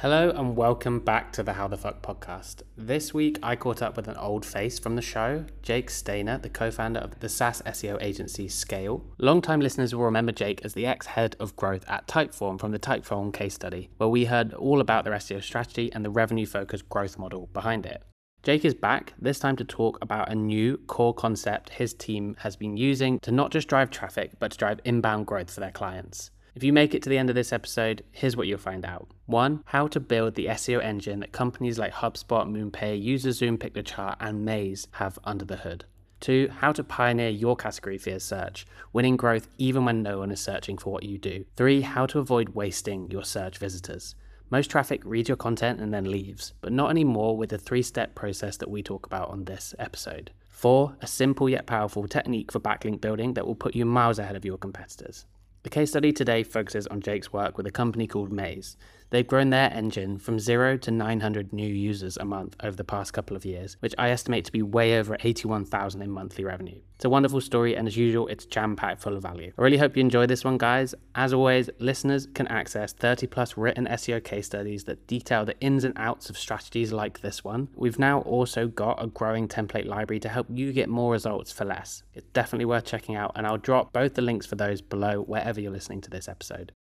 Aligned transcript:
Hello 0.00 0.30
and 0.30 0.56
welcome 0.56 0.98
back 0.98 1.30
to 1.32 1.42
the 1.42 1.52
How 1.52 1.68
the 1.68 1.76
Fuck 1.76 2.00
podcast. 2.00 2.62
This 2.74 3.12
week 3.12 3.38
I 3.42 3.54
caught 3.54 3.82
up 3.82 3.98
with 3.98 4.08
an 4.08 4.16
old 4.16 4.46
face 4.46 4.78
from 4.78 4.96
the 4.96 5.02
show, 5.02 5.44
Jake 5.60 5.90
Stainer, 5.90 6.38
the 6.38 6.48
co 6.48 6.70
founder 6.70 7.00
of 7.00 7.20
the 7.20 7.28
SaaS 7.28 7.60
SEO 7.66 8.02
agency 8.02 8.48
Skale. 8.48 9.02
Longtime 9.18 9.60
listeners 9.60 9.94
will 9.94 10.04
remember 10.04 10.32
Jake 10.32 10.64
as 10.64 10.72
the 10.72 10.86
ex 10.86 11.04
head 11.04 11.36
of 11.38 11.54
growth 11.54 11.84
at 11.86 12.06
Typeform 12.06 12.58
from 12.58 12.72
the 12.72 12.78
Typeform 12.78 13.30
case 13.34 13.52
study, 13.52 13.90
where 13.98 14.08
we 14.08 14.24
heard 14.24 14.54
all 14.54 14.80
about 14.80 15.04
their 15.04 15.12
SEO 15.12 15.42
strategy 15.42 15.92
and 15.92 16.02
the 16.02 16.08
revenue 16.08 16.46
focused 16.46 16.88
growth 16.88 17.18
model 17.18 17.50
behind 17.52 17.84
it. 17.84 18.02
Jake 18.42 18.64
is 18.64 18.72
back, 18.72 19.12
this 19.18 19.38
time 19.38 19.56
to 19.56 19.66
talk 19.66 19.98
about 20.00 20.32
a 20.32 20.34
new 20.34 20.78
core 20.86 21.12
concept 21.12 21.68
his 21.68 21.92
team 21.92 22.36
has 22.38 22.56
been 22.56 22.78
using 22.78 23.20
to 23.20 23.30
not 23.30 23.50
just 23.50 23.68
drive 23.68 23.90
traffic, 23.90 24.30
but 24.38 24.52
to 24.52 24.56
drive 24.56 24.80
inbound 24.82 25.26
growth 25.26 25.50
for 25.50 25.60
their 25.60 25.70
clients. 25.70 26.30
If 26.54 26.64
you 26.64 26.72
make 26.72 26.94
it 26.94 27.02
to 27.04 27.08
the 27.08 27.18
end 27.18 27.28
of 27.28 27.36
this 27.36 27.52
episode, 27.52 28.02
here's 28.10 28.36
what 28.36 28.46
you'll 28.46 28.58
find 28.58 28.84
out. 28.84 29.08
One, 29.26 29.62
how 29.66 29.86
to 29.88 30.00
build 30.00 30.34
the 30.34 30.46
SEO 30.46 30.82
engine 30.82 31.20
that 31.20 31.32
companies 31.32 31.78
like 31.78 31.92
HubSpot, 31.92 32.48
MoonPay, 32.48 33.04
UserZoom, 33.04 33.58
Piktochart, 33.58 34.16
and 34.20 34.44
Maze 34.44 34.88
have 34.92 35.18
under 35.22 35.44
the 35.44 35.58
hood. 35.58 35.84
Two, 36.18 36.50
how 36.58 36.72
to 36.72 36.84
pioneer 36.84 37.30
your 37.30 37.56
category 37.56 37.96
via 37.96 38.20
search, 38.20 38.66
winning 38.92 39.16
growth 39.16 39.48
even 39.58 39.84
when 39.84 40.02
no 40.02 40.18
one 40.18 40.30
is 40.30 40.40
searching 40.40 40.76
for 40.76 40.92
what 40.92 41.04
you 41.04 41.18
do. 41.18 41.44
Three, 41.56 41.80
how 41.80 42.04
to 42.06 42.18
avoid 42.18 42.50
wasting 42.50 43.10
your 43.10 43.24
search 43.24 43.58
visitors. 43.58 44.16
Most 44.50 44.68
traffic 44.68 45.00
reads 45.04 45.28
your 45.28 45.36
content 45.36 45.80
and 45.80 45.94
then 45.94 46.10
leaves, 46.10 46.52
but 46.60 46.72
not 46.72 46.90
anymore 46.90 47.36
with 47.36 47.50
the 47.50 47.58
three 47.58 47.82
step 47.82 48.16
process 48.16 48.56
that 48.56 48.68
we 48.68 48.82
talk 48.82 49.06
about 49.06 49.30
on 49.30 49.44
this 49.44 49.74
episode. 49.78 50.32
Four, 50.48 50.96
a 51.00 51.06
simple 51.06 51.48
yet 51.48 51.66
powerful 51.66 52.06
technique 52.08 52.50
for 52.50 52.58
backlink 52.60 53.00
building 53.00 53.34
that 53.34 53.46
will 53.46 53.54
put 53.54 53.76
you 53.76 53.86
miles 53.86 54.18
ahead 54.18 54.36
of 54.36 54.44
your 54.44 54.58
competitors. 54.58 55.24
The 55.62 55.68
case 55.68 55.90
study 55.90 56.10
today 56.10 56.42
focuses 56.42 56.86
on 56.86 57.02
Jake's 57.02 57.34
work 57.34 57.58
with 57.58 57.66
a 57.66 57.70
company 57.70 58.06
called 58.06 58.32
Maze. 58.32 58.78
They've 59.10 59.26
grown 59.26 59.50
their 59.50 59.72
engine 59.72 60.18
from 60.18 60.38
zero 60.38 60.76
to 60.78 60.90
900 60.90 61.52
new 61.52 61.66
users 61.66 62.16
a 62.16 62.24
month 62.24 62.56
over 62.62 62.76
the 62.76 62.84
past 62.84 63.12
couple 63.12 63.36
of 63.36 63.44
years, 63.44 63.76
which 63.80 63.94
I 63.98 64.10
estimate 64.10 64.44
to 64.44 64.52
be 64.52 64.62
way 64.62 64.98
over 64.98 65.16
81,000 65.20 66.00
in 66.00 66.10
monthly 66.10 66.44
revenue. 66.44 66.80
It's 66.94 67.04
a 67.04 67.10
wonderful 67.10 67.40
story, 67.40 67.74
and 67.76 67.88
as 67.88 67.96
usual, 67.96 68.28
it's 68.28 68.44
jam 68.44 68.76
packed 68.76 69.00
full 69.02 69.16
of 69.16 69.22
value. 69.22 69.52
I 69.58 69.62
really 69.62 69.78
hope 69.78 69.96
you 69.96 70.02
enjoy 70.02 70.26
this 70.26 70.44
one, 70.44 70.58
guys. 70.58 70.94
As 71.14 71.32
always, 71.32 71.70
listeners 71.78 72.28
can 72.34 72.46
access 72.48 72.92
30 72.92 73.26
plus 73.26 73.56
written 73.56 73.86
SEO 73.86 74.22
case 74.22 74.46
studies 74.46 74.84
that 74.84 75.06
detail 75.06 75.44
the 75.44 75.58
ins 75.60 75.84
and 75.84 75.94
outs 75.96 76.30
of 76.30 76.38
strategies 76.38 76.92
like 76.92 77.20
this 77.20 77.42
one. 77.42 77.68
We've 77.74 77.98
now 77.98 78.20
also 78.20 78.68
got 78.68 79.02
a 79.02 79.06
growing 79.06 79.48
template 79.48 79.86
library 79.86 80.20
to 80.20 80.28
help 80.28 80.46
you 80.50 80.72
get 80.72 80.88
more 80.88 81.10
results 81.12 81.50
for 81.50 81.64
less. 81.64 82.02
It's 82.14 82.28
definitely 82.32 82.66
worth 82.66 82.84
checking 82.84 83.16
out, 83.16 83.32
and 83.34 83.46
I'll 83.46 83.56
drop 83.56 83.92
both 83.92 84.14
the 84.14 84.22
links 84.22 84.46
for 84.46 84.56
those 84.56 84.80
below 84.82 85.22
wherever 85.22 85.60
you're 85.60 85.72
listening 85.72 86.02
to 86.02 86.10
this 86.10 86.28
episode. 86.28 86.72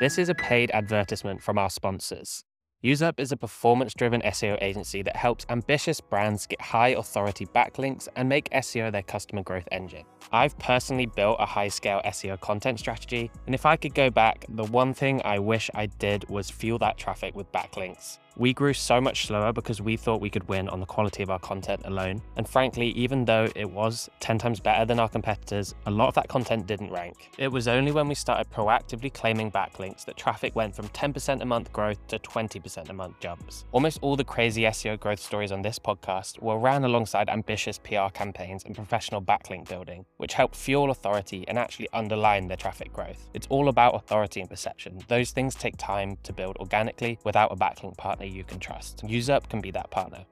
This 0.00 0.16
is 0.16 0.30
a 0.30 0.34
paid 0.34 0.70
advertisement 0.70 1.42
from 1.42 1.58
our 1.58 1.68
sponsors. 1.68 2.42
uSerp 2.82 3.20
is 3.20 3.32
a 3.32 3.36
performance 3.36 3.92
driven 3.92 4.22
SEO 4.22 4.56
agency 4.62 5.02
that 5.02 5.14
helps 5.14 5.44
ambitious 5.50 6.00
brands 6.00 6.46
get 6.46 6.58
high 6.58 6.94
authority 6.96 7.44
backlinks 7.44 8.08
and 8.16 8.26
make 8.26 8.48
SEO 8.48 8.90
their 8.90 9.02
customer 9.02 9.42
growth 9.42 9.68
engine. 9.70 10.06
I've 10.32 10.58
personally 10.58 11.04
built 11.04 11.36
a 11.38 11.44
high 11.44 11.68
scale 11.68 12.00
SEO 12.06 12.40
content 12.40 12.78
strategy, 12.78 13.30
and 13.44 13.54
if 13.54 13.66
I 13.66 13.76
could 13.76 13.94
go 13.94 14.08
back, 14.08 14.46
the 14.48 14.64
one 14.64 14.94
thing 14.94 15.20
I 15.22 15.38
wish 15.38 15.68
I 15.74 15.84
did 15.84 16.26
was 16.30 16.48
fuel 16.48 16.78
that 16.78 16.96
traffic 16.96 17.36
with 17.36 17.52
backlinks. 17.52 18.20
We 18.36 18.52
grew 18.52 18.72
so 18.72 19.00
much 19.00 19.26
slower 19.26 19.52
because 19.52 19.82
we 19.82 19.96
thought 19.96 20.20
we 20.20 20.30
could 20.30 20.48
win 20.48 20.68
on 20.68 20.80
the 20.80 20.86
quality 20.86 21.22
of 21.22 21.30
our 21.30 21.38
content 21.38 21.82
alone. 21.84 22.22
And 22.36 22.48
frankly, 22.48 22.88
even 22.90 23.24
though 23.24 23.48
it 23.54 23.70
was 23.70 24.08
10 24.20 24.38
times 24.38 24.60
better 24.60 24.84
than 24.84 25.00
our 25.00 25.08
competitors, 25.08 25.74
a 25.86 25.90
lot 25.90 26.08
of 26.08 26.14
that 26.14 26.28
content 26.28 26.66
didn't 26.66 26.90
rank. 26.90 27.30
It 27.38 27.48
was 27.48 27.68
only 27.68 27.92
when 27.92 28.08
we 28.08 28.14
started 28.14 28.50
proactively 28.50 29.12
claiming 29.12 29.50
backlinks 29.50 30.04
that 30.04 30.16
traffic 30.16 30.54
went 30.54 30.74
from 30.74 30.88
10% 30.88 31.42
a 31.42 31.44
month 31.44 31.72
growth 31.72 32.06
to 32.08 32.18
20% 32.18 32.88
a 32.88 32.92
month 32.92 33.18
jumps. 33.20 33.64
Almost 33.72 33.98
all 34.02 34.16
the 34.16 34.24
crazy 34.24 34.62
SEO 34.62 34.98
growth 34.98 35.20
stories 35.20 35.52
on 35.52 35.62
this 35.62 35.78
podcast 35.78 36.40
were 36.40 36.58
ran 36.58 36.84
alongside 36.84 37.28
ambitious 37.28 37.78
PR 37.78 38.08
campaigns 38.12 38.64
and 38.64 38.74
professional 38.74 39.20
backlink 39.20 39.68
building, 39.68 40.04
which 40.18 40.34
helped 40.34 40.56
fuel 40.56 40.90
authority 40.90 41.44
and 41.48 41.58
actually 41.58 41.88
underline 41.92 42.46
their 42.46 42.56
traffic 42.56 42.92
growth. 42.92 43.28
It's 43.34 43.46
all 43.48 43.68
about 43.68 43.94
authority 43.94 44.40
and 44.40 44.48
perception. 44.48 45.00
Those 45.08 45.30
things 45.30 45.54
take 45.54 45.76
time 45.76 46.16
to 46.22 46.32
build 46.32 46.56
organically 46.58 47.18
without 47.24 47.52
a 47.52 47.56
backlink 47.56 47.96
partner 47.96 48.19
partner 48.20 48.36
you 48.36 48.44
can 48.44 48.58
trust. 48.58 49.02
uSerp 49.04 49.48
can 49.48 49.60
be 49.60 49.70
that 49.70 49.90
partner. 49.90 50.24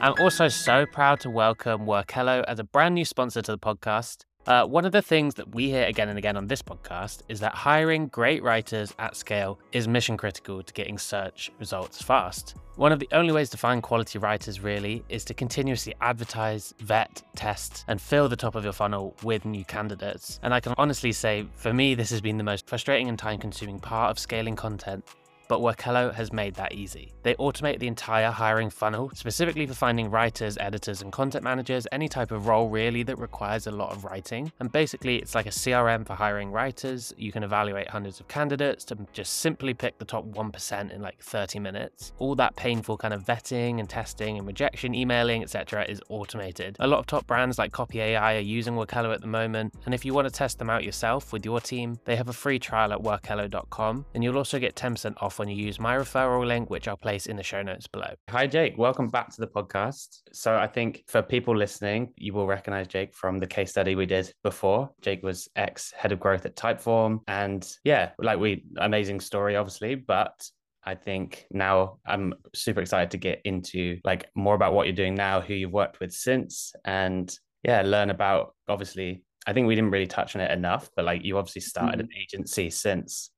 I'm 0.00 0.14
also 0.20 0.48
so 0.48 0.86
proud 0.86 1.20
to 1.20 1.30
welcome 1.30 1.86
Workello 1.86 2.44
as 2.46 2.58
a 2.58 2.64
brand 2.64 2.94
new 2.94 3.04
sponsor 3.04 3.42
to 3.42 3.52
the 3.52 3.58
podcast. 3.58 4.24
Uh, 4.46 4.64
one 4.64 4.86
of 4.86 4.92
the 4.92 5.02
things 5.02 5.34
that 5.34 5.54
we 5.54 5.68
hear 5.68 5.84
again 5.84 6.08
and 6.08 6.16
again 6.16 6.36
on 6.36 6.46
this 6.46 6.62
podcast 6.62 7.20
is 7.28 7.38
that 7.40 7.54
hiring 7.54 8.06
great 8.06 8.42
writers 8.42 8.94
at 8.98 9.14
scale 9.14 9.58
is 9.72 9.86
mission 9.86 10.16
critical 10.16 10.62
to 10.62 10.72
getting 10.72 10.96
search 10.96 11.50
results 11.58 12.00
fast. 12.00 12.54
One 12.76 12.92
of 12.92 12.98
the 12.98 13.08
only 13.12 13.32
ways 13.32 13.50
to 13.50 13.58
find 13.58 13.82
quality 13.82 14.18
writers, 14.18 14.60
really, 14.60 15.04
is 15.08 15.24
to 15.26 15.34
continuously 15.34 15.94
advertise, 16.00 16.72
vet, 16.80 17.22
test, 17.36 17.84
and 17.88 18.00
fill 18.00 18.28
the 18.28 18.36
top 18.36 18.54
of 18.54 18.64
your 18.64 18.72
funnel 18.72 19.14
with 19.22 19.44
new 19.44 19.64
candidates. 19.64 20.40
And 20.42 20.54
I 20.54 20.60
can 20.60 20.74
honestly 20.78 21.12
say, 21.12 21.44
for 21.54 21.74
me, 21.74 21.94
this 21.94 22.10
has 22.10 22.20
been 22.20 22.38
the 22.38 22.44
most 22.44 22.66
frustrating 22.66 23.08
and 23.08 23.18
time 23.18 23.38
consuming 23.38 23.80
part 23.80 24.10
of 24.10 24.18
scaling 24.18 24.56
content 24.56 25.04
but 25.48 25.60
Workello 25.60 26.12
has 26.14 26.32
made 26.32 26.54
that 26.54 26.72
easy. 26.72 27.12
They 27.22 27.34
automate 27.34 27.78
the 27.78 27.86
entire 27.86 28.30
hiring 28.30 28.70
funnel, 28.70 29.10
specifically 29.14 29.66
for 29.66 29.74
finding 29.74 30.10
writers, 30.10 30.58
editors, 30.58 31.02
and 31.02 31.12
content 31.12 31.44
managers, 31.44 31.86
any 31.92 32.08
type 32.08 32.30
of 32.30 32.46
role 32.46 32.68
really 32.68 33.02
that 33.04 33.18
requires 33.18 33.66
a 33.66 33.70
lot 33.70 33.92
of 33.92 34.04
writing. 34.04 34.52
And 34.60 34.70
basically, 34.70 35.16
it's 35.16 35.34
like 35.34 35.46
a 35.46 35.50
CRM 35.50 36.06
for 36.06 36.14
hiring 36.14 36.50
writers. 36.50 37.14
You 37.16 37.32
can 37.32 37.42
evaluate 37.42 37.88
hundreds 37.88 38.20
of 38.20 38.28
candidates 38.28 38.84
to 38.86 38.98
just 39.12 39.40
simply 39.40 39.74
pick 39.74 39.98
the 39.98 40.04
top 40.04 40.26
1% 40.26 40.90
in 40.90 41.02
like 41.02 41.20
30 41.22 41.58
minutes. 41.58 42.12
All 42.18 42.34
that 42.36 42.56
painful 42.56 42.96
kind 42.96 43.14
of 43.14 43.24
vetting 43.24 43.80
and 43.80 43.88
testing 43.88 44.38
and 44.38 44.46
rejection 44.46 44.94
emailing, 44.94 45.42
etc., 45.42 45.84
is 45.84 46.00
automated. 46.08 46.76
A 46.80 46.86
lot 46.86 46.98
of 46.98 47.06
top 47.06 47.26
brands 47.26 47.58
like 47.58 47.72
Copy 47.72 48.00
AI 48.00 48.36
are 48.36 48.40
using 48.40 48.74
Workello 48.74 49.14
at 49.14 49.20
the 49.20 49.26
moment, 49.26 49.74
and 49.86 49.94
if 49.94 50.04
you 50.04 50.14
want 50.14 50.26
to 50.26 50.32
test 50.32 50.58
them 50.58 50.70
out 50.70 50.84
yourself 50.84 51.32
with 51.32 51.44
your 51.44 51.60
team, 51.60 51.98
they 52.04 52.16
have 52.16 52.28
a 52.28 52.32
free 52.32 52.58
trial 52.58 52.92
at 52.92 53.00
workello.com, 53.00 54.04
and 54.14 54.24
you'll 54.24 54.36
also 54.36 54.58
get 54.58 54.74
10% 54.74 55.14
off 55.22 55.37
when 55.38 55.48
you 55.48 55.56
use 55.56 55.78
my 55.78 55.96
referral 55.96 56.46
link, 56.46 56.70
which 56.70 56.88
I'll 56.88 56.96
place 56.96 57.26
in 57.26 57.36
the 57.36 57.42
show 57.42 57.62
notes 57.62 57.86
below. 57.86 58.12
Hi, 58.30 58.46
Jake. 58.46 58.76
Welcome 58.76 59.08
back 59.08 59.30
to 59.34 59.40
the 59.40 59.46
podcast. 59.46 60.22
So, 60.32 60.56
I 60.56 60.66
think 60.66 61.04
for 61.06 61.22
people 61.22 61.56
listening, 61.56 62.12
you 62.16 62.32
will 62.32 62.46
recognize 62.46 62.88
Jake 62.88 63.14
from 63.14 63.38
the 63.38 63.46
case 63.46 63.70
study 63.70 63.94
we 63.94 64.06
did 64.06 64.32
before. 64.42 64.90
Jake 65.00 65.22
was 65.22 65.48
ex 65.56 65.92
head 65.92 66.12
of 66.12 66.20
growth 66.20 66.46
at 66.46 66.56
Typeform. 66.56 67.20
And 67.28 67.66
yeah, 67.84 68.10
like 68.18 68.38
we, 68.38 68.64
amazing 68.78 69.20
story, 69.20 69.56
obviously, 69.56 69.94
but 69.94 70.48
I 70.84 70.94
think 70.94 71.46
now 71.50 71.98
I'm 72.06 72.34
super 72.54 72.80
excited 72.80 73.10
to 73.10 73.18
get 73.18 73.42
into 73.44 73.98
like 74.04 74.30
more 74.34 74.54
about 74.54 74.72
what 74.72 74.86
you're 74.86 74.96
doing 74.96 75.14
now, 75.14 75.40
who 75.40 75.54
you've 75.54 75.72
worked 75.72 76.00
with 76.00 76.12
since, 76.12 76.72
and 76.84 77.32
yeah, 77.62 77.82
learn 77.82 78.10
about 78.10 78.54
obviously. 78.68 79.22
I 79.46 79.54
think 79.54 79.66
we 79.66 79.74
didn't 79.74 79.92
really 79.92 80.06
touch 80.06 80.36
on 80.36 80.42
it 80.42 80.50
enough, 80.50 80.90
but 80.94 81.06
like 81.06 81.24
you 81.24 81.38
obviously 81.38 81.62
started 81.62 82.00
mm-hmm. 82.00 82.10
an 82.10 82.20
agency 82.20 82.68
since 82.68 83.30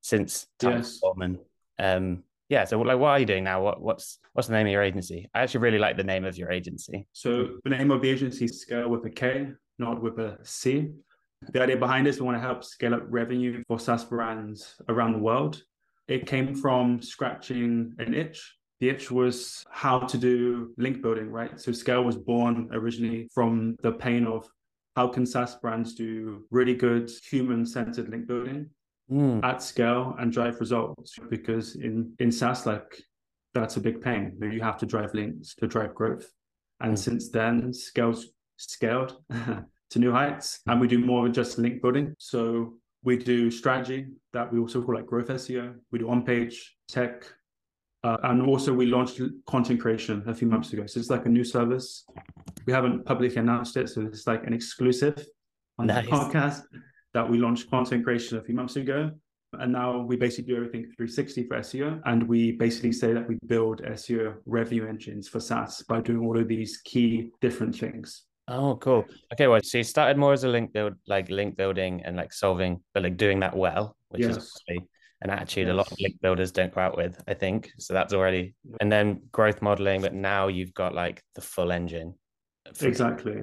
since 0.00 0.46
time 0.58 0.78
yes. 0.78 1.00
um 1.78 2.22
yeah 2.48 2.64
so 2.64 2.80
like 2.80 2.98
what 2.98 3.08
are 3.08 3.18
you 3.18 3.26
doing 3.26 3.44
now? 3.44 3.62
What 3.62 3.80
what's 3.80 4.18
what's 4.32 4.48
the 4.48 4.54
name 4.54 4.66
of 4.66 4.72
your 4.72 4.82
agency? 4.82 5.28
I 5.34 5.42
actually 5.42 5.60
really 5.60 5.78
like 5.78 5.96
the 5.96 6.04
name 6.04 6.24
of 6.24 6.36
your 6.36 6.50
agency. 6.50 7.06
So 7.12 7.58
the 7.64 7.70
name 7.70 7.90
of 7.90 8.02
the 8.02 8.10
agency 8.10 8.46
is 8.46 8.64
Skale 8.64 8.88
with 8.88 9.04
a 9.06 9.10
k 9.10 9.48
not 9.78 10.02
with 10.02 10.18
a 10.18 10.38
c. 10.42 10.90
The 11.52 11.62
idea 11.62 11.76
behind 11.76 12.06
this 12.06 12.18
we 12.18 12.26
want 12.26 12.36
to 12.36 12.42
help 12.42 12.64
scale 12.64 12.94
up 12.94 13.02
revenue 13.08 13.62
for 13.66 13.78
SaaS 13.78 14.04
brands 14.04 14.74
around 14.88 15.12
the 15.12 15.18
world. 15.18 15.62
It 16.06 16.26
came 16.26 16.54
from 16.54 17.00
scratching 17.00 17.94
an 17.98 18.12
itch. 18.14 18.56
The 18.80 18.90
itch 18.90 19.10
was 19.10 19.64
how 19.70 20.00
to 20.00 20.18
do 20.18 20.74
link 20.76 21.02
building 21.02 21.30
right? 21.30 21.58
So 21.60 21.70
Skale 21.70 22.04
was 22.04 22.16
born 22.16 22.68
originally 22.72 23.28
from 23.32 23.76
the 23.82 23.92
pain 23.92 24.26
of 24.26 24.46
how 24.96 25.08
can 25.08 25.24
SaaS 25.24 25.54
brands 25.56 25.94
do 25.94 26.44
really 26.50 26.74
good 26.74 27.10
human 27.30 27.64
centered 27.64 28.08
link 28.08 28.26
building 28.26 28.70
mm. 29.10 29.44
at 29.44 29.62
scale 29.62 30.14
and 30.18 30.32
drive 30.32 30.60
results 30.60 31.18
because 31.28 31.76
in 31.76 32.12
in 32.18 32.30
SaaS 32.30 32.66
like 32.66 33.02
that's 33.54 33.76
a 33.76 33.80
big 33.80 34.00
pain. 34.00 34.38
You 34.40 34.60
have 34.60 34.78
to 34.78 34.86
drive 34.86 35.14
links 35.14 35.54
to 35.56 35.66
drive 35.66 35.94
growth. 35.94 36.30
And 36.80 36.94
mm. 36.94 36.98
since 36.98 37.30
then, 37.30 37.72
Skale's 37.72 38.28
scaled 38.56 39.16
to 39.90 39.98
new 39.98 40.12
heights. 40.12 40.60
And 40.66 40.80
we 40.80 40.88
do 40.88 40.98
more 40.98 41.24
than 41.24 41.32
just 41.32 41.58
link 41.58 41.82
building. 41.82 42.14
So 42.18 42.74
we 43.02 43.16
do 43.16 43.50
strategy 43.50 44.06
that 44.32 44.52
we 44.52 44.58
also 44.58 44.82
call 44.82 44.94
like 44.94 45.06
growth 45.06 45.28
SEO. 45.28 45.74
We 45.90 45.98
do 45.98 46.08
on-page 46.08 46.76
tech. 46.88 47.24
Uh, 48.02 48.16
and 48.22 48.42
also 48.42 48.72
we 48.72 48.86
launched 48.86 49.20
content 49.46 49.80
creation 49.80 50.22
a 50.26 50.34
few 50.34 50.48
months 50.48 50.72
ago. 50.72 50.86
So 50.86 51.00
it's 51.00 51.10
like 51.10 51.26
a 51.26 51.28
new 51.28 51.44
service. 51.44 52.06
We 52.66 52.72
haven't 52.72 53.04
publicly 53.04 53.38
announced 53.38 53.76
it. 53.76 53.88
So 53.88 54.02
it's 54.02 54.26
like 54.26 54.46
an 54.46 54.54
exclusive 54.54 55.26
on 55.78 55.86
nice. 55.86 56.04
the 56.04 56.10
podcast 56.10 56.62
that 57.14 57.28
we 57.28 57.38
launched 57.38 57.70
content 57.70 58.04
creation 58.04 58.38
a 58.38 58.42
few 58.42 58.54
months 58.54 58.76
ago. 58.76 59.10
And 59.54 59.72
now 59.72 59.98
we 60.02 60.16
basically 60.16 60.52
do 60.52 60.56
everything 60.56 60.82
360 60.96 61.48
for 61.48 61.58
SEO. 61.58 62.00
And 62.04 62.28
we 62.28 62.52
basically 62.52 62.92
say 62.92 63.12
that 63.12 63.28
we 63.28 63.36
build 63.46 63.82
SEO 63.82 64.36
revenue 64.46 64.86
engines 64.86 65.28
for 65.28 65.40
SaaS 65.40 65.82
by 65.88 66.00
doing 66.00 66.24
all 66.24 66.38
of 66.38 66.46
these 66.46 66.80
key 66.84 67.30
different 67.40 67.76
things. 67.76 68.24
Oh, 68.46 68.76
cool. 68.76 69.04
Okay, 69.32 69.48
well, 69.48 69.60
so 69.62 69.78
you 69.78 69.84
started 69.84 70.18
more 70.18 70.32
as 70.32 70.44
a 70.44 70.48
link 70.48 70.72
build, 70.72 70.94
like 71.06 71.30
link 71.30 71.56
building 71.56 72.02
and 72.04 72.16
like 72.16 72.32
solving, 72.32 72.80
but 72.94 73.02
like 73.02 73.16
doing 73.16 73.40
that 73.40 73.56
well, 73.56 73.96
which 74.08 74.22
Yes. 74.22 74.30
is 74.30 74.36
obviously 74.36 74.88
an 75.22 75.30
attitude 75.30 75.68
a 75.68 75.74
lot 75.74 75.90
of 75.90 75.98
link 76.00 76.20
builders 76.20 76.50
don't 76.50 76.74
go 76.74 76.80
out 76.80 76.96
with, 76.96 77.20
I 77.28 77.34
think. 77.34 77.70
So 77.78 77.92
that's 77.92 78.12
already, 78.12 78.54
and 78.80 78.90
then 78.90 79.22
growth 79.32 79.62
modeling, 79.62 80.00
but 80.00 80.14
now 80.14 80.48
you've 80.48 80.74
got 80.74 80.94
like 80.94 81.22
the 81.34 81.40
full 81.40 81.72
engine. 81.72 82.14
Exactly. 82.80 83.42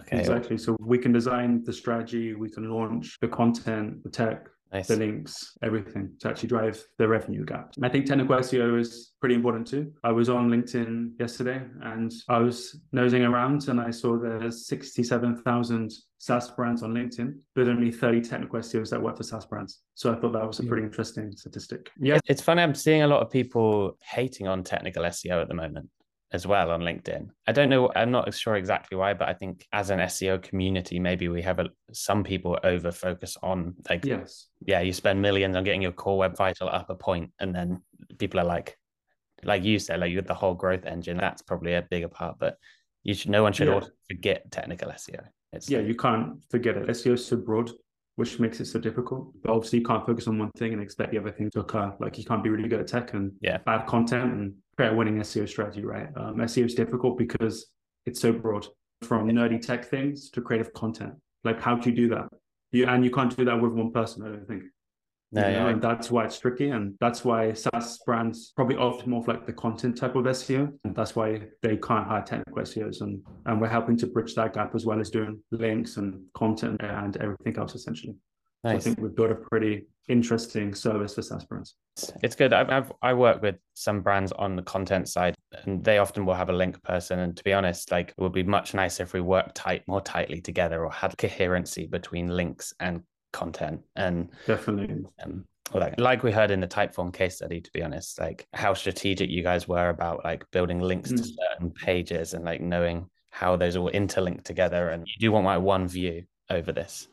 Okay, 0.00 0.20
Exactly. 0.20 0.58
So 0.58 0.76
we 0.80 0.98
can 0.98 1.12
design 1.12 1.62
the 1.64 1.72
strategy, 1.72 2.34
we 2.34 2.50
can 2.50 2.70
launch 2.70 3.18
the 3.20 3.28
content, 3.28 4.02
the 4.02 4.10
tech, 4.10 4.46
nice. 4.72 4.88
the 4.88 4.96
links, 4.96 5.56
everything 5.62 6.12
to 6.20 6.28
actually 6.28 6.48
drive 6.48 6.82
the 6.98 7.06
revenue 7.06 7.44
gap. 7.44 7.72
I 7.82 7.88
think 7.88 8.06
technical 8.06 8.36
SEO 8.36 8.78
is 8.80 9.12
pretty 9.20 9.34
important 9.34 9.66
too. 9.66 9.92
I 10.02 10.12
was 10.12 10.28
on 10.28 10.50
LinkedIn 10.50 11.12
yesterday 11.18 11.62
and 11.82 12.12
I 12.28 12.38
was 12.38 12.80
nosing 12.92 13.22
around 13.22 13.68
and 13.68 13.80
I 13.80 13.90
saw 13.90 14.18
there's 14.18 14.66
67,000 14.66 15.92
SaaS 16.18 16.50
brands 16.50 16.82
on 16.82 16.94
LinkedIn, 16.94 17.34
but 17.54 17.68
only 17.68 17.90
30 17.90 18.20
technical 18.22 18.60
SEOs 18.60 18.90
that 18.90 19.02
work 19.02 19.16
for 19.16 19.22
SaaS 19.22 19.46
brands. 19.46 19.80
So 19.94 20.12
I 20.12 20.16
thought 20.16 20.32
that 20.32 20.46
was 20.46 20.60
a 20.60 20.64
pretty 20.64 20.84
interesting 20.84 21.32
statistic. 21.36 21.90
Yeah. 21.98 22.18
It's 22.26 22.42
funny. 22.42 22.62
I'm 22.62 22.74
seeing 22.74 23.02
a 23.02 23.08
lot 23.08 23.22
of 23.22 23.30
people 23.30 23.98
hating 24.02 24.48
on 24.48 24.62
technical 24.62 25.02
SEO 25.04 25.42
at 25.42 25.48
the 25.48 25.54
moment 25.54 25.88
as 26.32 26.46
well 26.46 26.70
on 26.70 26.80
LinkedIn. 26.80 27.28
I 27.46 27.52
don't 27.52 27.68
know. 27.68 27.90
I'm 27.94 28.10
not 28.10 28.32
sure 28.34 28.56
exactly 28.56 28.96
why, 28.96 29.12
but 29.14 29.28
I 29.28 29.34
think 29.34 29.66
as 29.72 29.90
an 29.90 29.98
SEO 30.00 30.42
community, 30.42 30.98
maybe 30.98 31.28
we 31.28 31.42
have 31.42 31.58
a, 31.58 31.68
some 31.92 32.24
people 32.24 32.58
over 32.64 32.90
focus 32.90 33.36
on 33.42 33.74
like, 33.90 34.04
yeah. 34.04 34.18
Yes. 34.18 34.48
Yeah, 34.64 34.80
you 34.80 34.92
spend 34.92 35.20
millions 35.20 35.56
on 35.56 35.64
getting 35.64 35.82
your 35.82 35.92
core 35.92 36.16
web 36.18 36.36
vital 36.36 36.68
up 36.68 36.88
a 36.90 36.94
point, 36.94 37.30
and 37.38 37.54
then 37.54 37.82
people 38.18 38.40
are 38.40 38.44
like, 38.44 38.76
like 39.44 39.64
you 39.64 39.78
said, 39.78 40.00
like 40.00 40.12
you 40.12 40.22
the 40.22 40.34
whole 40.34 40.54
growth 40.54 40.84
engine. 40.86 41.16
That's 41.18 41.42
probably 41.42 41.74
a 41.74 41.82
bigger 41.82 42.08
part, 42.08 42.36
but 42.38 42.56
you 43.02 43.12
should. 43.14 43.30
No 43.30 43.42
one 43.42 43.52
should 43.52 43.68
Yeah. 43.68 43.80
forget 44.08 44.50
technical 44.50 44.90
SEO. 44.90 45.24
It's 45.52 45.68
Yeah, 45.68 45.80
you 45.80 45.94
can't 45.94 46.42
forget 46.50 46.76
it. 46.76 46.88
SEO 46.88 47.14
is 47.14 47.26
so 47.26 47.36
broad, 47.36 47.70
which 48.16 48.38
makes 48.38 48.60
it 48.60 48.66
so 48.66 48.78
difficult. 48.78 49.32
But 49.42 49.50
obviously, 49.52 49.80
you 49.80 49.84
can't 49.84 50.06
focus 50.06 50.28
on 50.28 50.38
one 50.38 50.50
thing 50.56 50.72
and 50.72 50.80
expect 50.80 51.10
the 51.10 51.18
other 51.18 51.32
thing 51.32 51.50
to 51.50 51.60
occur. 51.60 51.92
Like 51.98 52.16
you 52.18 52.24
can't 52.24 52.42
be 52.42 52.50
really 52.50 52.68
good 52.68 52.80
at 52.80 52.86
tech 52.86 53.12
and 53.14 53.32
Yeah. 53.40 53.58
bad 53.58 53.86
content 53.86 54.32
and 54.32 54.54
create 54.82 54.94
a 54.94 54.96
winning 54.96 55.18
SEO 55.18 55.48
strategy, 55.48 55.84
right? 55.84 56.08
Um, 56.16 56.36
SEO 56.36 56.66
is 56.66 56.74
difficult 56.74 57.16
because 57.18 57.66
it's 58.06 58.20
so 58.20 58.32
broad, 58.32 58.66
from 59.02 59.28
nerdy 59.28 59.60
tech 59.60 59.84
things 59.84 60.30
to 60.30 60.40
creative 60.40 60.72
content. 60.72 61.14
Like, 61.44 61.60
how 61.60 61.76
do 61.76 61.90
you 61.90 61.96
do 61.96 62.08
that? 62.10 62.28
You 62.72 62.86
and 62.86 63.04
you 63.04 63.10
can't 63.10 63.36
do 63.36 63.44
that 63.44 63.60
with 63.60 63.72
one 63.72 63.92
person. 63.92 64.24
I 64.24 64.28
don't 64.30 64.46
think. 64.46 64.62
no, 65.32 65.46
you 65.46 65.54
know, 65.54 65.66
yeah, 65.66 65.72
and 65.72 65.82
that's 65.82 66.10
why 66.10 66.24
it's 66.24 66.38
tricky, 66.38 66.70
and 66.70 66.94
that's 67.00 67.24
why 67.24 67.52
SaaS 67.52 67.98
brands 68.06 68.52
probably 68.56 68.76
opt 68.76 69.06
more 69.06 69.22
for 69.22 69.34
like 69.34 69.46
the 69.46 69.52
content 69.52 69.96
type 69.96 70.16
of 70.16 70.24
SEO, 70.24 70.72
and 70.84 70.94
that's 70.94 71.14
why 71.14 71.42
they 71.62 71.76
can't 71.76 72.06
hire 72.06 72.22
technical 72.22 72.62
SEOs, 72.62 73.02
and 73.02 73.22
and 73.46 73.60
we're 73.60 73.68
helping 73.68 73.96
to 73.98 74.06
bridge 74.06 74.34
that 74.34 74.54
gap 74.54 74.74
as 74.74 74.86
well 74.86 75.00
as 75.00 75.10
doing 75.10 75.40
links 75.50 75.96
and 75.96 76.20
content 76.34 76.80
and 76.82 77.16
everything 77.18 77.56
else 77.58 77.74
essentially. 77.74 78.14
So 78.64 78.70
I 78.70 78.78
think 78.78 79.00
we've 79.00 79.14
built 79.14 79.32
a 79.32 79.34
pretty 79.34 79.86
interesting 80.08 80.72
service 80.74 81.14
for 81.16 81.22
SaaS 81.22 81.44
brands. 81.44 81.74
It's 82.22 82.36
good. 82.36 82.52
I've, 82.52 82.70
I've 82.70 82.92
I 83.02 83.12
work 83.12 83.42
with 83.42 83.56
some 83.74 84.02
brands 84.02 84.30
on 84.32 84.54
the 84.54 84.62
content 84.62 85.08
side, 85.08 85.34
and 85.64 85.82
they 85.82 85.98
often 85.98 86.24
will 86.24 86.34
have 86.34 86.48
a 86.48 86.52
link 86.52 86.80
person. 86.84 87.18
And 87.18 87.36
to 87.36 87.42
be 87.42 87.52
honest, 87.52 87.90
like 87.90 88.10
it 88.10 88.20
would 88.20 88.32
be 88.32 88.44
much 88.44 88.72
nicer 88.72 89.02
if 89.02 89.12
we 89.12 89.20
worked 89.20 89.56
tight, 89.56 89.82
more 89.88 90.00
tightly 90.00 90.40
together, 90.40 90.84
or 90.84 90.92
had 90.92 91.18
coherency 91.18 91.86
between 91.86 92.28
links 92.28 92.72
and 92.78 93.02
content. 93.32 93.80
And 93.96 94.30
Definitely. 94.46 95.06
um, 95.24 95.44
like, 95.74 95.98
like 95.98 96.22
we 96.22 96.30
heard 96.30 96.52
in 96.52 96.60
the 96.60 96.68
Typeform 96.68 97.12
case 97.12 97.36
study, 97.36 97.60
to 97.60 97.70
be 97.72 97.82
honest, 97.82 98.20
like 98.20 98.46
how 98.52 98.74
strategic 98.74 99.28
you 99.28 99.42
guys 99.42 99.66
were 99.66 99.88
about 99.88 100.24
like 100.24 100.48
building 100.52 100.80
links 100.80 101.10
to 101.10 101.16
Mm. 101.16 101.36
certain 101.36 101.70
pages 101.72 102.34
and 102.34 102.44
like 102.44 102.60
knowing 102.60 103.06
how 103.30 103.56
those 103.56 103.76
all 103.76 103.90
interlink 103.90 104.44
together. 104.44 104.90
And 104.90 105.06
you 105.06 105.14
do 105.18 105.32
want 105.32 105.46
like 105.46 105.60
one 105.60 105.88
view 105.88 106.24
over 106.48 106.72
this. 106.72 107.08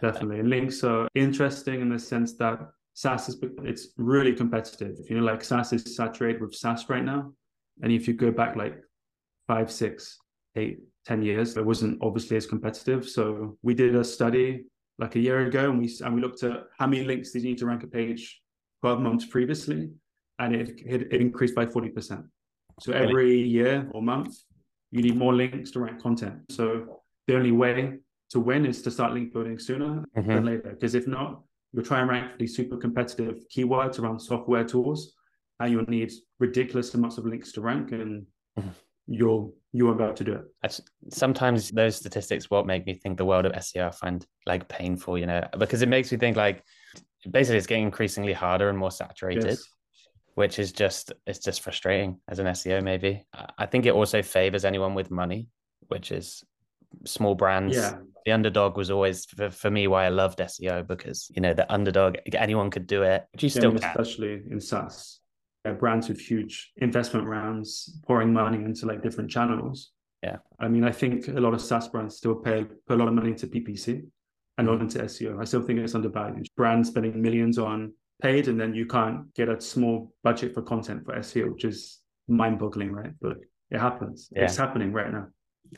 Definitely. 0.00 0.42
Links 0.42 0.84
are 0.84 1.08
interesting 1.14 1.80
in 1.80 1.88
the 1.88 1.98
sense 1.98 2.34
that 2.34 2.60
SaaS 2.94 3.28
is 3.28 3.38
it's 3.64 3.88
really 3.96 4.34
competitive. 4.34 4.96
If 4.98 5.10
you 5.10 5.18
know, 5.18 5.24
like 5.24 5.44
SaaS 5.44 5.72
is 5.72 5.96
saturated 5.96 6.40
with 6.40 6.54
SaaS 6.54 6.88
right 6.88 7.04
now. 7.04 7.32
And 7.82 7.92
if 7.92 8.08
you 8.08 8.14
go 8.14 8.30
back 8.30 8.56
like 8.56 8.76
five, 9.46 9.70
six, 9.70 10.18
eight, 10.56 10.80
ten 11.04 11.22
years, 11.22 11.56
it 11.56 11.64
wasn't 11.64 11.98
obviously 12.02 12.36
as 12.36 12.46
competitive. 12.46 13.08
So 13.08 13.56
we 13.62 13.74
did 13.74 13.94
a 13.94 14.04
study 14.04 14.64
like 14.98 15.14
a 15.14 15.20
year 15.20 15.46
ago 15.46 15.70
and 15.70 15.78
we 15.78 15.96
and 16.04 16.14
we 16.14 16.20
looked 16.20 16.42
at 16.42 16.64
how 16.78 16.86
many 16.86 17.04
links 17.04 17.30
did 17.30 17.42
you 17.42 17.50
need 17.50 17.58
to 17.58 17.66
rank 17.66 17.84
a 17.84 17.86
page 17.86 18.40
12 18.82 19.00
months 19.00 19.26
previously, 19.26 19.90
and 20.38 20.54
it, 20.54 20.80
it, 20.86 21.12
it 21.12 21.20
increased 21.20 21.54
by 21.54 21.66
40%. 21.66 22.24
So 22.80 22.92
every 22.92 23.40
year 23.40 23.88
or 23.92 24.02
month, 24.02 24.36
you 24.90 25.02
need 25.02 25.16
more 25.16 25.34
links 25.34 25.70
to 25.72 25.80
rank 25.80 26.00
content. 26.00 26.42
So 26.50 27.00
the 27.26 27.36
only 27.36 27.52
way 27.52 27.98
to 28.30 28.40
win 28.40 28.66
is 28.66 28.82
to 28.82 28.90
start 28.90 29.12
link 29.12 29.32
building 29.32 29.58
sooner 29.58 30.04
Mhm. 30.16 30.26
than 30.26 30.44
later. 30.44 30.70
Because 30.70 30.94
if 30.94 31.06
not, 31.06 31.42
you'll 31.72 31.84
try 31.84 32.00
and 32.00 32.08
rank 32.08 32.32
for 32.32 32.38
these 32.38 32.54
super 32.56 32.76
competitive 32.76 33.44
keywords 33.54 33.98
around 33.98 34.20
software 34.20 34.64
tools, 34.64 35.14
and 35.60 35.72
you'll 35.72 35.84
need 35.88 36.12
ridiculous 36.38 36.94
amounts 36.94 37.18
of 37.18 37.24
links 37.26 37.52
to 37.52 37.60
rank, 37.60 37.92
and 37.92 38.26
Mhm. 38.58 38.72
you'll 39.06 39.54
you 39.72 39.84
won't 39.84 39.98
be 39.98 40.04
able 40.04 40.14
to 40.14 40.24
do 40.24 40.32
it. 40.32 40.80
Sometimes 41.10 41.70
those 41.70 41.94
statistics 41.96 42.50
what 42.50 42.64
make 42.66 42.86
me 42.86 42.94
think 42.94 43.18
the 43.18 43.24
world 43.26 43.44
of 43.44 43.52
SEO 43.52 43.86
I 43.86 43.90
find 43.90 44.26
like 44.46 44.66
painful, 44.66 45.18
you 45.18 45.26
know, 45.26 45.46
because 45.58 45.82
it 45.82 45.90
makes 45.90 46.10
me 46.10 46.16
think 46.16 46.38
like 46.38 46.64
basically 47.30 47.58
it's 47.58 47.66
getting 47.66 47.84
increasingly 47.84 48.32
harder 48.32 48.70
and 48.70 48.78
more 48.78 48.90
saturated, 48.90 49.44
Yes. 49.44 49.64
which 50.34 50.58
is 50.58 50.72
just 50.72 51.12
it's 51.26 51.38
just 51.38 51.60
frustrating 51.60 52.18
as 52.28 52.38
an 52.38 52.46
SEO 52.46 52.80
maybe. 52.82 53.26
I- 53.34 53.50
I 53.58 53.66
think 53.66 53.84
it 53.84 53.92
also 53.92 54.22
favors 54.22 54.64
anyone 54.64 54.94
with 54.94 55.10
money, 55.10 55.48
which 55.88 56.10
is 56.10 56.42
small 57.04 57.34
brands. 57.34 57.76
Yeah, 57.76 58.00
The 58.28 58.32
underdog 58.32 58.76
was 58.76 58.90
always 58.90 59.24
for, 59.24 59.48
for 59.48 59.70
me 59.70 59.86
why 59.88 60.04
I 60.04 60.10
loved 60.10 60.40
SEO 60.40 60.86
because 60.86 61.30
you 61.34 61.40
know 61.40 61.54
the 61.54 61.72
underdog 61.72 62.16
anyone 62.34 62.68
could 62.68 62.86
do 62.86 63.02
it, 63.02 63.24
but 63.32 63.42
you 63.42 63.48
still 63.48 63.70
and 63.70 63.80
can. 63.80 63.88
especially 63.88 64.42
in 64.50 64.60
SaaS. 64.60 65.20
Yeah, 65.64 65.72
brands 65.72 66.10
with 66.10 66.20
huge 66.20 66.72
investment 66.76 67.26
rounds 67.26 67.98
pouring 68.06 68.34
money 68.34 68.62
into 68.62 68.84
like 68.84 69.02
different 69.02 69.30
channels. 69.30 69.92
Yeah. 70.22 70.36
I 70.60 70.68
mean, 70.68 70.84
I 70.84 70.92
think 70.92 71.28
a 71.28 71.40
lot 71.40 71.54
of 71.54 71.62
SaaS 71.62 71.88
brands 71.88 72.18
still 72.18 72.34
pay 72.34 72.66
put 72.86 72.96
a 72.96 72.96
lot 72.96 73.08
of 73.08 73.14
money 73.14 73.30
into 73.30 73.46
PPC 73.46 74.02
and 74.58 74.66
not 74.66 74.82
into 74.82 74.98
SEO. 74.98 75.40
I 75.40 75.44
still 75.44 75.62
think 75.62 75.78
it's 75.78 75.94
undervalued. 75.94 76.48
Brands 76.54 76.90
spending 76.90 77.22
millions 77.22 77.56
on 77.56 77.94
paid 78.20 78.48
and 78.48 78.60
then 78.60 78.74
you 78.74 78.84
can't 78.84 79.32
get 79.32 79.48
a 79.48 79.58
small 79.58 80.12
budget 80.22 80.52
for 80.52 80.60
content 80.60 81.06
for 81.06 81.14
SEO, 81.14 81.54
which 81.54 81.64
is 81.64 82.00
mind-boggling, 82.28 82.92
right? 82.92 83.12
But 83.22 83.38
it 83.70 83.78
happens. 83.78 84.28
Yeah. 84.30 84.44
It's 84.44 84.58
happening 84.58 84.92
right 84.92 85.10
now. 85.10 85.28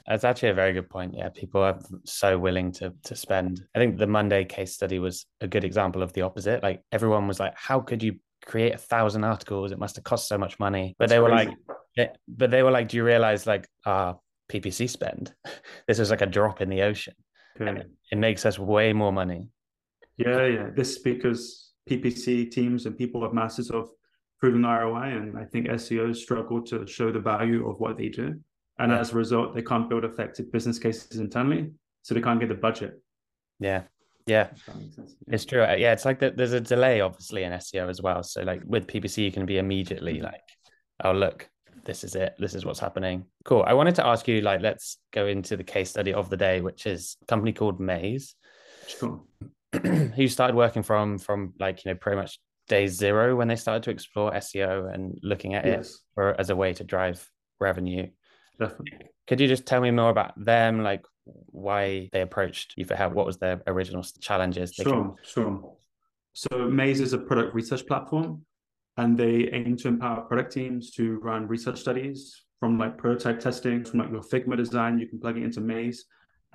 That's 0.07 0.25
actually 0.25 0.51
a 0.51 0.55
very 0.55 0.73
good 0.73 0.89
point. 0.89 1.15
Yeah, 1.17 1.29
people 1.29 1.63
are 1.63 1.79
so 2.05 2.39
willing 2.39 2.73
to 2.73 2.93
to 3.05 3.17
spend. 3.17 3.63
I 3.75 3.79
think 3.79 3.99
the 3.99 4.07
Monday 4.07 4.45
case 4.45 4.75
study 4.75 4.99
was 4.99 5.27
a 5.41 5.49
good 5.49 5.65
example 5.65 6.03
of 6.03 6.13
the 6.13 6.23
opposite. 6.23 6.63
Like 6.63 6.83
everyone 6.93 7.27
was 7.29 7.41
like, 7.41 7.55
"How 7.57 7.81
could 7.81 8.03
you 8.03 8.17
create 8.45 8.75
a 8.75 8.79
thousand 8.79 9.25
articles? 9.25 9.73
It 9.73 9.79
must 9.79 9.97
have 9.97 10.05
cost 10.05 10.29
so 10.29 10.39
much 10.39 10.59
money." 10.59 10.95
But 10.99 11.09
That's 11.09 11.13
they 11.17 11.21
were 11.21 11.31
crazy. 11.31 11.57
like, 11.69 11.79
eh, 11.99 12.07
"But 12.29 12.51
they 12.51 12.63
were 12.63 12.71
like, 12.71 12.89
do 12.89 12.97
you 12.97 13.05
realize 13.05 13.47
like 13.47 13.69
our 13.87 14.19
PPC 14.51 14.89
spend? 14.89 15.35
this 15.87 15.99
is 15.99 16.11
like 16.11 16.23
a 16.23 16.27
drop 16.27 16.61
in 16.61 16.69
the 16.69 16.83
ocean. 16.83 17.15
Okay. 17.61 17.85
It 18.11 18.19
makes 18.19 18.45
us 18.47 18.59
way 18.59 18.93
more 18.93 19.13
money." 19.13 19.49
Yeah, 20.17 20.47
yeah. 20.47 20.71
This 20.75 20.97
is 20.97 20.99
because 20.99 21.73
PPC 21.89 22.51
teams 22.51 22.87
and 22.87 22.97
people 22.97 23.23
have 23.23 23.33
masses 23.33 23.71
of 23.71 23.91
proven 24.39 24.63
ROI, 24.63 25.17
and 25.17 25.39
I 25.39 25.45
think 25.45 25.69
SEOs 25.69 26.17
struggle 26.17 26.63
to 26.63 26.87
show 26.87 27.13
the 27.13 27.21
value 27.21 27.69
of 27.69 27.79
what 27.79 27.99
they 27.99 28.09
do. 28.09 28.41
And 28.81 28.91
Yeah. 28.93 28.99
as 29.01 29.13
a 29.13 29.17
result, 29.17 29.55
they 29.55 29.63
can't 29.63 29.89
build 29.91 30.05
effective 30.05 30.51
business 30.51 30.79
cases 30.79 31.21
internally, 31.21 31.71
so 32.03 32.15
they 32.15 32.23
can't 32.23 32.41
get 32.41 32.49
the 32.49 32.55
budget. 32.55 33.01
Yeah, 33.59 33.83
yeah. 34.27 34.49
If 34.53 34.65
that 34.67 34.77
makes 34.77 34.97
sense. 34.97 35.17
Yeah. 35.27 35.35
It's 35.35 35.45
true. 35.45 35.63
Uh, 35.63 35.75
Yeah, 35.79 35.93
it's 35.93 36.07
like 36.07 36.19
that. 36.21 36.37
There's 36.39 36.55
a 36.55 36.61
delay, 36.61 37.03
obviously, 37.03 37.45
in 37.45 37.53
SEO 37.53 37.89
as 37.91 38.01
well. 38.01 38.23
So, 38.23 38.43
like 38.43 38.63
with 38.65 38.87
PPC, 38.87 39.23
you 39.23 39.33
can 39.33 39.45
be 39.45 39.59
immediately 39.59 40.21
like, 40.23 40.47
"Oh, 41.05 41.13
look, 41.13 41.49
this 41.85 42.05
is 42.05 42.15
it. 42.15 42.35
This 42.39 42.55
is 42.55 42.65
what's 42.65 42.81
happening." 42.81 43.27
Cool. 43.45 43.65
I 43.67 43.75
wanted 43.75 43.97
to 43.97 44.07
ask 44.07 44.27
you, 44.27 44.41
like, 44.41 44.63
let's 44.63 44.97
go 45.13 45.27
into 45.27 45.59
the 45.59 45.65
case 45.65 45.91
study 45.91 46.15
of 46.15 46.31
the 46.31 46.39
day, 46.39 46.63
which 46.63 46.87
is 46.87 47.19
a 47.23 47.27
company 47.27 47.53
called 47.53 47.81
Maze, 47.81 48.35
Sure. 48.87 49.23
who 50.17 50.27
started 50.27 50.57
working 50.57 50.83
from 50.83 51.19
from 51.19 51.53
like 51.61 51.85
you 51.85 51.91
know 51.93 51.99
pretty 51.99 52.17
much 52.17 52.41
day 52.69 52.87
zero 52.87 53.37
when 53.37 53.49
they 53.49 53.57
started 53.57 53.83
to 53.83 53.91
explore 53.91 54.33
SEO 54.33 54.93
and 54.95 55.19
looking 55.23 55.55
at 55.55 55.67
it 55.67 55.87
for 56.15 56.35
as 56.41 56.49
a 56.51 56.57
way 56.57 56.73
to 56.73 56.83
drive 56.85 57.29
revenue. 57.61 58.09
Definitely. 58.61 58.93
Could 59.27 59.41
you 59.41 59.49
just 59.49 59.67
tell 59.67 59.81
me 59.81 59.91
more 59.91 60.11
about 60.11 60.33
them, 60.43 60.83
like 60.83 61.05
why 61.25 62.09
they 62.13 62.21
approached 62.21 62.75
you 62.77 62.85
for 62.85 62.95
help? 62.95 63.15
What 63.15 63.27
was 63.27 63.39
their 63.39 63.63
original 63.67 64.03
challenges? 64.21 64.75
Sure, 64.75 65.17
sure. 65.25 65.75
So 66.33 66.69
Maze 66.69 67.01
is 67.01 67.13
a 67.13 67.19
product 67.19 67.55
research 67.55 67.87
platform, 67.87 68.45
and 68.97 69.17
they 69.17 69.49
aim 69.53 69.77
to 69.79 69.89
empower 69.89 70.23
product 70.23 70.53
teams 70.53 70.91
to 70.93 71.19
run 71.21 71.47
research 71.49 71.81
studies 71.81 72.45
from 72.59 72.79
like 72.79 72.99
prototype 72.99 73.41
testing, 73.41 73.85
from 73.85 74.01
like 74.01 74.11
your 74.11 74.23
Figma 74.23 74.57
design. 74.57 74.99
You 74.99 75.09
can 75.09 75.19
plug 75.21 75.37
it 75.39 75.43
into 75.45 75.61
Maze, 75.61 76.05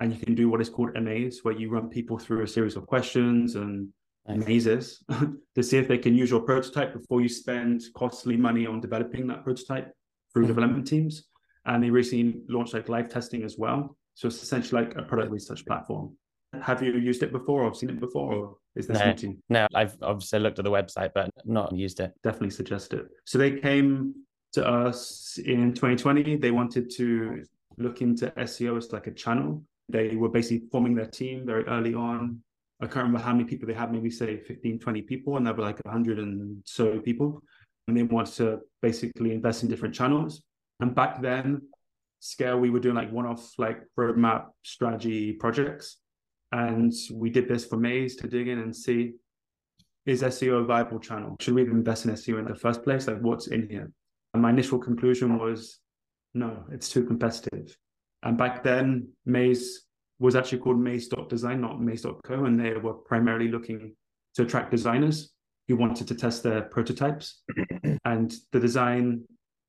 and 0.00 0.12
you 0.12 0.18
can 0.18 0.34
do 0.34 0.48
what 0.48 0.60
is 0.60 0.68
called 0.68 0.96
a 0.96 1.00
maze, 1.00 1.40
where 1.42 1.54
you 1.54 1.70
run 1.70 1.88
people 1.88 2.18
through 2.18 2.42
a 2.42 2.48
series 2.48 2.76
of 2.76 2.86
questions 2.86 3.56
and 3.56 3.88
Nice. 4.28 4.46
mazes 4.46 5.04
to 5.54 5.62
see 5.62 5.78
if 5.78 5.86
they 5.86 5.98
can 5.98 6.14
use 6.16 6.30
your 6.30 6.40
prototype 6.40 6.92
before 6.92 7.20
you 7.20 7.28
spend 7.28 7.82
costly 7.94 8.36
money 8.36 8.66
on 8.66 8.80
developing 8.80 9.28
that 9.28 9.44
prototype 9.44 9.92
through 10.32 10.44
Mhm. 10.44 10.48
development 10.48 10.86
teams. 10.86 11.28
And 11.66 11.82
they 11.82 11.90
recently 11.90 12.40
launched 12.48 12.74
like 12.74 12.88
live 12.88 13.08
testing 13.08 13.42
as 13.42 13.58
well. 13.58 13.96
So 14.14 14.28
it's 14.28 14.42
essentially 14.42 14.84
like 14.84 14.96
a 14.96 15.02
product 15.02 15.30
research 15.30 15.66
platform. 15.66 16.16
Have 16.62 16.82
you 16.82 16.92
used 16.92 17.22
it 17.22 17.32
before 17.32 17.64
or 17.64 17.74
seen 17.74 17.90
it 17.90 18.00
before, 18.00 18.32
or 18.32 18.56
is 18.76 18.86
this 18.86 18.98
no, 18.98 19.14
you? 19.18 19.36
No, 19.50 19.66
I've 19.74 19.96
obviously 20.00 20.38
looked 20.38 20.58
at 20.58 20.64
the 20.64 20.70
website, 20.70 21.10
but 21.14 21.30
not 21.44 21.74
used 21.74 22.00
it. 22.00 22.12
Definitely 22.22 22.50
suggest 22.50 22.94
it. 22.94 23.06
So 23.24 23.36
they 23.36 23.58
came 23.58 24.14
to 24.52 24.66
us 24.66 25.38
in 25.44 25.74
2020. 25.74 26.36
They 26.36 26.50
wanted 26.50 26.88
to 26.96 27.44
look 27.76 28.00
into 28.00 28.30
SEO 28.30 28.78
as 28.78 28.92
like 28.92 29.06
a 29.06 29.10
channel. 29.10 29.62
They 29.88 30.16
were 30.16 30.30
basically 30.30 30.68
forming 30.70 30.94
their 30.94 31.06
team 31.06 31.44
very 31.44 31.64
early 31.64 31.94
on. 31.94 32.40
I 32.80 32.86
can't 32.86 33.04
remember 33.04 33.18
how 33.18 33.32
many 33.32 33.44
people 33.44 33.66
they 33.66 33.74
had, 33.74 33.92
maybe 33.92 34.10
say 34.10 34.38
15, 34.38 34.78
20 34.78 35.02
people, 35.02 35.36
and 35.36 35.46
there 35.46 35.54
were 35.54 35.62
like 35.62 35.80
100 35.84 36.18
and 36.18 36.62
so 36.64 37.00
people. 37.00 37.42
And 37.88 37.96
they 37.96 38.02
wanted 38.02 38.34
to 38.36 38.60
basically 38.82 39.32
invest 39.32 39.62
in 39.62 39.68
different 39.68 39.94
channels. 39.94 40.42
And 40.80 40.94
back 40.94 41.22
then, 41.22 41.62
Skale, 42.22 42.60
we 42.60 42.70
were 42.70 42.80
doing 42.80 42.94
like 42.94 43.12
one 43.12 43.26
off 43.26 43.52
like 43.58 43.80
roadmap 43.98 44.46
strategy 44.62 45.32
projects. 45.32 45.98
And 46.52 46.92
we 47.12 47.30
did 47.30 47.48
this 47.48 47.64
for 47.64 47.76
Maze 47.76 48.16
to 48.16 48.28
dig 48.28 48.48
in 48.48 48.58
and 48.58 48.74
see 48.74 49.14
is 50.06 50.22
SEO 50.22 50.60
a 50.60 50.64
viable 50.64 51.00
channel? 51.00 51.36
Should 51.40 51.54
we 51.54 51.62
invest 51.62 52.04
in 52.04 52.12
SEO 52.12 52.38
in 52.38 52.44
the 52.44 52.54
first 52.54 52.84
place? 52.84 53.08
Like, 53.08 53.18
what's 53.18 53.48
in 53.48 53.68
here? 53.68 53.90
And 54.32 54.42
my 54.42 54.50
initial 54.50 54.78
conclusion 54.78 55.36
was 55.38 55.80
no, 56.32 56.64
it's 56.70 56.88
too 56.88 57.04
competitive. 57.04 57.76
And 58.22 58.38
back 58.38 58.62
then, 58.62 59.08
Maze 59.24 59.86
was 60.18 60.36
actually 60.36 60.58
called 60.58 60.78
Maze.design, 60.78 61.60
not 61.60 61.80
Maze.co. 61.80 62.44
And 62.44 62.58
they 62.58 62.74
were 62.74 62.94
primarily 62.94 63.48
looking 63.48 63.94
to 64.34 64.42
attract 64.42 64.70
designers 64.70 65.32
who 65.66 65.76
wanted 65.76 66.06
to 66.08 66.14
test 66.14 66.42
their 66.42 66.62
prototypes. 66.62 67.42
and 68.04 68.32
the 68.52 68.60
design 68.60 69.24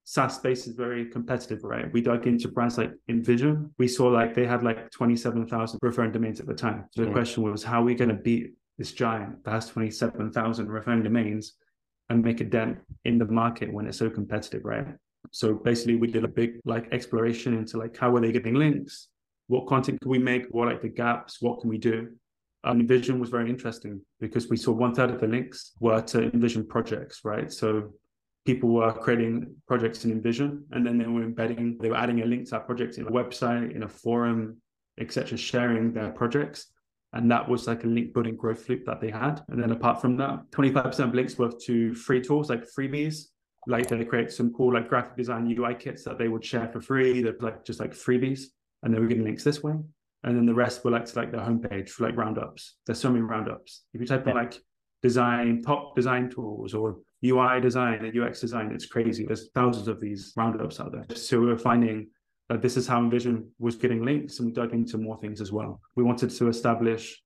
SaaS 0.10 0.38
space 0.38 0.68
is 0.68 0.74
very 0.74 1.06
competitive, 1.06 1.66
right? 1.66 1.92
We 1.92 2.00
dug 2.00 2.28
into 2.28 2.48
brands 2.48 2.78
like 2.78 2.94
InVision. 3.10 3.72
We 3.78 3.90
saw 3.90 4.08
like 4.08 4.34
they 4.34 4.46
had 4.46 4.64
like 4.64 4.90
27,000 4.90 5.80
referring 5.82 6.14
domains 6.14 6.40
at 6.40 6.46
the 6.46 6.54
time. 6.54 6.86
So 6.92 7.02
the 7.02 7.10
mm. 7.10 7.12
question 7.12 7.44
was, 7.44 7.62
how 7.62 7.82
are 7.82 7.84
we 7.84 7.94
going 7.94 8.12
to 8.12 8.16
beat 8.16 8.54
this 8.78 8.94
giant 8.94 9.44
that 9.44 9.52
has 9.52 9.68
27,000 9.68 10.70
referring 10.70 11.04
domains 11.04 11.56
and 12.10 12.24
make 12.24 12.40
a 12.40 12.46
dent 12.46 12.78
in 13.04 13.18
the 13.18 13.26
market 13.26 13.74
when 13.74 13.86
it's 13.86 13.98
so 13.98 14.10
competitive, 14.10 14.64
right? 14.64 14.88
So 15.32 15.56
basically, 15.56 15.98
we 15.98 16.08
did 16.08 16.24
a 16.24 16.30
big 16.30 16.62
like 16.64 16.88
exploration 16.94 17.54
into 17.54 17.78
like 17.78 17.98
how 17.98 18.16
are 18.16 18.22
they 18.22 18.32
getting 18.32 18.54
links, 18.54 19.10
what 19.48 19.68
content 19.68 20.00
can 20.00 20.10
we 20.10 20.20
make, 20.20 20.46
what 20.52 20.70
like 20.70 20.82
the 20.82 20.88
gaps, 20.88 21.42
what 21.42 21.60
can 21.60 21.70
we 21.70 21.78
do. 21.78 22.16
And 22.64 22.88
InVision 22.88 23.20
was 23.20 23.30
very 23.30 23.50
interesting 23.50 24.00
because 24.22 24.48
we 24.48 24.56
saw 24.56 24.72
one 24.72 24.96
third 24.96 25.10
of 25.10 25.20
the 25.20 25.28
links 25.28 25.74
were 25.82 26.00
to 26.00 26.32
InVision 26.32 26.66
projects, 26.70 27.26
right? 27.26 27.52
So 27.52 27.92
people 28.48 28.70
were 28.70 28.94
creating 28.94 29.54
projects 29.68 30.06
in 30.06 30.22
InVision, 30.22 30.62
and 30.72 30.88
then 30.88 30.98
they 30.98 31.06
were 31.06 31.22
embedding, 31.22 31.78
they 31.82 31.90
were 31.90 31.98
adding 31.98 32.22
a 32.22 32.26
link 32.26 32.46
to 32.46 32.52
that 32.52 32.66
project 32.66 32.98
in 32.98 33.06
a 33.06 33.12
website, 33.12 33.76
in 33.76 33.84
a 33.84 33.88
forum, 33.90 34.56
etc., 35.02 35.38
sharing 35.38 35.92
their 35.92 36.12
projects. 36.12 36.68
And 37.12 37.30
that 37.30 37.48
was 37.50 37.68
like 37.68 37.84
a 37.84 37.88
link 37.88 38.14
building 38.14 38.38
growth 38.38 38.70
loop 38.70 38.86
that 38.86 39.02
they 39.02 39.12
had. 39.12 39.44
And 39.50 39.62
then 39.62 39.72
apart 39.72 40.00
from 40.00 40.16
that, 40.18 40.50
25% 40.52 41.00
of 41.00 41.14
links 41.14 41.38
were 41.38 41.52
to 41.66 41.94
free 41.94 42.22
tools 42.22 42.50
like 42.50 42.64
freebies. 42.66 43.26
Like 43.68 43.90
they 43.90 44.06
create 44.06 44.32
some 44.32 44.54
cool 44.54 44.74
like 44.74 44.88
graphic 44.88 45.18
design 45.18 45.54
UI 45.58 45.76
kits 45.76 46.06
that 46.06 46.18
they 46.18 46.30
would 46.30 46.46
share 46.46 46.70
for 46.70 46.80
free. 46.80 47.22
That 47.24 47.42
like 47.42 47.66
just 47.66 47.82
like 47.82 47.92
freebies. 47.92 48.44
And 48.84 48.94
they 48.94 49.00
were 49.00 49.08
getting 49.08 49.26
links 49.26 49.44
this 49.44 49.62
way. 49.62 49.74
And 50.24 50.38
then 50.38 50.46
the 50.46 50.54
rest 50.54 50.86
were 50.86 50.92
like 50.92 51.06
to 51.06 51.20
like 51.20 51.32
their 51.32 51.42
homepage 51.42 51.90
for 51.90 52.06
like 52.06 52.16
roundups. 52.16 52.76
There's 52.86 53.00
so 53.00 53.10
many 53.10 53.24
roundups. 53.24 53.84
If 53.94 54.00
you 54.00 54.08
type 54.08 54.26
in 54.28 54.36
like 54.36 54.54
design, 55.02 55.64
top 55.64 55.96
design 55.98 56.30
tools 56.30 56.74
or 56.74 56.98
UI 57.26 57.60
design 57.62 58.06
and 58.06 58.18
UX 58.18 58.42
design. 58.42 58.72
It's 58.72 58.86
crazy. 58.86 59.26
There's 59.26 59.50
thousands 59.56 59.88
of 59.88 60.00
these 60.00 60.34
roundups 60.36 60.80
out 60.80 60.92
there. 60.92 61.06
So 61.16 61.40
we 61.40 61.52
are 61.52 61.58
finding 61.58 62.08
that 62.50 62.62
this 62.62 62.78
is 62.78 62.88
how 62.88 63.02
InVision 63.02 63.48
was 63.60 63.76
getting 63.76 64.06
links 64.06 64.40
and 64.40 64.48
we 64.48 64.54
dug 64.54 64.74
into 64.74 64.98
more 64.98 65.18
things 65.18 65.42
as 65.42 65.52
well. 65.52 65.82
We 65.96 66.04
wanted 66.04 66.30
to 66.30 66.48
establish 66.48 67.22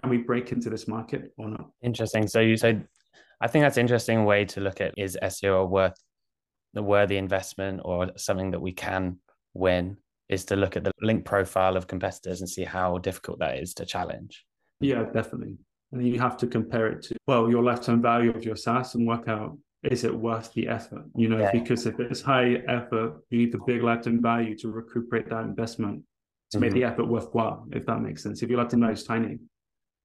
can 0.00 0.08
we 0.08 0.18
break 0.18 0.52
into 0.52 0.70
this 0.70 0.86
market 0.86 1.32
or 1.36 1.48
not? 1.48 1.68
Interesting. 1.82 2.28
So 2.28 2.40
you 2.40 2.56
said 2.56 2.86
I 3.40 3.48
think 3.48 3.64
that's 3.64 3.76
an 3.76 3.82
interesting 3.82 4.24
way 4.24 4.44
to 4.46 4.60
look 4.60 4.80
at 4.80 4.94
is 4.96 5.18
SEO 5.22 5.68
worth 5.68 6.00
the 6.74 6.82
worthy 6.82 7.16
investment 7.16 7.80
or 7.84 8.10
something 8.16 8.50
that 8.52 8.60
we 8.60 8.72
can 8.72 9.18
win 9.54 9.96
is 10.28 10.44
to 10.46 10.56
look 10.56 10.76
at 10.76 10.84
the 10.84 10.92
link 11.00 11.24
profile 11.24 11.76
of 11.76 11.88
competitors 11.88 12.40
and 12.40 12.48
see 12.48 12.64
how 12.64 12.98
difficult 12.98 13.40
that 13.40 13.58
is 13.58 13.74
to 13.74 13.84
challenge. 13.84 14.44
Yeah, 14.78 15.04
definitely. 15.12 15.56
And 15.92 16.06
you 16.06 16.20
have 16.20 16.36
to 16.38 16.46
compare 16.46 16.86
it 16.86 17.02
to, 17.02 17.16
well, 17.26 17.50
your 17.50 17.62
lifetime 17.62 18.00
value 18.00 18.30
of 18.30 18.44
your 18.44 18.56
SaaS 18.56 18.94
and 18.94 19.06
work 19.06 19.28
out 19.28 19.58
is 19.82 20.04
it 20.04 20.14
worth 20.14 20.52
the 20.52 20.68
effort? 20.68 21.04
You 21.16 21.28
know, 21.28 21.38
yeah. 21.38 21.52
because 21.52 21.86
if 21.86 21.98
it's 21.98 22.20
high 22.20 22.62
effort, 22.68 23.22
you 23.30 23.38
need 23.38 23.52
the 23.52 23.60
big 23.66 23.82
lifetime 23.82 24.20
value 24.20 24.56
to 24.58 24.70
recuperate 24.70 25.28
that 25.30 25.44
investment 25.44 26.02
to 26.50 26.58
mm-hmm. 26.58 26.66
make 26.66 26.74
the 26.74 26.84
effort 26.84 27.06
worthwhile, 27.06 27.66
if 27.72 27.86
that 27.86 28.00
makes 28.00 28.22
sense. 28.22 28.42
If 28.42 28.50
your 28.50 28.58
lifetime 28.58 28.80
value 28.80 28.94
is 28.94 29.04
tiny, 29.04 29.38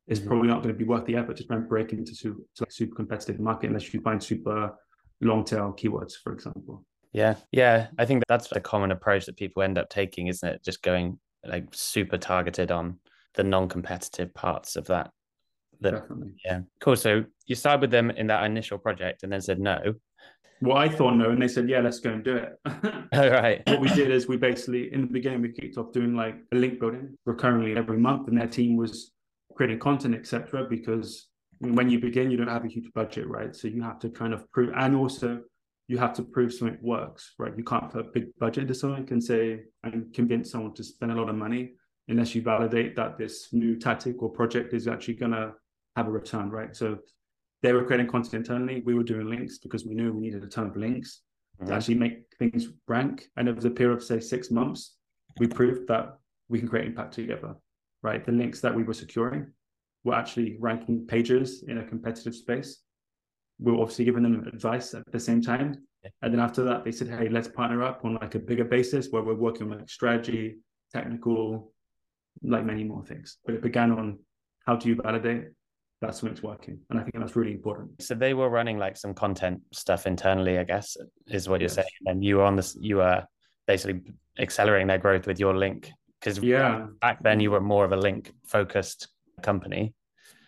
it's 0.08 0.20
mm-hmm. 0.20 0.30
probably 0.30 0.48
not 0.48 0.64
going 0.64 0.74
to 0.74 0.78
be 0.78 0.86
worth 0.86 1.06
the 1.06 1.16
effort 1.16 1.36
to 1.38 1.44
try 1.44 1.58
and 1.58 1.68
break 1.68 1.92
into 1.92 2.16
super, 2.16 2.40
to 2.56 2.66
super 2.70 2.96
competitive 2.96 3.40
market 3.40 3.68
unless 3.68 3.94
you 3.94 4.00
find 4.02 4.24
super 4.24 4.74
long 5.22 5.44
tail 5.44 5.76
keywords, 5.78 6.14
for 6.24 6.32
example. 6.32 6.86
Yeah. 7.12 7.36
Yeah. 7.52 7.88
I 7.98 8.06
think 8.06 8.24
that's 8.28 8.52
a 8.52 8.60
common 8.60 8.92
approach 8.92 9.26
that 9.26 9.38
people 9.38 9.64
end 9.64 9.78
up 9.78 9.90
taking, 9.90 10.28
isn't 10.28 10.48
it? 10.48 10.64
Just 10.64 10.82
going 10.84 11.20
like 11.46 11.66
super 11.72 12.18
targeted 12.18 12.72
on 12.72 13.00
the 13.36 13.44
non 13.44 13.68
competitive 13.68 14.34
parts 14.34 14.76
of 14.76 14.88
that 14.88 15.12
that, 15.82 15.92
Definitely. 15.92 16.34
Yeah. 16.44 16.62
Cool. 16.80 16.96
So 16.96 17.24
you 17.46 17.56
started 17.56 17.82
with 17.82 17.92
them 17.92 18.10
in 18.12 18.28
that 18.28 18.44
initial 18.44 18.78
project 18.78 19.24
and 19.24 19.32
then 19.32 19.42
said 19.42 19.60
no. 19.60 19.96
Well, 20.62 20.78
I 20.78 20.88
thought 20.88 21.16
no, 21.16 21.32
and 21.32 21.42
they 21.42 21.50
said, 21.50 21.70
yeah, 21.70 21.82
let's 21.82 22.00
go 22.00 22.12
and 22.12 22.24
do 22.24 22.38
it. 22.38 22.54
All 22.66 22.74
oh, 23.14 23.30
right. 23.30 23.62
what 23.68 23.82
we 23.82 23.90
did 23.90 24.10
is 24.10 24.28
we 24.28 24.38
basically, 24.38 24.92
in 24.94 25.02
the 25.02 25.08
beginning, 25.08 25.42
we 25.42 25.52
kicked 25.52 25.78
off 25.78 25.92
doing 25.92 26.16
like 26.16 26.38
a 26.54 26.56
link 26.56 26.80
building 26.80 27.18
recurrently 27.26 27.76
every 27.76 27.98
month, 27.98 28.30
and 28.30 28.38
their 28.38 28.48
team 28.48 28.78
was 28.78 29.12
creating 29.56 29.80
content, 29.80 30.16
etc. 30.16 30.66
Because 30.70 31.28
when 31.60 31.90
you 31.90 32.00
begin, 32.00 32.32
you 32.32 32.38
don't 32.38 32.48
have 32.48 32.64
a 32.64 32.70
huge 32.70 32.92
budget, 32.94 33.28
right? 33.28 33.54
So 33.54 33.68
you 33.68 33.82
have 33.84 34.00
to 34.00 34.10
kind 34.10 34.34
of 34.34 34.50
prove, 34.52 34.72
and 34.76 34.96
also 34.96 35.42
you 35.88 35.98
have 35.98 36.14
to 36.14 36.24
prove 36.24 36.54
something 36.54 36.80
works, 36.82 37.34
right? 37.38 37.54
You 37.56 37.64
can't 37.64 37.92
put 37.92 38.06
a 38.06 38.10
big 38.10 38.28
budget 38.40 38.64
into 38.64 38.76
something 38.76 39.08
and 39.12 39.24
say 39.24 39.60
and 39.84 40.14
convince 40.14 40.52
someone 40.52 40.74
to 40.76 40.84
spend 40.84 41.12
a 41.12 41.16
lot 41.16 41.30
of 41.30 41.36
money 41.36 41.74
unless 42.08 42.34
you 42.34 42.42
validate 42.42 42.96
that 42.96 43.18
this 43.18 43.50
new 43.52 43.78
tactic 43.78 44.22
or 44.22 44.30
project 44.30 44.74
is 44.74 44.88
actually 44.88 45.16
going 45.16 45.32
to 45.32 45.54
have 45.96 46.08
a 46.08 46.12
return, 46.12 46.50
right? 46.50 46.76
So 46.76 47.00
they 47.64 47.74
were 47.74 47.84
creating 47.84 48.08
content 48.08 48.34
internally. 48.34 48.84
We 48.86 48.94
were 48.94 49.04
doing 49.04 49.30
links 49.30 49.58
because 49.58 49.86
we 49.86 49.96
knew 49.96 50.14
we 50.14 50.22
needed 50.22 50.44
a 50.44 50.48
ton 50.48 50.68
of 50.68 50.76
links 50.76 51.22
mm-hmm. 51.58 51.68
to 51.68 51.74
actually 51.76 51.96
make 51.96 52.24
things 52.38 52.68
rank. 52.88 53.26
And 53.38 53.50
over 53.50 53.62
the 53.62 53.72
period 53.72 53.98
of 53.98 54.04
say 54.04 54.20
six 54.20 54.52
months, 54.52 54.98
we 55.40 55.48
proved 55.48 55.88
that 55.88 56.18
we 56.48 56.60
can 56.60 56.68
create 56.68 56.86
impact 56.86 57.14
together, 57.14 57.56
right? 58.04 58.24
The 58.24 58.32
links 58.32 58.62
that 58.62 58.76
we 58.76 58.84
were 58.84 58.94
securing 58.94 59.52
were 60.04 60.14
actually 60.14 60.58
ranking 60.60 61.08
pages 61.08 61.64
in 61.68 61.80
a 61.80 61.84
competitive 61.84 62.36
space. 62.36 62.82
We 63.60 63.72
were 63.72 63.82
obviously 63.82 64.06
giving 64.06 64.24
them 64.24 64.48
advice 64.54 64.94
at 64.94 65.04
the 65.12 65.20
same 65.20 65.42
time. 65.42 65.76
And 66.22 66.32
then 66.32 66.40
after 66.40 66.64
that, 66.66 66.84
they 66.84 66.92
said, 66.92 67.08
hey, 67.08 67.30
let's 67.30 67.48
partner 67.48 67.82
up 67.84 68.06
on 68.06 68.16
like 68.16 68.36
a 68.36 68.40
bigger 68.40 68.66
basis 68.66 69.08
where 69.10 69.24
we're 69.24 69.34
working 69.34 69.72
on 69.72 69.80
like 69.80 69.90
strategy, 69.90 70.58
technical, 70.94 71.74
like 72.44 72.64
many 72.64 72.84
more 72.84 73.04
things. 73.04 73.38
But 73.44 73.56
it 73.56 73.64
began 73.64 73.92
on 73.92 74.20
how 74.66 74.76
do 74.76 74.90
you 74.90 74.96
validate 74.96 75.46
that's 76.06 76.22
when 76.22 76.32
it's 76.32 76.44
working. 76.44 76.80
And 76.90 77.00
I 77.00 77.04
think 77.04 77.16
that's 77.20 77.36
really 77.36 77.52
important. 77.52 78.02
So 78.02 78.16
they 78.16 78.34
were 78.34 78.50
running 78.50 78.78
like 78.78 78.98
some 78.98 79.14
content 79.14 79.62
stuff 79.74 80.08
internally, 80.08 80.58
I 80.58 80.64
guess, 80.64 80.98
is 81.28 81.50
what 81.50 81.62
you're 81.62 81.68
yes. 81.68 81.76
saying. 81.76 81.88
And 82.06 82.24
you 82.24 82.38
were 82.38 82.44
on 82.44 82.56
this, 82.56 82.78
you 82.80 82.98
were 82.98 83.26
basically 83.68 84.02
accelerating 84.40 84.88
their 84.88 84.98
growth 84.98 85.28
with 85.28 85.40
your 85.40 85.56
link. 85.56 85.92
Because 86.20 86.40
yeah, 86.40 86.88
back 87.02 87.22
then 87.22 87.40
you 87.40 87.52
were 87.52 87.62
more 87.62 87.86
of 87.86 87.92
a 87.92 87.98
link 87.98 88.32
focused 88.46 89.10
company. 89.42 89.94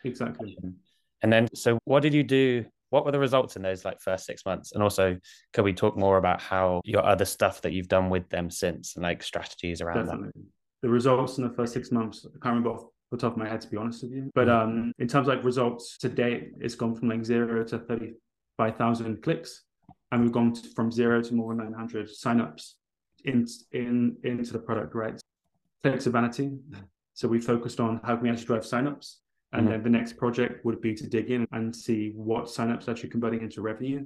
Exactly. 0.04 0.58
And 1.22 1.34
then, 1.34 1.48
so 1.54 1.80
what 1.86 2.02
did 2.02 2.14
you 2.14 2.24
do? 2.24 2.66
What 2.90 3.06
were 3.06 3.12
the 3.12 3.20
results 3.20 3.58
in 3.58 3.62
those 3.62 3.84
like 3.84 4.00
first 4.00 4.26
six 4.26 4.46
months? 4.46 4.72
And 4.72 4.82
also, 4.82 5.18
could 5.54 5.66
we 5.66 5.74
talk 5.74 5.98
more 5.98 6.18
about 6.18 6.42
how 6.42 6.82
your 6.86 7.06
other 7.06 7.26
stuff 7.26 7.62
that 7.62 7.74
you've 7.74 7.90
done 7.90 8.10
with 8.10 8.30
them 8.30 8.50
since 8.50 8.96
and 8.96 9.04
like 9.04 9.22
strategies 9.22 9.82
around 9.82 10.06
Definitely. 10.06 10.32
that? 10.36 10.44
The 10.84 10.90
results 10.90 11.38
in 11.38 11.44
the 11.44 11.54
first 11.54 11.74
six 11.74 11.92
months, 11.92 12.26
I 12.26 12.30
can't 12.42 12.56
remember 12.56 12.80
the 13.12 13.18
top 13.18 13.34
of 13.34 13.38
my 13.38 13.48
head, 13.48 13.62
to 13.62 13.68
be 13.68 13.78
honest 13.78 14.04
with 14.04 14.12
you. 14.12 14.30
But 14.34 14.50
um, 14.50 14.92
in 15.00 15.08
terms 15.08 15.28
of 15.28 15.36
like 15.36 15.46
results 15.46 15.98
to 16.00 16.10
date, 16.10 16.52
it's 16.60 16.76
gone 16.76 16.96
from 16.96 17.10
like 17.10 17.24
zero 17.24 17.64
to 17.64 17.80
35,000 17.80 19.22
clicks. 19.22 19.64
And 20.12 20.22
we've 20.22 20.32
gone 20.32 20.56
from 20.56 20.92
zero 20.92 21.22
to 21.22 21.34
more 21.34 21.54
than 21.54 21.72
900 21.72 22.08
signups 22.08 22.74
in, 23.26 23.46
in, 23.72 24.18
into 24.24 24.54
the 24.54 24.60
product, 24.60 24.96
right? 24.96 25.20
Clicks 25.84 26.08
are 26.08 26.12
vanity. 26.12 26.58
So 27.14 27.28
we 27.28 27.40
focused 27.40 27.80
on 27.80 28.00
how 28.04 28.16
can 28.16 28.24
we 28.24 28.30
actually 28.30 28.46
drive 28.46 28.64
signups. 28.64 29.16
And 29.54 29.64
mm-hmm. 29.64 29.72
then 29.72 29.84
the 29.84 29.90
next 29.90 30.18
project 30.18 30.64
would 30.66 30.82
be 30.82 30.94
to 30.94 31.08
dig 31.08 31.32
in 31.32 31.48
and 31.52 31.76
see 31.76 32.12
what 32.16 32.46
signups 32.46 32.90
actually 32.90 33.10
converting 33.10 33.42
into 33.42 33.62
revenue 33.62 34.06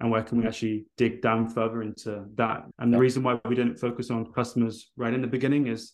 and 0.00 0.10
where 0.10 0.22
can 0.22 0.38
we 0.38 0.46
actually 0.46 0.86
dig 0.96 1.22
down 1.22 1.48
further 1.48 1.82
into 1.82 2.24
that. 2.34 2.64
And 2.78 2.92
the 2.92 2.98
reason 2.98 3.22
why 3.22 3.38
we 3.44 3.54
didn't 3.54 3.78
focus 3.78 4.10
on 4.10 4.32
customers 4.32 4.90
right 4.96 5.12
in 5.12 5.20
the 5.20 5.26
beginning 5.26 5.66
is 5.66 5.92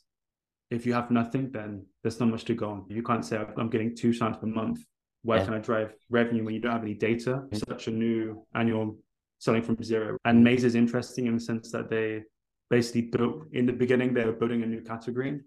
if 0.71 0.85
you 0.85 0.93
have 0.95 1.11
nothing, 1.11 1.51
then 1.53 1.87
there's 2.03 2.19
not 2.19 2.29
much 2.29 2.45
to 2.47 2.55
go 2.55 2.71
on. 2.71 2.85
You 2.89 3.03
can't 3.03 3.25
say 3.25 3.45
I'm 3.57 3.71
getting 3.71 3.95
two 3.95 4.13
signs 4.13 4.37
per 4.37 4.47
month. 4.47 4.81
Where 5.23 5.39
yeah. 5.39 5.45
can 5.45 5.55
I 5.55 5.59
drive 5.59 5.95
revenue 6.09 6.45
when 6.45 6.55
you 6.55 6.61
don't 6.61 6.73
have 6.73 6.83
any 6.83 6.95
data? 6.95 7.43
Such 7.53 7.89
a 7.89 7.91
new 7.91 8.47
annual 8.55 8.99
selling 9.39 9.63
from 9.63 9.83
zero. 9.83 10.19
And 10.25 10.43
Maze 10.43 10.65
is 10.65 10.75
interesting 10.75 11.27
in 11.27 11.35
the 11.35 11.41
sense 11.41 11.71
that 11.73 11.91
they 11.91 12.23
basically 12.71 13.03
built 13.03 13.47
in 13.53 13.67
the 13.67 13.73
beginning, 13.73 14.15
they 14.15 14.25
were 14.25 14.33
building 14.33 14.63
a 14.63 14.67
new 14.67 14.81
category 14.81 15.41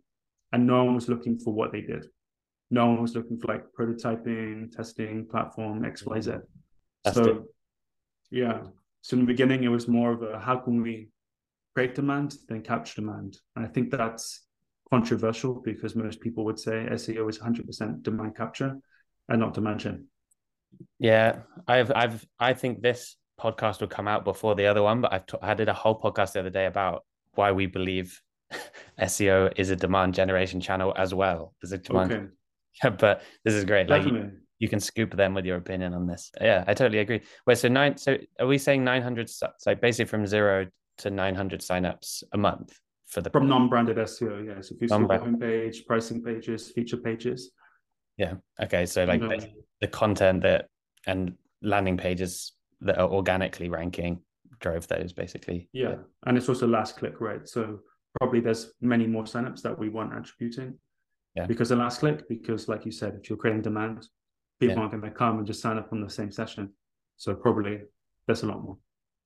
and 0.51 0.67
no 0.67 0.83
one 0.83 0.95
was 0.95 1.09
looking 1.09 1.37
for 1.37 1.53
what 1.53 1.71
they 1.71 1.81
did. 1.81 2.05
No 2.71 2.87
one 2.87 3.01
was 3.01 3.15
looking 3.15 3.39
for 3.39 3.47
like 3.47 3.65
prototyping, 3.77 4.71
testing, 4.71 5.25
platform, 5.25 5.81
XYZ. 5.83 6.27
Mm-hmm. 6.27 6.39
That's 7.03 7.15
so, 7.15 7.45
yeah. 8.31 8.61
So 9.01 9.15
in 9.15 9.21
the 9.21 9.27
beginning, 9.27 9.63
it 9.63 9.69
was 9.69 9.87
more 9.87 10.11
of 10.11 10.21
a 10.21 10.39
how 10.39 10.57
can 10.57 10.81
we 10.81 11.09
create 11.73 11.95
demand, 11.95 12.35
then 12.47 12.61
capture 12.61 13.01
demand. 13.01 13.37
And 13.55 13.65
I 13.65 13.69
think 13.69 13.91
that's 13.91 14.41
controversial 14.91 15.61
because 15.63 15.95
most 15.95 16.19
people 16.19 16.43
would 16.45 16.59
say 16.59 16.87
SEO 16.91 17.29
is 17.29 17.39
100% 17.39 18.03
demand 18.03 18.35
capture 18.35 18.77
and 19.27 19.39
not 19.39 19.53
demand 19.53 19.79
gen. 19.79 20.05
Yeah, 20.99 21.39
I've, 21.67 21.91
I've, 21.95 22.25
I 22.39 22.53
think 22.53 22.81
this 22.81 23.15
podcast 23.39 23.81
will 23.81 23.87
come 23.87 24.07
out 24.07 24.25
before 24.25 24.55
the 24.55 24.67
other 24.67 24.83
one, 24.83 25.01
but 25.01 25.13
I've 25.13 25.25
t- 25.25 25.37
I 25.41 25.53
did 25.53 25.69
a 25.69 25.73
whole 25.73 25.99
podcast 25.99 26.33
the 26.33 26.41
other 26.41 26.49
day 26.49 26.65
about 26.65 27.03
why 27.33 27.51
we 27.51 27.67
believe 27.67 28.21
SEO 28.99 29.53
is 29.55 29.69
a 29.69 29.75
demand 29.75 30.13
generation 30.13 30.59
channel 30.59 30.93
as 30.97 31.13
well 31.13 31.53
as 31.63 31.71
a 31.71 31.77
demand. 31.77 32.11
Okay. 32.11 32.25
Yeah, 32.83 32.91
but 32.91 33.23
this 33.43 33.55
is 33.55 33.65
great. 33.65 33.89
Like 33.89 34.05
you, 34.05 34.31
you 34.59 34.69
can 34.69 34.79
scoop 34.79 35.13
them 35.13 35.33
with 35.33 35.43
your 35.43 35.57
opinion 35.57 35.93
on 35.93 36.07
this. 36.07 36.31
Yeah, 36.39 36.63
I 36.65 36.73
totally 36.73 36.99
agree. 36.99 37.21
Wait, 37.45 37.57
so 37.57 37.67
nine? 37.67 37.97
So 37.97 38.15
are 38.39 38.47
we 38.47 38.57
saying 38.57 38.85
nine 38.85 39.01
hundred? 39.01 39.29
So 39.29 39.49
basically 39.81 40.05
from 40.05 40.25
zero 40.25 40.67
to 40.99 41.09
nine 41.09 41.35
hundred 41.35 41.59
signups 41.59 42.23
a 42.31 42.37
month 42.37 42.79
for 43.09 43.21
the 43.21 43.29
From 43.29 43.47
non-branded 43.47 43.97
SEO, 43.97 44.45
yes. 44.45 44.71
If 44.71 44.81
you 44.81 44.87
see 44.87 44.95
the 44.95 45.07
homepage, 45.07 45.85
pricing 45.87 46.23
pages, 46.23 46.69
feature 46.71 46.97
pages, 46.97 47.51
yeah. 48.17 48.35
Okay, 48.61 48.85
so 48.85 49.05
like 49.05 49.21
No. 49.21 49.29
the, 49.29 49.47
the 49.81 49.87
content 49.87 50.41
that 50.43 50.67
and 51.07 51.33
landing 51.61 51.97
pages 51.97 52.53
that 52.81 52.97
are 52.97 53.09
organically 53.09 53.69
ranking 53.69 54.21
drove 54.59 54.87
those 54.89 55.13
basically. 55.13 55.69
yeah. 55.73 55.95
And 56.25 56.37
it's 56.37 56.49
also 56.49 56.67
last 56.67 56.97
click, 56.97 57.19
right? 57.21 57.47
So 57.47 57.79
probably 58.19 58.41
there's 58.41 58.73
many 58.81 59.07
more 59.07 59.23
signups 59.23 59.61
that 59.61 59.77
we 59.79 59.87
weren't 59.89 60.17
attributing. 60.17 60.77
Yeah. 61.35 61.45
Because 61.45 61.69
the 61.69 61.77
last 61.77 61.99
click, 62.01 62.27
because 62.27 62.67
like 62.67 62.85
you 62.85 62.91
said, 62.91 63.15
if 63.21 63.29
you're 63.29 63.37
creating 63.37 63.61
demand, 63.61 64.05
people 64.59 64.75
Yeah. 64.75 64.81
aren't 64.81 64.91
going 64.91 65.03
to 65.03 65.11
come 65.11 65.37
and 65.37 65.47
just 65.47 65.61
sign 65.61 65.77
up 65.77 65.91
on 65.93 66.01
the 66.01 66.09
same 66.09 66.31
session. 66.31 66.73
So 67.17 67.33
probably 67.35 67.79
there's 68.27 68.43
a 68.43 68.47
lot 68.47 68.61
more. 68.63 68.77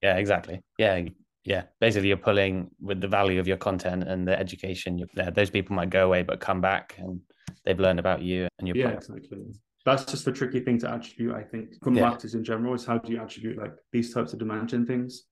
Yeah, 0.03 0.17
exactly. 0.17 0.61
Yeah, 0.77 1.01
yeah. 1.45 1.63
Basically, 1.79 2.07
you're 2.07 2.17
pulling 2.17 2.69
with 2.81 3.01
the 3.01 3.07
value 3.07 3.39
of 3.39 3.47
your 3.47 3.57
content 3.57 4.03
and 4.03 4.27
the 4.27 4.38
education. 4.38 5.03
Yeah, 5.15 5.29
those 5.29 5.50
people 5.50 5.75
might 5.75 5.89
go 5.89 6.05
away, 6.05 6.23
but 6.23 6.39
come 6.39 6.62
back 6.62 6.95
and 6.97 7.19
they've 7.65 7.79
learned 7.79 8.00
about 8.00 8.21
you 8.21 8.47
and 8.59 8.67
your 8.67 8.77
Yeah, 8.77 8.91
product. 8.91 9.09
exactly. 9.09 9.39
That's 9.85 10.05
just 10.05 10.23
the 10.23 10.31
tricky 10.31 10.62
thing 10.62 10.77
to 10.79 10.93
attribute, 10.93 11.35
I 11.35 11.43
think, 11.43 11.83
from 11.83 11.95
Yeah. 11.95 12.03
marketers 12.03 12.35
in 12.35 12.43
general, 12.43 12.73
is 12.73 12.85
how 12.85 12.97
do 12.97 13.12
you 13.12 13.21
attribute 13.21 13.57
like 13.57 13.73
these 13.91 14.13
types 14.13 14.31
of 14.33 14.39
demand 14.39 14.69
gen 14.69 14.85
things? 14.85 15.23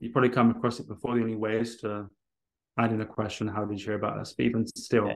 You 0.00 0.10
probably 0.10 0.30
come 0.30 0.50
across 0.50 0.78
it 0.80 0.86
before. 0.88 1.14
The 1.16 1.22
only 1.22 1.36
way 1.36 1.58
is 1.60 1.76
to 1.78 2.08
add 2.78 2.92
in 2.92 3.00
a 3.00 3.06
question, 3.06 3.48
how 3.48 3.64
did 3.64 3.78
you 3.78 3.84
hear 3.86 3.94
about 3.94 4.18
us? 4.18 4.32
But 4.32 4.46
even 4.46 4.66
still, 4.66 5.08
Yeah. 5.08 5.14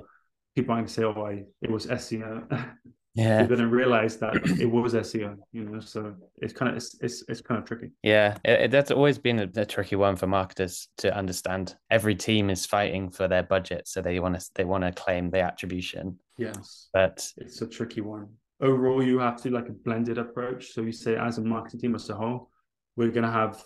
people 0.56 0.74
might 0.74 0.90
say, 0.90 1.04
oh, 1.04 1.12
I, 1.24 1.44
it 1.62 1.70
was 1.70 1.86
SEO. 1.86 2.46
Yeah, 3.18 3.42
they 3.42 3.48
didn't 3.48 3.70
realize 3.70 4.16
that 4.18 4.34
it 4.60 4.66
was 4.66 4.94
SEO, 4.94 5.36
you 5.52 5.64
know, 5.64 5.80
so 5.80 6.14
it's 6.38 6.52
kind 6.52 6.70
of, 6.70 6.76
it's, 6.76 6.96
it's, 7.00 7.24
it's 7.28 7.40
kind 7.40 7.58
of 7.60 7.64
tricky. 7.66 7.90
yeah. 8.02 8.36
It, 8.44 8.60
it- 8.60 8.70
that's 8.70 8.90
always 8.90 9.18
been 9.18 9.40
a, 9.40 9.48
a 9.60 9.66
tricky 9.66 9.96
one 9.96 10.16
for 10.16 10.26
marketers 10.26 10.88
to 10.98 11.14
understand. 11.16 11.74
Every 11.90 12.14
team 12.14 12.48
is 12.50 12.64
fighting 12.66 13.10
for 13.10 13.26
their 13.28 13.42
budget, 13.42 13.88
so 13.88 14.00
they 14.00 14.20
want 14.20 14.38
to 14.38 14.46
they 14.54 14.64
want 14.64 14.84
to 14.84 14.92
claim 14.92 15.30
the 15.30 15.40
attribution, 15.40 16.18
Yes. 16.36 16.88
but 16.92 17.26
It's 17.36 17.60
a 17.62 17.66
tricky 17.66 18.00
one. 18.02 18.28
Overall, 18.60 19.02
you 19.02 19.18
have 19.20 19.40
to 19.42 19.50
like 19.50 19.68
a 19.68 19.72
blended 19.72 20.18
approach. 20.18 20.72
So 20.72 20.82
you 20.82 20.92
say, 20.92 21.16
as 21.16 21.38
a 21.38 21.42
marketing 21.42 21.80
team 21.80 21.94
as 21.94 22.08
a 22.10 22.14
whole, 22.16 22.50
we're 22.96 23.10
going 23.10 23.26
to 23.26 23.30
have. 23.30 23.62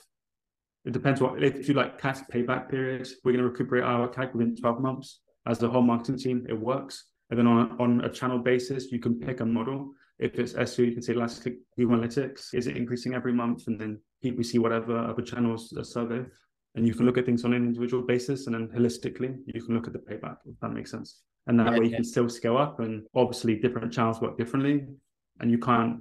It 0.84 0.92
depends 0.92 1.20
what 1.20 1.42
if 1.42 1.68
you 1.68 1.74
like 1.74 2.00
CAC 2.00 2.28
payback 2.32 2.68
periods. 2.68 3.14
We're 3.24 3.32
going 3.32 3.44
to 3.44 3.48
recuperate 3.50 3.84
our 3.84 4.08
CAC 4.08 4.32
within 4.34 4.56
twelve 4.56 4.80
months. 4.80 5.20
As 5.46 5.58
the 5.58 5.68
whole 5.70 5.82
marketing 5.82 6.18
team, 6.18 6.46
it 6.48 6.58
works. 6.58 7.04
And 7.32 7.38
then 7.38 7.46
on 7.46 7.80
on 7.80 8.00
a 8.02 8.10
channel 8.10 8.38
basis, 8.38 8.92
you 8.92 8.98
can 9.00 9.18
pick 9.18 9.40
a 9.40 9.46
model. 9.46 9.92
If 10.18 10.38
it's 10.38 10.52
SEO, 10.52 10.86
you 10.86 10.92
can 10.92 11.02
say 11.02 11.14
last 11.14 11.42
click 11.42 11.56
Google 11.76 11.96
Analytics. 11.96 12.54
Is 12.54 12.66
it 12.66 12.76
increasing 12.76 13.14
every 13.14 13.32
month? 13.32 13.66
And 13.68 13.80
then 13.80 13.98
PPC, 14.22 14.58
whatever 14.58 14.98
other 14.98 15.22
channels 15.22 15.72
a 15.72 15.84
survey. 15.84 16.22
And 16.74 16.86
you 16.86 16.94
can 16.94 17.06
look 17.06 17.18
at 17.18 17.26
things 17.26 17.44
on 17.44 17.54
an 17.54 17.64
individual 17.64 18.02
basis, 18.02 18.46
and 18.46 18.54
then 18.54 18.68
holistically, 18.68 19.38
you 19.46 19.62
can 19.62 19.74
look 19.74 19.86
at 19.86 19.94
the 19.94 19.98
payback. 19.98 20.36
If 20.46 20.60
that 20.60 20.72
makes 20.72 20.90
sense 20.90 21.22
and 21.46 21.58
that 21.58 21.72
way 21.72 21.86
you 21.86 21.94
can 21.94 22.04
still 22.04 22.28
scale 22.28 22.56
up 22.56 22.80
and 22.80 23.04
obviously 23.14 23.56
different 23.56 23.92
channels 23.92 24.20
work 24.20 24.38
differently 24.38 24.86
and 25.40 25.50
you 25.50 25.58
can't 25.58 26.00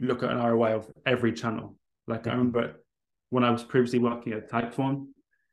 look 0.00 0.22
at 0.22 0.30
an 0.30 0.38
ROI 0.38 0.74
of 0.74 0.90
every 1.06 1.32
channel. 1.32 1.76
Like 2.06 2.26
I 2.26 2.32
remember 2.32 2.82
when 3.28 3.44
I 3.44 3.50
was 3.50 3.62
previously 3.62 4.00
working 4.00 4.32
at 4.32 4.50
Typeform, 4.50 5.06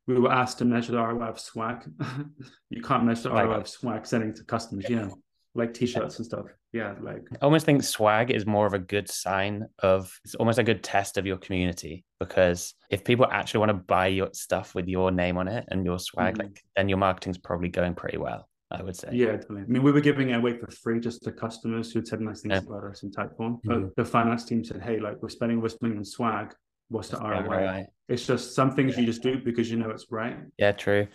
we 0.07 0.19
were 0.19 0.31
asked 0.31 0.57
to 0.59 0.65
measure 0.65 0.93
the 0.93 0.99
ROI 1.03 1.25
of 1.27 1.39
swag. 1.39 1.83
you 2.69 2.81
can't 2.81 3.03
measure 3.05 3.23
the 3.29 3.35
Like- 3.35 3.45
ROI 3.47 3.55
of 3.61 3.67
swag 3.67 4.05
selling 4.05 4.33
to 4.33 4.43
customers, 4.43 4.85
yeah. 4.89 5.09
Like 5.55 5.73
t-shirts 5.73 6.17
and 6.17 6.25
stuff. 6.25 6.45
Yeah, 6.71 6.93
like 7.01 7.23
I 7.41 7.45
almost 7.45 7.65
think 7.65 7.81
swag 7.81 8.29
is 8.29 8.45
more 8.45 8.67
of 8.67 8.73
a 8.73 8.79
good 8.79 9.09
sign 9.09 9.65
of 9.79 10.13
it's 10.23 10.35
almost 10.35 10.59
a 10.59 10.63
good 10.63 10.83
test 10.83 11.17
of 11.17 11.25
your 11.25 11.37
community 11.37 12.03
because 12.19 12.75
if 12.91 13.03
people 13.03 13.25
actually 13.31 13.61
want 13.61 13.69
to 13.69 13.73
buy 13.73 14.07
your 14.07 14.29
stuff 14.33 14.75
with 14.75 14.87
your 14.87 15.09
name 15.11 15.37
on 15.37 15.47
it 15.47 15.65
and 15.69 15.83
your 15.83 15.97
swag, 15.97 16.35
Mhm. 16.35 16.39
like 16.43 16.61
then 16.75 16.89
your 16.89 16.99
marketing's 16.99 17.37
probably 17.39 17.69
going 17.69 17.95
pretty 17.95 18.17
well. 18.17 18.47
I 18.69 18.83
would 18.83 18.97
say. 18.97 19.09
Yeah, 19.13 19.27
definitely. 19.27 19.61
I 19.61 19.65
mean, 19.67 19.81
we 19.81 19.93
were 19.93 20.01
giving 20.01 20.29
it 20.29 20.33
away 20.35 20.57
for 20.57 20.69
free 20.69 20.99
just 20.99 21.23
to 21.23 21.31
customers 21.31 21.91
who 21.93 22.05
said 22.05 22.19
nice 22.19 22.41
things 22.41 22.51
Yeah. 22.55 22.59
about 22.69 22.83
us 22.91 23.01
in 23.01 23.11
Typeform. 23.11 23.61
Mhm. 23.63 23.63
But 23.63 23.95
the 23.95 24.03
finance 24.05 24.43
team 24.43 24.63
said, 24.65 24.81
hey, 24.81 24.99
like 24.99 25.21
we're 25.23 25.29
spending 25.29 25.61
we're 25.61 25.69
spending 25.69 25.97
on 25.99 26.05
swag. 26.05 26.53
What's 26.89 27.09
the 27.09 27.17
Yeah, 27.17 27.41
ROI? 27.43 27.85
It's 28.09 28.25
just 28.25 28.55
some 28.55 28.71
things 28.71 28.97
you 28.97 29.05
just 29.05 29.21
do 29.21 29.37
because 29.43 29.69
you 29.69 29.77
know 29.77 29.89
it's 29.89 30.05
right. 30.11 30.37
Yeah, 30.57 30.71
true. 30.71 31.07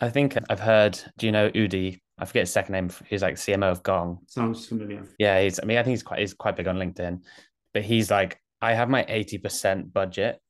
I 0.00 0.08
think 0.08 0.36
I've 0.48 0.60
heard. 0.60 0.98
Do 1.18 1.26
you 1.26 1.32
know 1.32 1.50
Udi? 1.50 2.00
I 2.18 2.24
forget 2.24 2.42
his 2.42 2.52
second 2.52 2.72
name. 2.72 2.90
He's 3.08 3.22
like 3.22 3.34
CMO 3.36 3.70
of 3.70 3.82
Gong. 3.82 4.18
Sounds 4.26 4.66
familiar. 4.66 5.04
Yeah, 5.18 5.40
he's. 5.42 5.60
I 5.60 5.64
mean, 5.64 5.78
I 5.78 5.82
think 5.82 5.92
he's 5.92 6.02
quite. 6.02 6.20
He's 6.20 6.34
quite 6.34 6.56
big 6.56 6.68
on 6.68 6.76
LinkedIn, 6.76 7.20
but 7.74 7.82
he's 7.82 8.10
like, 8.10 8.40
I 8.60 8.72
have 8.74 8.88
my 8.88 9.04
eighty 9.08 9.38
percent 9.38 9.92
budget 9.92 10.40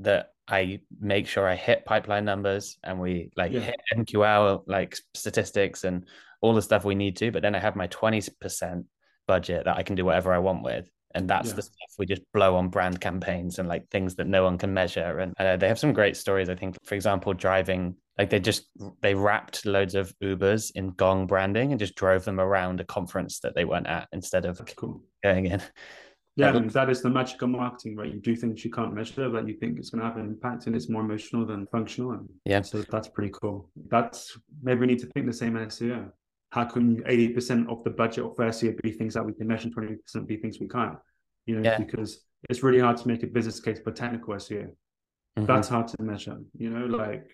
that 0.00 0.30
I 0.48 0.80
make 1.00 1.28
sure 1.28 1.46
I 1.48 1.54
hit 1.54 1.84
pipeline 1.84 2.24
numbers 2.24 2.76
and 2.82 2.98
we 2.98 3.30
like 3.36 3.52
Yeah. 3.52 3.60
hit 3.60 3.76
MQL 3.96 4.64
like 4.66 4.96
statistics 5.14 5.84
and 5.84 6.06
all 6.40 6.54
the 6.54 6.62
stuff 6.62 6.84
we 6.84 6.94
need 6.94 7.16
to. 7.18 7.30
But 7.30 7.42
then 7.42 7.54
I 7.54 7.60
have 7.60 7.76
my 7.76 7.86
twenty 7.86 8.22
percent 8.40 8.86
budget 9.28 9.64
that 9.66 9.76
I 9.76 9.82
can 9.84 9.94
do 9.94 10.04
whatever 10.04 10.32
I 10.32 10.38
want 10.38 10.62
with. 10.64 10.90
And 11.14 11.28
that's 11.28 11.48
Yeah. 11.50 11.54
the 11.56 11.62
stuff 11.62 11.90
we 11.98 12.06
just 12.06 12.22
blow 12.32 12.56
on 12.56 12.68
brand 12.68 13.00
campaigns 13.00 13.58
and 13.58 13.68
like 13.68 13.88
things 13.90 14.14
that 14.16 14.26
no 14.26 14.44
one 14.44 14.58
can 14.58 14.72
measure. 14.72 15.18
And 15.18 15.34
uh, 15.38 15.56
they 15.56 15.68
have 15.68 15.78
some 15.78 15.92
great 15.92 16.16
stories. 16.16 16.48
I 16.48 16.54
think, 16.54 16.76
for 16.84 16.94
example, 16.94 17.32
driving 17.34 17.96
like 18.18 18.30
they 18.30 18.38
just 18.40 18.68
they 19.00 19.14
wrapped 19.14 19.64
loads 19.64 19.94
of 19.94 20.12
Ubers 20.22 20.70
in 20.74 20.90
Gong 20.90 21.26
branding 21.26 21.72
and 21.72 21.78
just 21.80 21.94
drove 21.94 22.24
them 22.24 22.38
around 22.38 22.80
a 22.80 22.84
conference 22.84 23.40
that 23.40 23.54
they 23.54 23.64
weren't 23.64 23.86
at 23.86 24.08
instead 24.12 24.44
of 24.44 24.60
cool. 24.76 25.02
going 25.22 25.46
in. 25.46 25.62
Yeah, 26.36 26.56
and 26.56 26.70
that 26.70 26.88
is 26.88 27.02
the 27.02 27.10
magic 27.10 27.42
of 27.42 27.50
marketing, 27.50 27.96
right? 27.96 28.10
You 28.12 28.20
do 28.20 28.36
things 28.36 28.64
you 28.64 28.70
can't 28.70 28.94
measure, 28.94 29.28
but 29.28 29.46
you 29.48 29.54
think 29.54 29.78
it's 29.78 29.90
going 29.90 30.00
to 30.00 30.06
have 30.06 30.16
an 30.16 30.24
impact, 30.26 30.66
and 30.66 30.76
it's 30.76 30.88
more 30.88 31.02
emotional 31.02 31.44
than 31.44 31.66
functional. 31.66 32.12
And 32.12 32.28
Yeah. 32.44 32.62
so 32.62 32.82
that's 32.82 33.08
pretty 33.08 33.32
cool. 33.42 33.68
That's 33.88 34.38
maybe 34.62 34.80
we 34.80 34.86
need 34.86 35.00
to 35.00 35.06
think 35.06 35.26
the 35.26 35.32
same 35.32 35.56
in 35.56 35.66
SEO. 35.66 36.10
How 36.50 36.64
can 36.64 37.02
eighty 37.06 37.28
percent 37.28 37.68
of 37.70 37.82
the 37.84 37.90
budget 37.90 38.24
of 38.24 38.36
SEO 38.36 38.80
be 38.82 38.90
things 38.92 39.14
that 39.14 39.24
we 39.24 39.32
can 39.32 39.46
measure, 39.46 39.70
twenty 39.70 39.96
percent 39.96 40.26
be 40.26 40.36
things 40.36 40.58
we 40.60 40.68
can't? 40.68 40.98
You 41.46 41.56
know, 41.56 41.62
Yeah. 41.70 41.78
because 41.78 42.24
it's 42.48 42.62
really 42.62 42.80
hard 42.80 42.96
to 42.98 43.08
make 43.08 43.22
a 43.22 43.26
business 43.26 43.60
case 43.60 43.80
for 43.80 43.92
technical 43.92 44.34
SEO. 44.34 44.74
Mhm. 45.38 45.46
That's 45.46 45.68
hard 45.68 45.86
to 45.88 46.02
measure. 46.02 46.38
You 46.56 46.70
know, 46.70 46.86
like 46.86 47.30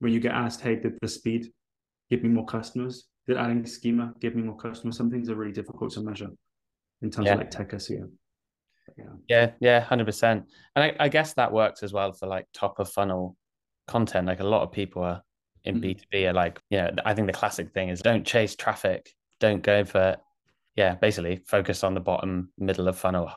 when 0.00 0.12
you 0.12 0.20
get 0.20 0.32
asked, 0.32 0.60
"Hey, 0.60 0.76
did 0.76 0.98
the 1.00 1.08
speed 1.08 1.52
give 2.10 2.22
me 2.22 2.28
more 2.28 2.44
customers? 2.44 3.08
Did 3.26 3.38
adding 3.38 3.64
schema 3.64 4.14
give 4.20 4.34
me 4.36 4.42
more 4.42 4.56
customers?" 4.56 4.96
Some 4.98 5.10
things 5.10 5.30
are 5.30 5.36
really 5.36 5.52
difficult 5.52 5.92
to 5.92 6.02
measure 6.02 6.30
in 7.00 7.10
terms 7.10 7.26
Yeah. 7.26 7.32
of 7.34 7.38
like 7.38 7.50
tech 7.50 7.72
SEO. 7.72 8.10
Yeah. 8.98 9.04
Yeah, 9.28 9.52
yeah, 9.60 9.80
hundred 9.80 10.04
percent. 10.04 10.50
And 10.76 10.84
I, 10.84 10.96
I 11.00 11.08
guess 11.08 11.32
that 11.34 11.50
works 11.50 11.82
as 11.82 11.94
well 11.94 12.12
for 12.12 12.26
like 12.26 12.46
top 12.52 12.78
of 12.78 12.90
funnel 12.90 13.38
content. 13.86 14.26
Like 14.26 14.40
a 14.40 14.44
lot 14.44 14.62
of 14.62 14.70
people 14.70 15.02
are 15.02 15.22
in 15.64 15.76
Mhm. 15.76 15.80
B 15.80 15.94
two 15.94 16.04
B 16.10 16.26
are 16.26 16.32
like, 16.32 16.60
you 16.70 16.78
know, 16.78 16.90
I 17.04 17.14
think 17.14 17.26
the 17.26 17.32
classic 17.32 17.72
thing 17.72 17.88
is 17.88 18.00
don't 18.02 18.26
chase 18.26 18.54
traffic, 18.54 19.14
don't 19.40 19.62
go 19.62 19.84
for, 19.84 20.16
yeah, 20.76 20.94
basically 20.94 21.36
focus 21.46 21.82
on 21.82 21.94
the 21.94 22.00
bottom 22.00 22.52
middle 22.58 22.88
of 22.88 22.98
funnel 22.98 23.30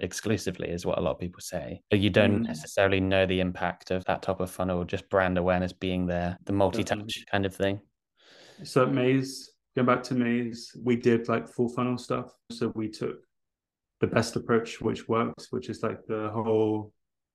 exclusively 0.00 0.70
is 0.70 0.86
what 0.86 0.98
a 0.98 1.00
lot 1.00 1.12
of 1.12 1.18
people 1.18 1.40
say. 1.40 1.82
But 1.90 2.00
you 2.00 2.10
don't 2.10 2.40
Mhm. 2.40 2.46
necessarily 2.46 3.00
know 3.00 3.26
the 3.26 3.40
impact 3.40 3.90
of 3.90 4.04
that 4.06 4.22
top 4.22 4.40
of 4.40 4.50
funnel, 4.50 4.84
just 4.84 5.08
brand 5.10 5.36
awareness 5.38 5.72
being 5.72 6.06
there, 6.06 6.38
the 6.44 6.52
multi 6.52 6.84
touch 6.84 7.24
kind 7.30 7.44
of 7.46 7.54
thing. 7.54 7.80
So 8.62 8.84
at 8.84 8.92
Maze, 8.92 9.50
going 9.76 9.86
back 9.86 10.02
to 10.04 10.14
Maze, 10.14 10.74
we 10.82 10.96
did 10.96 11.28
like 11.28 11.48
full 11.48 11.68
funnel 11.68 11.98
stuff. 11.98 12.32
So 12.52 12.68
we 12.74 12.88
took 12.88 13.18
the 14.00 14.06
best 14.06 14.36
approach, 14.36 14.80
which 14.80 15.08
works, 15.08 15.50
which 15.52 15.68
is 15.68 15.82
like 15.82 16.04
the 16.06 16.30
whole 16.30 16.92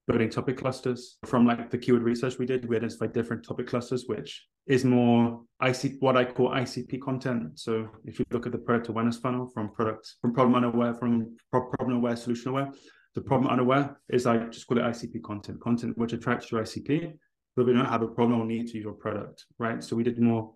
building 0.09 0.29
topic 0.29 0.57
clusters. 0.57 1.17
From 1.25 1.45
like 1.45 1.69
the 1.69 1.77
keyword 1.77 2.01
research 2.01 2.39
we 2.39 2.47
did, 2.47 2.67
we 2.67 2.75
identified 2.75 3.13
different 3.13 3.45
topic 3.45 3.67
clusters, 3.67 4.05
which 4.07 4.47
is 4.65 4.83
more 4.83 5.43
IC 5.63 5.93
what 5.99 6.17
I 6.17 6.25
call 6.25 6.49
ICP 6.49 6.99
content. 6.99 7.59
So 7.59 7.87
if 8.05 8.17
you 8.17 8.25
look 8.31 8.47
at 8.47 8.51
the 8.51 8.57
product 8.57 8.89
awareness 8.89 9.19
funnel 9.19 9.47
from 9.53 9.71
product 9.71 10.15
from 10.19 10.33
problem 10.33 10.55
unaware, 10.55 10.95
from 10.95 11.37
pro- 11.51 11.69
problem 11.69 11.97
aware, 11.97 12.15
solution 12.15 12.49
aware, 12.49 12.71
the 13.13 13.21
problem 13.21 13.51
unaware 13.51 14.01
is 14.09 14.25
I 14.25 14.37
just 14.47 14.65
call 14.65 14.79
it 14.79 14.83
ICP 14.83 15.21
content, 15.21 15.61
content 15.61 15.95
which 15.95 16.13
attracts 16.13 16.51
your 16.51 16.63
ICP, 16.63 17.13
but 17.55 17.67
we 17.67 17.73
don't 17.73 17.85
have 17.85 18.01
a 18.01 18.07
problem 18.07 18.41
or 18.41 18.45
need 18.45 18.67
to 18.69 18.73
use 18.75 18.83
your 18.83 18.93
product, 18.93 19.45
right? 19.59 19.83
So 19.83 19.95
we 19.95 20.03
did 20.03 20.19
more 20.19 20.55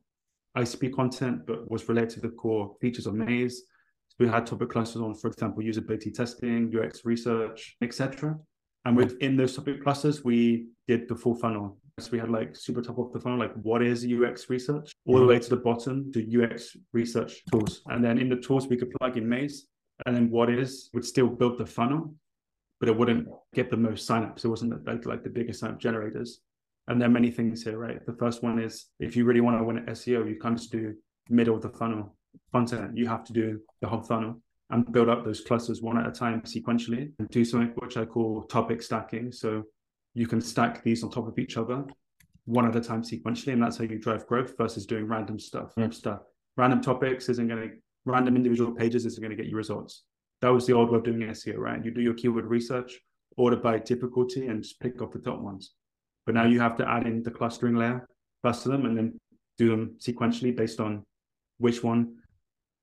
ICP 0.57 0.93
content, 0.93 1.45
but 1.45 1.69
was 1.69 1.87
related 1.87 2.15
to 2.15 2.21
the 2.21 2.29
core 2.29 2.75
features 2.81 3.05
of 3.05 3.13
Maze. 3.13 3.63
So 4.07 4.15
we 4.19 4.27
had 4.27 4.47
topic 4.47 4.69
clusters 4.69 5.01
on, 5.01 5.13
for 5.13 5.27
example, 5.27 5.63
usability 5.63 6.11
testing, 6.11 6.71
UX 6.75 7.05
research, 7.05 7.75
etc. 7.81 8.37
And 8.85 8.97
within 8.97 9.37
those 9.37 9.55
topic 9.55 9.81
clusters, 9.81 10.23
we 10.23 10.67
did 10.87 11.07
the 11.07 11.15
full 11.15 11.35
funnel. 11.35 11.77
So 11.99 12.09
we 12.11 12.19
had 12.19 12.29
like 12.29 12.55
super 12.55 12.81
top 12.81 12.97
of 12.97 13.13
the 13.13 13.19
funnel, 13.19 13.39
like 13.39 13.53
what 13.53 13.83
is 13.83 14.05
UX 14.05 14.49
research, 14.49 14.91
all 15.05 15.15
the 15.15 15.19
mm-hmm. 15.21 15.29
way 15.29 15.39
to 15.39 15.49
the 15.49 15.57
bottom 15.57 16.11
to 16.11 16.43
UX 16.43 16.75
research 16.91 17.43
tools. 17.51 17.81
And 17.87 18.03
then 18.03 18.17
in 18.17 18.29
the 18.29 18.35
tools, 18.37 18.67
we 18.67 18.77
could 18.77 18.91
plug 18.99 19.15
in 19.15 19.29
Maze. 19.29 19.67
And 20.05 20.15
then 20.15 20.29
what 20.31 20.49
is 20.49 20.89
would 20.93 21.05
still 21.05 21.27
build 21.27 21.59
the 21.59 21.65
funnel, 21.65 22.15
but 22.79 22.89
it 22.89 22.97
wouldn't 22.97 23.27
get 23.53 23.69
the 23.69 23.77
most 23.77 24.09
signups. 24.09 24.43
It 24.43 24.49
wasn't 24.49 24.85
like, 24.85 25.05
like 25.05 25.23
the 25.23 25.29
biggest 25.29 25.61
signup 25.61 25.77
generators. 25.77 26.41
And 26.87 26.99
there 26.99 27.07
are 27.07 27.11
many 27.11 27.31
things 27.31 27.63
here, 27.63 27.77
right? 27.77 28.03
The 28.05 28.13
first 28.13 28.43
one 28.43 28.59
is 28.59 28.87
if 28.99 29.15
you 29.15 29.23
really 29.23 29.39
want 29.39 29.59
to 29.59 29.63
win 29.63 29.77
at 29.77 29.85
SEO, 29.85 30.27
you 30.27 30.37
can't 30.41 30.57
just 30.57 30.71
do 30.71 30.95
middle 31.29 31.55
of 31.55 31.61
the 31.61 31.69
funnel 31.69 32.15
content. 32.51 32.97
You 32.97 33.07
have 33.07 33.23
to 33.25 33.33
do 33.33 33.61
the 33.81 33.87
whole 33.87 34.01
funnel 34.01 34.41
and 34.69 34.91
build 34.91 35.09
up 35.09 35.23
those 35.23 35.41
clusters 35.41 35.81
one 35.81 35.97
at 35.97 36.07
a 36.07 36.11
time 36.11 36.41
sequentially 36.41 37.11
and 37.19 37.29
do 37.29 37.45
something 37.45 37.73
which 37.77 37.97
I 37.97 38.05
call 38.05 38.43
topic 38.43 38.81
stacking. 38.81 39.31
So 39.31 39.63
you 40.13 40.27
can 40.27 40.41
stack 40.41 40.83
these 40.83 41.03
on 41.03 41.11
top 41.11 41.27
of 41.27 41.37
each 41.37 41.57
other 41.57 41.85
one 42.45 42.67
at 42.67 42.75
a 42.75 42.81
time 42.81 43.03
sequentially, 43.03 43.53
and 43.53 43.61
that's 43.63 43.77
how 43.77 43.85
you 43.85 43.97
drive 43.97 44.27
growth 44.27 44.57
versus 44.57 44.85
doing 44.85 45.07
random 45.07 45.39
stuff. 45.39 45.73
Stuff. 45.91 46.19
Uh, 46.19 46.23
random 46.57 46.81
topics 46.81 47.29
isn't 47.29 47.47
going 47.47 47.69
to 47.69 47.75
random 48.05 48.35
individual 48.35 48.73
pages 48.73 49.05
isn't 49.05 49.21
going 49.21 49.35
to 49.35 49.41
get 49.41 49.49
you 49.49 49.55
results. 49.55 50.03
That 50.41 50.49
was 50.49 50.67
the 50.67 50.73
old 50.73 50.91
way 50.91 50.97
of 50.97 51.03
doing 51.05 51.21
SEO, 51.21 51.57
right? 51.57 51.83
You 51.83 51.91
do 51.91 52.01
your 52.01 52.13
keyword 52.13 52.45
research, 52.45 52.99
order 53.37 53.55
by 53.55 53.79
difficulty, 53.79 54.47
and 54.47 54.61
just 54.61 54.79
pick 54.79 55.01
off 55.01 55.13
the 55.13 55.19
top 55.19 55.39
ones. 55.39 55.73
But 56.25 56.35
now 56.35 56.45
you 56.45 56.59
have 56.59 56.75
to 56.77 56.89
add 56.89 57.07
in 57.07 57.23
the 57.23 57.31
clustering 57.31 57.75
layer, 57.75 58.05
cluster 58.41 58.69
them, 58.69 58.85
and 58.85 58.97
then 58.97 59.19
do 59.57 59.69
them 59.69 59.95
sequentially 59.99 60.55
based 60.55 60.81
on 60.81 61.05
which 61.59 61.81
one 61.81 62.15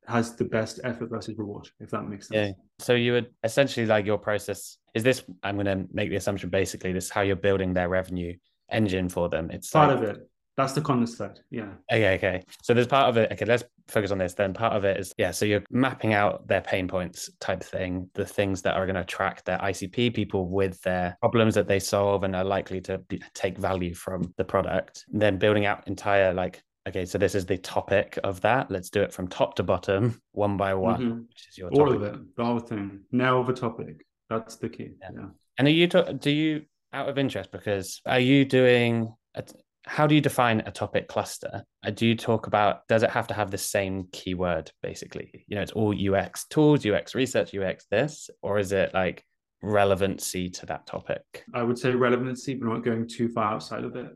has 0.06 0.34
the 0.36 0.44
best 0.44 0.80
effort 0.84 1.10
versus 1.10 1.36
reward, 1.38 1.68
if 1.78 1.90
that 1.90 2.08
makes 2.08 2.28
sense. 2.28 2.48
Yeah. 2.48 2.52
So 2.78 2.94
you 2.94 3.12
would 3.12 3.30
essentially 3.44 3.86
like 3.86 4.06
your 4.06 4.18
process 4.18 4.78
is 4.94 5.02
this 5.02 5.22
I'm 5.42 5.56
gonna 5.56 5.84
make 5.92 6.10
the 6.10 6.16
assumption 6.16 6.50
basically 6.50 6.92
this 6.92 7.04
is 7.04 7.10
how 7.10 7.20
you're 7.20 7.36
building 7.36 7.74
their 7.74 7.88
revenue 7.88 8.36
engine 8.70 9.08
for 9.08 9.28
them. 9.28 9.50
It's 9.50 9.70
part 9.70 9.88
like, 9.88 9.98
of 9.98 10.16
it. 10.16 10.30
That's 10.56 10.72
the 10.74 10.82
content 10.82 11.08
side. 11.08 11.38
Yeah. 11.50 11.70
Okay, 11.90 12.14
okay. 12.16 12.42
So 12.62 12.74
there's 12.74 12.86
part 12.86 13.08
of 13.08 13.16
it. 13.16 13.32
Okay, 13.32 13.46
let's 13.46 13.64
focus 13.88 14.10
on 14.10 14.18
this. 14.18 14.34
Then 14.34 14.52
part 14.52 14.74
of 14.74 14.84
it 14.84 14.98
is 15.00 15.14
yeah. 15.16 15.30
So 15.30 15.46
you're 15.46 15.62
mapping 15.70 16.12
out 16.12 16.46
their 16.48 16.60
pain 16.60 16.86
points 16.86 17.30
type 17.40 17.62
thing, 17.62 18.10
the 18.14 18.26
things 18.26 18.60
that 18.62 18.74
are 18.74 18.84
going 18.84 18.96
to 18.96 19.00
attract 19.00 19.46
their 19.46 19.58
ICP 19.58 20.12
people 20.12 20.48
with 20.48 20.80
their 20.82 21.16
problems 21.20 21.54
that 21.54 21.66
they 21.66 21.78
solve 21.78 22.24
and 22.24 22.36
are 22.36 22.44
likely 22.44 22.80
to 22.82 22.98
be, 22.98 23.22
take 23.32 23.56
value 23.56 23.94
from 23.94 24.34
the 24.36 24.44
product. 24.44 25.06
And 25.12 25.22
then 25.22 25.38
building 25.38 25.64
out 25.64 25.86
entire 25.86 26.34
like 26.34 26.62
okay, 26.90 27.07
so 27.07 27.18
this 27.18 27.35
is 27.35 27.46
the 27.46 27.57
topic 27.59 28.18
of 28.22 28.40
that. 28.42 28.70
Let's 28.70 28.90
do 28.90 29.03
it 29.03 29.12
from 29.12 29.29
top 29.29 29.55
to 29.57 29.62
bottom, 29.62 30.20
one 30.33 30.57
by 30.57 30.74
one, 30.74 31.00
mm-hmm. 31.00 31.18
which 31.29 31.48
is 31.48 31.59
your 31.59 31.70
all 31.70 31.92
of 31.92 32.03
it, 32.03 32.37
the 32.37 32.44
whole 32.44 32.59
thing. 32.59 33.00
Now 33.12 33.42
the 33.42 33.53
topic. 33.53 34.05
That's 34.29 34.57
the 34.57 34.68
key. 34.68 34.92
Yeah. 35.00 35.09
yeah. 35.14 35.26
And 35.59 35.68
are 35.68 35.72
you 35.72 35.87
to, 35.88 36.12
do 36.14 36.31
you 36.31 36.62
out 36.92 37.09
of 37.09 37.18
interest 37.18 37.53
because 37.53 38.00
are 38.07 38.20
you 38.20 38.44
doing 38.44 39.14
a, 39.35 39.44
how 39.87 40.07
do 40.07 40.14
you 40.14 40.20
define 40.20 40.61
a 40.61 40.70
topic 40.70 41.09
cluster? 41.09 41.64
Uh, 41.85 41.90
do 41.90 42.07
you 42.07 42.16
talk 42.16 42.46
about 42.46 42.87
does 42.88 43.03
it 43.03 43.11
have 43.11 43.26
to 43.29 43.35
have 43.35 43.50
the 43.50 43.59
same 43.59 44.09
keyword 44.12 44.70
basically? 44.83 45.44
You 45.48 45.57
know, 45.57 45.62
it's 45.62 45.72
all 45.72 45.94
UX 45.94 46.46
tools, 46.46 46.87
UX 46.87 47.14
research, 47.14 47.55
UX 47.55 47.87
this, 47.90 48.31
or 48.42 48.59
is 48.59 48.72
it 48.72 48.92
like 48.94 49.24
relevancy 49.62 50.50
to 50.50 50.66
that 50.66 50.87
topic? 50.87 51.44
I 51.55 51.62
would 51.62 51.79
say 51.79 51.92
relevancy, 51.92 52.55
but 52.55 52.68
not 52.68 52.85
going 52.85 53.09
too 53.09 53.29
far 53.29 53.55
outside 53.55 53.85
of 53.85 53.96
it. 53.96 54.11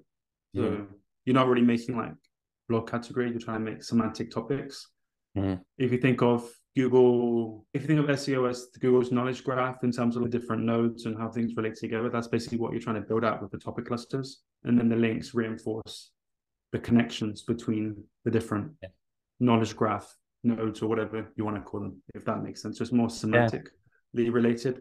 So 0.54 0.62
mm. 0.62 0.86
you're 1.24 1.34
not 1.34 1.48
really 1.48 1.66
making 1.66 1.96
like 1.96 2.14
blog 2.68 2.90
category, 2.90 3.30
you're 3.30 3.40
trying 3.40 3.64
to 3.64 3.70
make 3.70 3.82
semantic 3.82 4.30
topics. 4.30 4.88
Mm. 5.36 5.60
If 5.78 5.92
you 5.92 5.98
think 5.98 6.22
of 6.22 6.48
Google, 6.76 7.66
if 7.72 7.82
you 7.82 7.88
think 7.88 8.00
of 8.00 8.06
SEO 8.06 8.48
as 8.48 8.66
Google's 8.80 9.12
knowledge 9.12 9.44
graph 9.44 9.84
in 9.84 9.92
terms 9.92 10.16
of 10.16 10.22
the 10.22 10.28
different 10.28 10.62
nodes 10.62 11.06
and 11.06 11.16
how 11.16 11.28
things 11.28 11.54
relate 11.56 11.76
together, 11.76 12.08
that's 12.08 12.28
basically 12.28 12.58
what 12.58 12.72
you're 12.72 12.80
trying 12.80 13.00
to 13.00 13.08
build 13.08 13.24
out 13.24 13.42
with 13.42 13.50
the 13.50 13.58
topic 13.58 13.86
clusters. 13.86 14.42
And 14.64 14.78
then 14.78 14.88
the 14.88 14.96
links 14.96 15.34
reinforce 15.34 16.10
the 16.72 16.78
connections 16.78 17.42
between 17.42 18.02
the 18.24 18.30
different 18.30 18.72
yeah. 18.82 18.88
knowledge 19.40 19.76
graph 19.76 20.12
nodes 20.42 20.82
or 20.82 20.88
whatever 20.88 21.32
you 21.36 21.44
want 21.44 21.56
to 21.56 21.62
call 21.62 21.80
them, 21.80 22.02
if 22.14 22.24
that 22.24 22.42
makes 22.42 22.62
sense. 22.62 22.78
Just 22.78 22.92
more 22.92 23.08
semantically 23.08 23.68
yeah. 24.12 24.30
related 24.30 24.80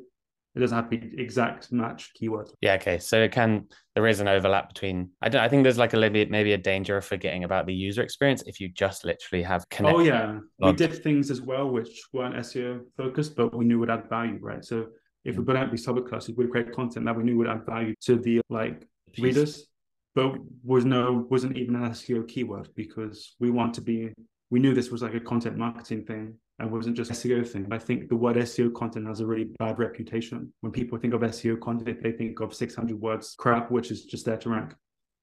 it 0.55 0.59
doesn't 0.59 0.75
have 0.75 0.89
to 0.89 0.97
be 0.97 1.21
exact 1.21 1.71
match 1.71 2.11
keywords. 2.19 2.51
Yeah, 2.61 2.75
okay. 2.75 2.99
So 2.99 3.21
it 3.21 3.31
can 3.31 3.67
there 3.95 4.05
is 4.07 4.19
an 4.19 4.27
overlap 4.27 4.69
between 4.69 5.09
I 5.21 5.29
don't 5.29 5.41
I 5.41 5.49
think 5.49 5.63
there's 5.63 5.77
like 5.77 5.93
a 5.93 5.97
little 5.97 6.13
bit 6.13 6.29
maybe 6.29 6.53
a 6.53 6.57
danger 6.57 6.97
of 6.97 7.05
forgetting 7.05 7.43
about 7.43 7.65
the 7.65 7.73
user 7.73 8.03
experience 8.03 8.43
if 8.45 8.59
you 8.59 8.69
just 8.69 9.03
literally 9.03 9.43
have 9.43 9.67
connect. 9.69 9.95
Oh 9.95 9.99
yeah. 10.01 10.39
We 10.59 10.73
did 10.73 11.01
things 11.01 11.31
as 11.31 11.41
well 11.41 11.69
which 11.69 12.03
weren't 12.13 12.35
SEO 12.35 12.81
focused, 12.95 13.35
but 13.35 13.55
we 13.55 13.65
knew 13.65 13.79
would 13.79 13.89
add 13.89 14.09
value, 14.09 14.37
right? 14.41 14.63
So 14.63 14.87
if 15.25 15.37
we 15.37 15.43
mm. 15.43 15.47
put 15.47 15.55
out 15.55 15.71
these 15.71 15.85
topic 15.85 16.07
clusters, 16.07 16.35
we'd 16.35 16.51
create 16.51 16.71
content 16.71 17.05
that 17.05 17.15
we 17.15 17.23
knew 17.23 17.37
would 17.37 17.47
add 17.47 17.65
value 17.65 17.95
to 18.01 18.17
the 18.17 18.41
like 18.49 18.87
Jeez. 19.17 19.23
readers, 19.23 19.67
but 20.13 20.35
was 20.63 20.85
no 20.85 21.25
wasn't 21.31 21.57
even 21.57 21.75
an 21.75 21.89
SEO 21.91 22.27
keyword 22.27 22.69
because 22.75 23.35
we 23.39 23.49
want 23.49 23.73
to 23.75 23.81
be 23.81 24.13
we 24.51 24.59
knew 24.59 24.75
this 24.75 24.91
was 24.91 25.01
like 25.01 25.15
a 25.15 25.19
content 25.19 25.57
marketing 25.57 26.05
thing 26.05 26.35
and 26.59 26.71
wasn't 26.71 26.95
just 26.95 27.11
SEO 27.11 27.47
thing. 27.47 27.67
I 27.71 27.79
think 27.79 28.09
the 28.09 28.15
word 28.15 28.35
SEO 28.35 28.73
content 28.73 29.07
has 29.07 29.19
a 29.19 29.25
really 29.25 29.49
bad 29.59 29.79
reputation. 29.79 30.53
When 30.61 30.71
people 30.71 30.97
think 30.97 31.13
of 31.13 31.21
SEO 31.21 31.59
content, 31.59 32.01
they 32.03 32.11
think 32.11 32.39
of 32.39 32.53
600 32.53 32.99
words 32.99 33.35
crap, 33.37 33.71
which 33.71 33.91
is 33.91 34.05
just 34.05 34.25
there 34.25 34.37
to 34.37 34.49
rank. 34.49 34.73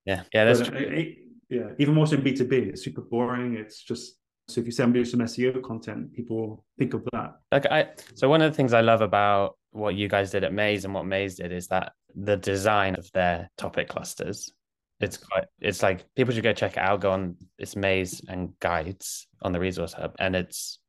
Yeah, 0.05 0.23
yeah, 0.35 0.45
that's 0.45 0.61
but, 0.61 0.69
true. 0.71 0.79
It, 0.79 0.93
it, 0.93 1.19
yeah, 1.49 1.71
even 1.79 1.95
more 1.95 2.07
so 2.07 2.17
in 2.17 2.23
B2B, 2.23 2.53
it's 2.53 2.85
super 2.85 3.03
boring. 3.03 3.57
It's 3.57 3.83
just 3.83 4.17
so 4.51 4.61
if 4.61 4.67
you 4.67 4.73
say 4.73 4.83
I'm 4.83 4.93
doing 4.93 5.05
some 5.05 5.21
SEO 5.21 5.63
content, 5.63 6.13
people 6.13 6.65
think 6.79 6.95
of 6.95 7.07
that. 7.13 7.37
Like 7.53 7.67
I, 7.67 7.91
so 8.15 8.29
one 8.29 8.43
of 8.43 8.51
the 8.51 8.57
things 8.57 8.73
I 8.73 8.81
love 8.81 9.01
about 9.01 9.57
what 9.71 9.95
you 9.95 10.09
guys 10.09 10.33
did 10.33 10.43
at 10.43 10.53
Maze 10.53 10.85
and 10.85 10.93
what 10.93 11.07
Maze 11.07 11.37
did 11.37 11.53
is 11.53 11.69
that 11.69 11.93
the 12.17 12.37
design 12.37 12.97
of 12.97 13.11
their 13.13 13.49
topic 13.57 13.89
clusters. 13.89 14.53
It's 14.99 15.17
quite. 15.17 15.45
It's 15.61 15.83
like 15.83 16.05
people 16.15 16.35
should 16.35 16.43
go 16.43 16.53
check 16.53 16.73
it 16.73 16.81
out. 16.81 17.01
Go 17.01 17.13
on 17.13 17.37
this 17.59 17.77
Maze 17.77 18.21
and 18.29 18.59
guides 18.59 19.29
on 19.41 19.53
the 19.53 19.61
resource 19.61 19.93
hub, 19.93 20.15
and 20.19 20.37
it's 20.37 20.80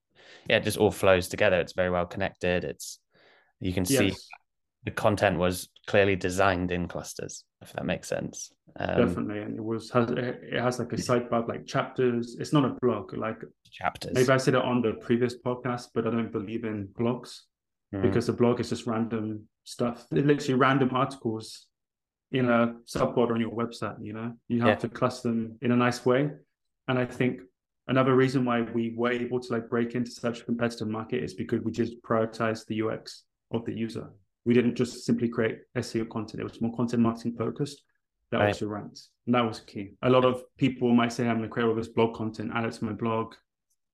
yeah, 0.49 0.57
it 0.57 0.63
just 0.63 0.77
all 0.77 0.91
flows 0.91 1.27
together. 1.27 1.59
It's 1.59 1.73
very 1.73 1.89
well 1.89 2.05
connected. 2.05 2.63
It's 2.63 2.99
you 3.59 3.73
can 3.73 3.85
see 3.85 4.07
yes. 4.07 4.27
the 4.83 4.91
content 4.91 5.37
was 5.37 5.69
clearly 5.87 6.15
designed 6.15 6.71
in 6.71 6.87
clusters, 6.87 7.43
if 7.61 7.71
that 7.73 7.85
makes 7.85 8.07
sense. 8.07 8.51
Um, 8.79 9.07
Definitely, 9.07 9.39
and 9.39 9.57
it 9.57 9.63
was 9.63 9.91
has 9.91 10.09
it 10.11 10.59
has 10.59 10.79
like 10.79 10.93
a 10.93 10.95
sidebar 10.95 11.47
like 11.47 11.65
chapters. 11.65 12.37
It's 12.39 12.53
not 12.53 12.65
a 12.65 12.75
blog, 12.81 13.13
like 13.13 13.41
chapters. 13.71 14.13
Maybe 14.13 14.29
I 14.29 14.37
said 14.37 14.55
it 14.55 14.61
on 14.61 14.81
the 14.81 14.93
previous 14.93 15.35
podcast, 15.37 15.89
but 15.93 16.07
I 16.07 16.11
don't 16.11 16.31
believe 16.31 16.63
in 16.63 16.87
blogs 16.87 17.41
mm. 17.93 18.01
because 18.01 18.29
a 18.29 18.33
blog 18.33 18.59
is 18.59 18.69
just 18.69 18.87
random 18.87 19.47
stuff. 19.63 20.05
It's 20.11 20.25
literally 20.25 20.53
random 20.55 20.89
articles 20.93 21.67
in 22.31 22.49
a 22.49 22.75
subfolder 22.87 23.31
on 23.31 23.41
your 23.41 23.51
website. 23.51 23.97
You 24.01 24.13
know, 24.13 24.33
you 24.47 24.61
have 24.61 24.69
yeah. 24.69 24.75
to 24.75 24.89
cluster 24.89 25.29
them 25.29 25.57
in 25.61 25.71
a 25.71 25.75
nice 25.75 26.05
way, 26.05 26.29
and 26.87 26.97
I 26.97 27.05
think 27.05 27.41
another 27.87 28.15
reason 28.15 28.45
why 28.45 28.61
we 28.61 28.93
were 28.95 29.11
able 29.11 29.39
to 29.39 29.53
like 29.53 29.69
break 29.69 29.95
into 29.95 30.11
such 30.11 30.41
a 30.41 30.45
competitive 30.45 30.87
market 30.87 31.23
is 31.23 31.33
because 31.33 31.61
we 31.61 31.71
just 31.71 32.01
prioritized 32.03 32.65
the 32.67 32.81
UX 32.81 33.23
of 33.51 33.65
the 33.65 33.73
user. 33.73 34.09
We 34.45 34.53
didn't 34.53 34.75
just 34.75 35.05
simply 35.05 35.29
create 35.29 35.59
SEO 35.77 36.09
content; 36.09 36.41
it 36.41 36.43
was 36.43 36.61
more 36.61 36.75
content 36.75 37.03
marketing 37.03 37.35
focused. 37.37 37.83
That 38.31 38.39
right. 38.39 38.47
also 38.47 38.67
ranked, 38.67 39.01
and 39.25 39.35
that 39.35 39.45
was 39.45 39.59
key. 39.59 39.93
A 40.03 40.09
lot 40.09 40.25
of 40.25 40.43
people 40.57 40.93
might 40.93 41.13
say, 41.13 41.27
"I'm 41.27 41.37
going 41.37 41.49
to 41.49 41.53
create 41.53 41.67
all 41.67 41.75
this 41.75 41.89
blog 41.89 42.15
content, 42.15 42.51
add 42.53 42.65
it 42.65 42.73
to 42.73 42.85
my 42.85 42.93
blog. 42.93 43.35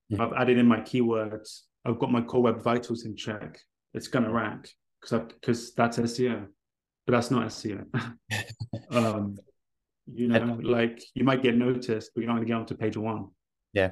Yeah. 0.09 0.23
I've 0.23 0.33
added 0.33 0.57
in 0.57 0.67
my 0.67 0.79
keywords. 0.79 1.61
I've 1.83 1.99
got 1.99 2.11
my 2.11 2.21
core 2.21 2.43
web 2.43 2.61
vitals 2.61 3.05
in 3.05 3.15
check. 3.15 3.59
It's 3.93 4.07
going 4.07 4.25
to 4.25 4.31
rank 4.31 4.69
because 5.01 5.33
because 5.33 5.73
that's 5.73 5.97
SEO." 5.97 6.47
But 7.05 7.13
that's 7.13 7.31
not 7.31 7.47
SEO. 7.47 7.85
um, 8.91 9.37
you 10.13 10.27
know, 10.27 10.59
like 10.61 11.01
you 11.13 11.23
might 11.23 11.41
get 11.41 11.55
noticed, 11.55 12.11
but 12.13 12.21
you're 12.21 12.27
not 12.27 12.35
going 12.35 12.47
to 12.47 12.51
get 12.51 12.57
onto 12.57 12.75
page 12.75 12.97
one. 12.97 13.27
Yeah. 13.73 13.91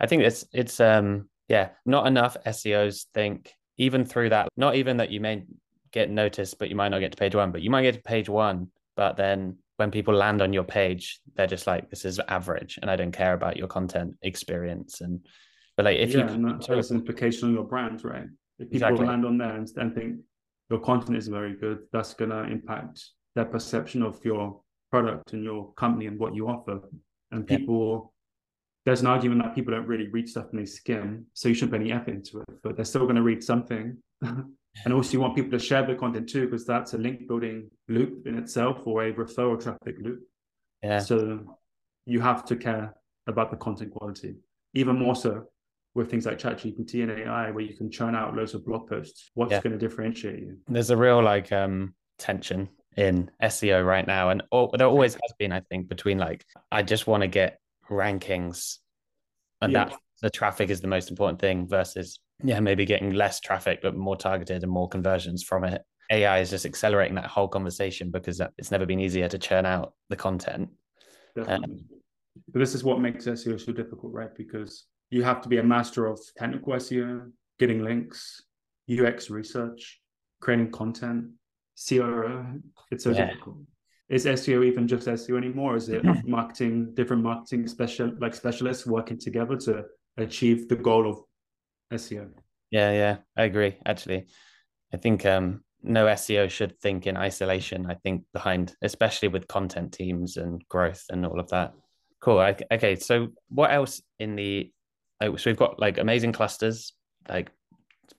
I 0.00 0.06
think 0.06 0.22
it's 0.22 0.44
it's 0.52 0.80
um 0.80 1.28
yeah, 1.48 1.70
not 1.84 2.06
enough 2.06 2.36
SEOs 2.46 3.06
think 3.14 3.52
even 3.78 4.04
through 4.04 4.30
that, 4.30 4.48
not 4.56 4.74
even 4.74 4.98
that 4.98 5.10
you 5.10 5.20
may 5.20 5.44
get 5.92 6.10
noticed, 6.10 6.58
but 6.58 6.68
you 6.68 6.76
might 6.76 6.88
not 6.88 7.00
get 7.00 7.12
to 7.12 7.18
page 7.18 7.34
one, 7.34 7.52
but 7.52 7.62
you 7.62 7.70
might 7.70 7.82
get 7.82 7.94
to 7.94 8.02
page 8.02 8.28
one, 8.28 8.68
but 8.96 9.16
then 9.16 9.58
when 9.76 9.90
people 9.90 10.14
land 10.14 10.42
on 10.42 10.52
your 10.52 10.64
page, 10.64 11.20
they're 11.34 11.46
just 11.46 11.66
like, 11.66 11.90
this 11.90 12.04
is 12.04 12.20
average 12.28 12.78
and 12.80 12.90
I 12.90 12.96
don't 12.96 13.12
care 13.12 13.34
about 13.34 13.56
your 13.56 13.68
content 13.68 14.16
experience. 14.22 15.00
And 15.00 15.26
but 15.76 15.84
like 15.84 15.98
if 15.98 16.10
yeah, 16.10 16.26
you 16.28 16.34
and 16.34 16.44
that 16.60 16.66
has 16.66 16.90
an 16.90 16.98
implication 16.98 17.48
on 17.48 17.54
your 17.54 17.64
brand, 17.64 18.04
right? 18.04 18.26
If 18.58 18.70
people 18.70 18.88
exactly. 18.88 19.06
land 19.06 19.24
on 19.24 19.38
there 19.38 19.56
and, 19.56 19.68
and 19.76 19.94
think 19.94 20.16
your 20.70 20.80
content 20.80 21.16
is 21.16 21.28
very 21.28 21.56
good, 21.56 21.80
that's 21.92 22.14
gonna 22.14 22.42
impact 22.44 23.04
their 23.34 23.46
perception 23.46 24.02
of 24.02 24.22
your 24.24 24.60
product 24.90 25.32
and 25.32 25.42
your 25.42 25.72
company 25.74 26.06
and 26.06 26.18
what 26.18 26.34
you 26.34 26.48
offer. 26.48 26.80
And 27.30 27.46
people 27.46 28.11
there's 28.84 29.00
an 29.00 29.06
argument 29.06 29.42
that 29.42 29.54
people 29.54 29.72
don't 29.72 29.86
really 29.86 30.08
read 30.08 30.28
stuff 30.28 30.46
and 30.50 30.60
they 30.60 30.66
skim, 30.66 31.26
so 31.34 31.48
you 31.48 31.54
shouldn't 31.54 31.72
put 31.72 31.80
any 31.80 31.92
effort 31.92 32.14
into 32.14 32.40
it, 32.40 32.48
but 32.62 32.76
they're 32.76 32.84
still 32.84 33.02
going 33.04 33.16
to 33.16 33.22
read 33.22 33.42
something. 33.42 33.96
And 34.86 34.94
also, 34.94 35.12
you 35.12 35.20
want 35.20 35.36
people 35.36 35.50
to 35.50 35.58
share 35.58 35.84
the 35.86 35.94
content 35.94 36.30
too, 36.30 36.46
because 36.46 36.64
that's 36.64 36.94
a 36.94 36.96
link 36.98 37.28
building 37.28 37.70
loop 37.88 38.26
in 38.26 38.38
itself 38.38 38.78
or 38.86 39.04
a 39.04 39.12
referral 39.12 39.62
traffic 39.62 39.96
loop. 40.00 40.20
Yeah. 40.82 40.98
So 41.00 41.58
you 42.06 42.22
have 42.22 42.46
to 42.46 42.56
care 42.56 42.94
about 43.26 43.50
the 43.50 43.58
content 43.58 43.92
quality, 43.92 44.36
even 44.72 44.98
more 44.98 45.14
so 45.14 45.44
with 45.94 46.10
things 46.10 46.24
like 46.24 46.38
ChatGPT 46.38 47.02
and 47.02 47.10
AI, 47.12 47.50
where 47.50 47.62
you 47.62 47.76
can 47.76 47.90
churn 47.90 48.14
out 48.14 48.34
loads 48.34 48.54
of 48.54 48.64
blog 48.64 48.88
posts. 48.88 49.30
What's 49.34 49.52
Yeah. 49.52 49.60
going 49.60 49.78
to 49.78 49.78
differentiate 49.78 50.40
you? 50.40 50.56
There's 50.66 50.88
a 50.88 50.96
real 50.96 51.22
like 51.22 51.52
um 51.52 51.94
tension 52.18 52.70
in 52.96 53.30
SEO 53.42 53.84
right 53.84 54.06
now, 54.06 54.30
and 54.30 54.42
al- 54.54 54.70
there 54.78 54.86
always 54.86 55.12
has 55.12 55.34
been, 55.38 55.52
I 55.52 55.60
think, 55.68 55.88
between 55.90 56.16
like 56.16 56.46
I 56.70 56.82
just 56.82 57.06
want 57.06 57.20
to 57.20 57.28
get 57.28 57.58
rankings, 57.90 58.78
and 59.60 59.72
Yeah. 59.72 59.84
that 59.86 59.98
the 60.20 60.30
traffic 60.30 60.70
is 60.70 60.80
the 60.80 60.88
most 60.88 61.10
important 61.10 61.40
thing 61.40 61.66
versus 61.68 62.20
yeah 62.44 62.58
maybe 62.60 62.84
getting 62.84 63.12
less 63.12 63.38
traffic 63.40 63.80
but 63.82 63.94
more 63.94 64.16
targeted 64.16 64.62
and 64.62 64.72
more 64.72 64.88
conversions 64.88 65.42
from 65.42 65.64
it. 65.64 65.82
AI 66.10 66.40
is 66.40 66.50
just 66.50 66.66
accelerating 66.66 67.14
that 67.14 67.26
whole 67.26 67.48
conversation 67.48 68.10
because 68.10 68.40
it's 68.58 68.70
never 68.70 68.84
been 68.86 69.00
easier 69.00 69.28
to 69.28 69.38
churn 69.38 69.64
out 69.64 69.94
the 70.10 70.16
content. 70.16 70.70
Definitely. 71.34 71.64
Um, 71.76 71.84
but 72.52 72.58
this 72.58 72.74
is 72.74 72.82
what 72.84 73.00
makes 73.00 73.26
SEO 73.26 73.58
so 73.60 73.72
difficult, 73.72 74.12
right? 74.12 74.34
Because 74.36 74.86
you 75.10 75.22
have 75.22 75.40
to 75.42 75.48
be 75.48 75.58
a 75.58 75.62
master 75.62 76.06
of 76.06 76.20
technical 76.36 76.72
SEO, 76.74 77.30
getting 77.58 77.82
links, 77.82 78.42
UX 78.88 79.30
research, 79.30 80.00
creating 80.40 80.70
content, 80.70 81.26
CRO. 81.76 82.60
It's 82.90 83.04
so 83.04 83.10
Yeah. 83.10 83.26
difficult. 83.26 83.58
Is 84.12 84.26
SEO 84.26 84.62
even 84.66 84.86
just 84.86 85.08
SEO 85.08 85.38
anymore? 85.38 85.74
Is 85.74 85.88
it 85.88 86.04
marketing, 86.26 86.92
different 86.94 87.22
marketing 87.22 87.66
special 87.66 88.12
like 88.20 88.34
specialists 88.34 88.86
working 88.86 89.18
together 89.18 89.56
to 89.56 89.84
achieve 90.18 90.68
the 90.68 90.76
goal 90.76 91.08
of 91.08 91.18
SEO? 91.98 92.28
Yeah, 92.70 92.92
yeah, 92.92 93.16
I 93.38 93.44
agree. 93.44 93.78
Actually, 93.86 94.26
I 94.92 94.98
think 94.98 95.24
um, 95.24 95.64
no 95.82 96.04
SEO 96.06 96.50
should 96.50 96.78
think 96.80 97.06
in 97.06 97.16
isolation. 97.16 97.86
I 97.90 97.94
think 97.94 98.24
behind, 98.34 98.74
especially 98.82 99.28
with 99.28 99.48
content 99.48 99.94
teams 99.94 100.36
and 100.36 100.62
growth 100.68 101.04
and 101.08 101.24
all 101.24 101.40
of 101.40 101.48
that. 101.48 101.72
Cool. 102.20 102.38
I, 102.38 102.54
okay, 102.70 102.96
so 102.96 103.28
what 103.48 103.72
else 103.72 104.02
in 104.18 104.36
the? 104.36 104.70
Oh, 105.22 105.36
so 105.36 105.48
we've 105.48 105.56
got 105.56 105.80
like 105.80 105.96
amazing 105.96 106.32
clusters, 106.32 106.92
like 107.30 107.50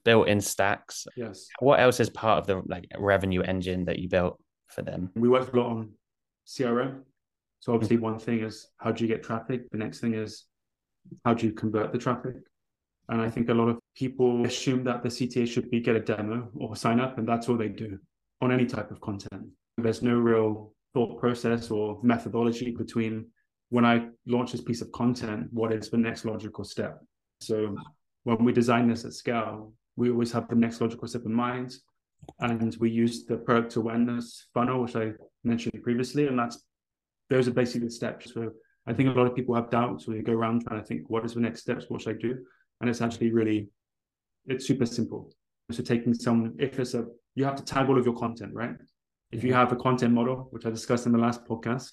built-in 0.04 0.42
stacks. 0.42 1.06
Yes. 1.16 1.50
What 1.60 1.80
else 1.80 2.00
is 2.00 2.10
part 2.10 2.40
of 2.40 2.48
the 2.48 2.64
like 2.66 2.88
revenue 2.98 3.42
engine 3.42 3.86
that 3.86 4.00
you 4.00 4.10
built 4.10 4.40
for 4.74 4.82
them? 4.82 5.10
We 5.16 5.30
worked 5.30 5.54
a 5.54 5.58
lot 5.58 5.70
on 5.72 5.92
CRO. 6.56 6.96
So 7.60 7.74
obviously 7.74 7.98
mm-hmm. 7.98 8.06
one 8.06 8.20
thing 8.20 8.44
is 8.44 8.68
how 8.78 8.92
do 8.92 9.04
you 9.04 9.08
get 9.08 9.24
traffic? 9.24 9.70
The 9.72 9.78
next 9.78 10.00
thing 10.00 10.14
is 10.14 10.46
how 11.26 11.34
do 11.34 11.46
you 11.46 11.54
convert 11.54 11.92
the 11.92 11.98
traffic? 11.98 12.36
And 13.10 13.22
I 13.22 13.30
think 13.30 13.50
a 13.50 13.54
lot 13.54 13.70
of 13.70 13.80
people 13.96 14.46
assume 14.46 14.84
that 14.86 15.04
the 15.04 15.10
CTA 15.10 15.48
should 15.48 15.70
be 15.70 15.80
get 15.80 15.96
a 15.96 16.00
demo 16.00 16.50
or 16.56 16.76
sign 16.76 17.00
up, 17.00 17.18
and 17.18 17.28
that's 17.28 17.50
all 17.50 17.58
they 17.58 17.68
do 17.68 18.00
on 18.42 18.52
any 18.52 18.66
type 18.66 18.92
of 18.92 19.02
content. 19.02 19.48
There's 19.78 20.02
no 20.02 20.16
real 20.16 20.74
thought 20.94 21.20
process 21.20 21.72
or 21.72 22.00
methodology 22.04 22.72
between 22.72 23.26
when 23.70 23.86
I 23.86 24.08
launch 24.28 24.52
this 24.52 24.62
piece 24.62 24.82
of 24.82 24.92
content, 24.92 25.48
what 25.52 25.74
is 25.74 25.90
the 25.90 25.98
next 25.98 26.26
logical 26.26 26.64
step? 26.64 27.02
So 27.42 27.76
when 28.24 28.44
we 28.44 28.54
design 28.54 28.88
this 28.88 29.04
at 29.04 29.14
scale, 29.14 29.74
we 29.96 30.12
always 30.12 30.32
have 30.32 30.48
the 30.48 30.56
next 30.56 30.80
logical 30.80 31.08
step 31.08 31.24
in 31.26 31.34
mind. 31.34 31.76
And 32.40 32.76
we 32.80 32.90
use 32.90 33.26
the 33.26 33.38
product 33.38 33.76
awareness 33.76 34.48
funnel, 34.54 34.82
which 34.82 34.96
I 34.96 35.14
mentioned 35.44 35.82
previously, 35.84 36.28
and 36.28 36.38
that's 36.38 36.64
those 37.30 37.48
are 37.48 37.52
basically 37.52 37.88
the 37.88 37.92
steps. 37.92 38.34
So 38.34 38.52
I 38.86 38.94
think 38.94 39.10
a 39.10 39.14
lot 39.14 39.28
of 39.28 39.36
people 39.36 39.56
have 39.56 39.70
doubts 39.70 40.08
when 40.08 40.18
they 40.18 40.24
go 40.24 40.34
around 40.34 40.66
trying 40.66 40.82
to 40.82 40.86
think, 40.86 41.10
what 41.10 41.26
is 41.26 41.34
the 41.34 41.40
next 41.40 41.62
steps? 41.62 41.86
What 41.88 42.02
should 42.02 42.16
I 42.16 42.20
do? 42.20 42.38
And 42.82 42.90
it's 42.90 43.02
actually 43.02 43.32
really, 43.32 43.70
it's 44.46 44.68
super 44.68 44.86
simple. 44.86 45.32
So 45.72 45.82
taking 45.84 46.14
some, 46.14 46.54
if 46.60 46.80
it's 46.80 46.94
a, 46.94 47.06
you 47.36 47.46
have 47.46 47.56
to 47.56 47.64
tag 47.64 47.90
all 47.90 47.98
of 47.98 48.06
your 48.06 48.16
content, 48.16 48.54
right? 48.54 48.76
If 49.32 49.44
you 49.44 49.54
have 49.54 49.72
a 49.72 49.76
content 49.78 50.14
model, 50.14 50.48
which 50.52 50.66
I 50.66 50.70
discussed 50.70 51.06
in 51.06 51.12
the 51.12 51.18
last 51.18 51.46
podcast, 51.46 51.92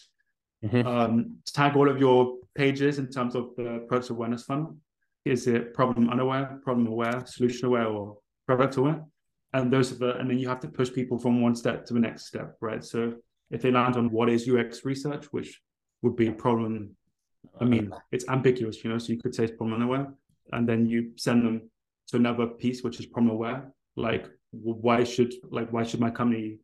Mhm. 0.63 0.85
um, 0.85 1.37
tag 1.47 1.75
all 1.75 1.89
of 1.89 1.99
your 1.99 2.37
pages 2.55 2.99
in 2.99 3.09
terms 3.09 3.35
of 3.35 3.57
the 3.57 3.85
product 3.89 4.11
awareness 4.11 4.45
funnel. 4.45 4.77
Is 5.25 5.47
it 5.47 5.73
problem 5.73 6.11
unaware, 6.11 6.61
problem 6.65 6.87
aware, 6.87 7.25
solution 7.25 7.67
aware, 7.69 7.87
or 7.87 8.19
product 8.47 8.77
aware? 8.77 9.07
And 9.53 9.73
those 9.73 9.93
are 9.93 9.97
the, 9.97 10.17
and 10.17 10.31
then 10.31 10.39
you 10.39 10.49
have 10.49 10.61
to 10.61 10.69
push 10.69 10.93
people 10.93 11.19
from 11.19 11.41
one 11.41 11.57
step 11.57 11.85
to 11.87 11.95
the 11.95 12.01
next 12.01 12.27
step, 12.27 12.57
right? 12.61 12.85
So 12.85 13.15
if 13.51 13.63
they 13.63 13.71
land 13.71 13.97
on 13.97 14.11
what 14.11 14.29
is 14.29 14.49
UX 14.49 14.85
research, 14.85 15.27
which 15.33 15.61
would 16.03 16.17
be 16.17 16.31
problem, 16.31 16.97
I 17.61 17.65
mean, 17.65 17.93
it's 18.13 18.29
ambiguous, 18.29 18.85
you 18.85 18.91
know, 18.91 18.99
so 18.99 19.13
you 19.13 19.19
could 19.19 19.35
say 19.35 19.45
it's 19.45 19.57
problem 19.57 19.75
unaware, 19.75 20.13
and 20.53 20.69
then 20.69 20.87
you 20.87 21.13
send 21.17 21.45
them 21.45 21.71
to 22.09 22.17
another 22.17 22.47
piece, 22.47 22.83
which 22.83 23.01
is 23.01 23.07
problem 23.07 23.35
aware. 23.35 23.73
Like, 23.97 24.29
why 24.53 25.05
should 25.05 25.33
like 25.51 25.73
why 25.73 25.85
should 25.85 26.01
my 26.01 26.11
company 26.11 26.59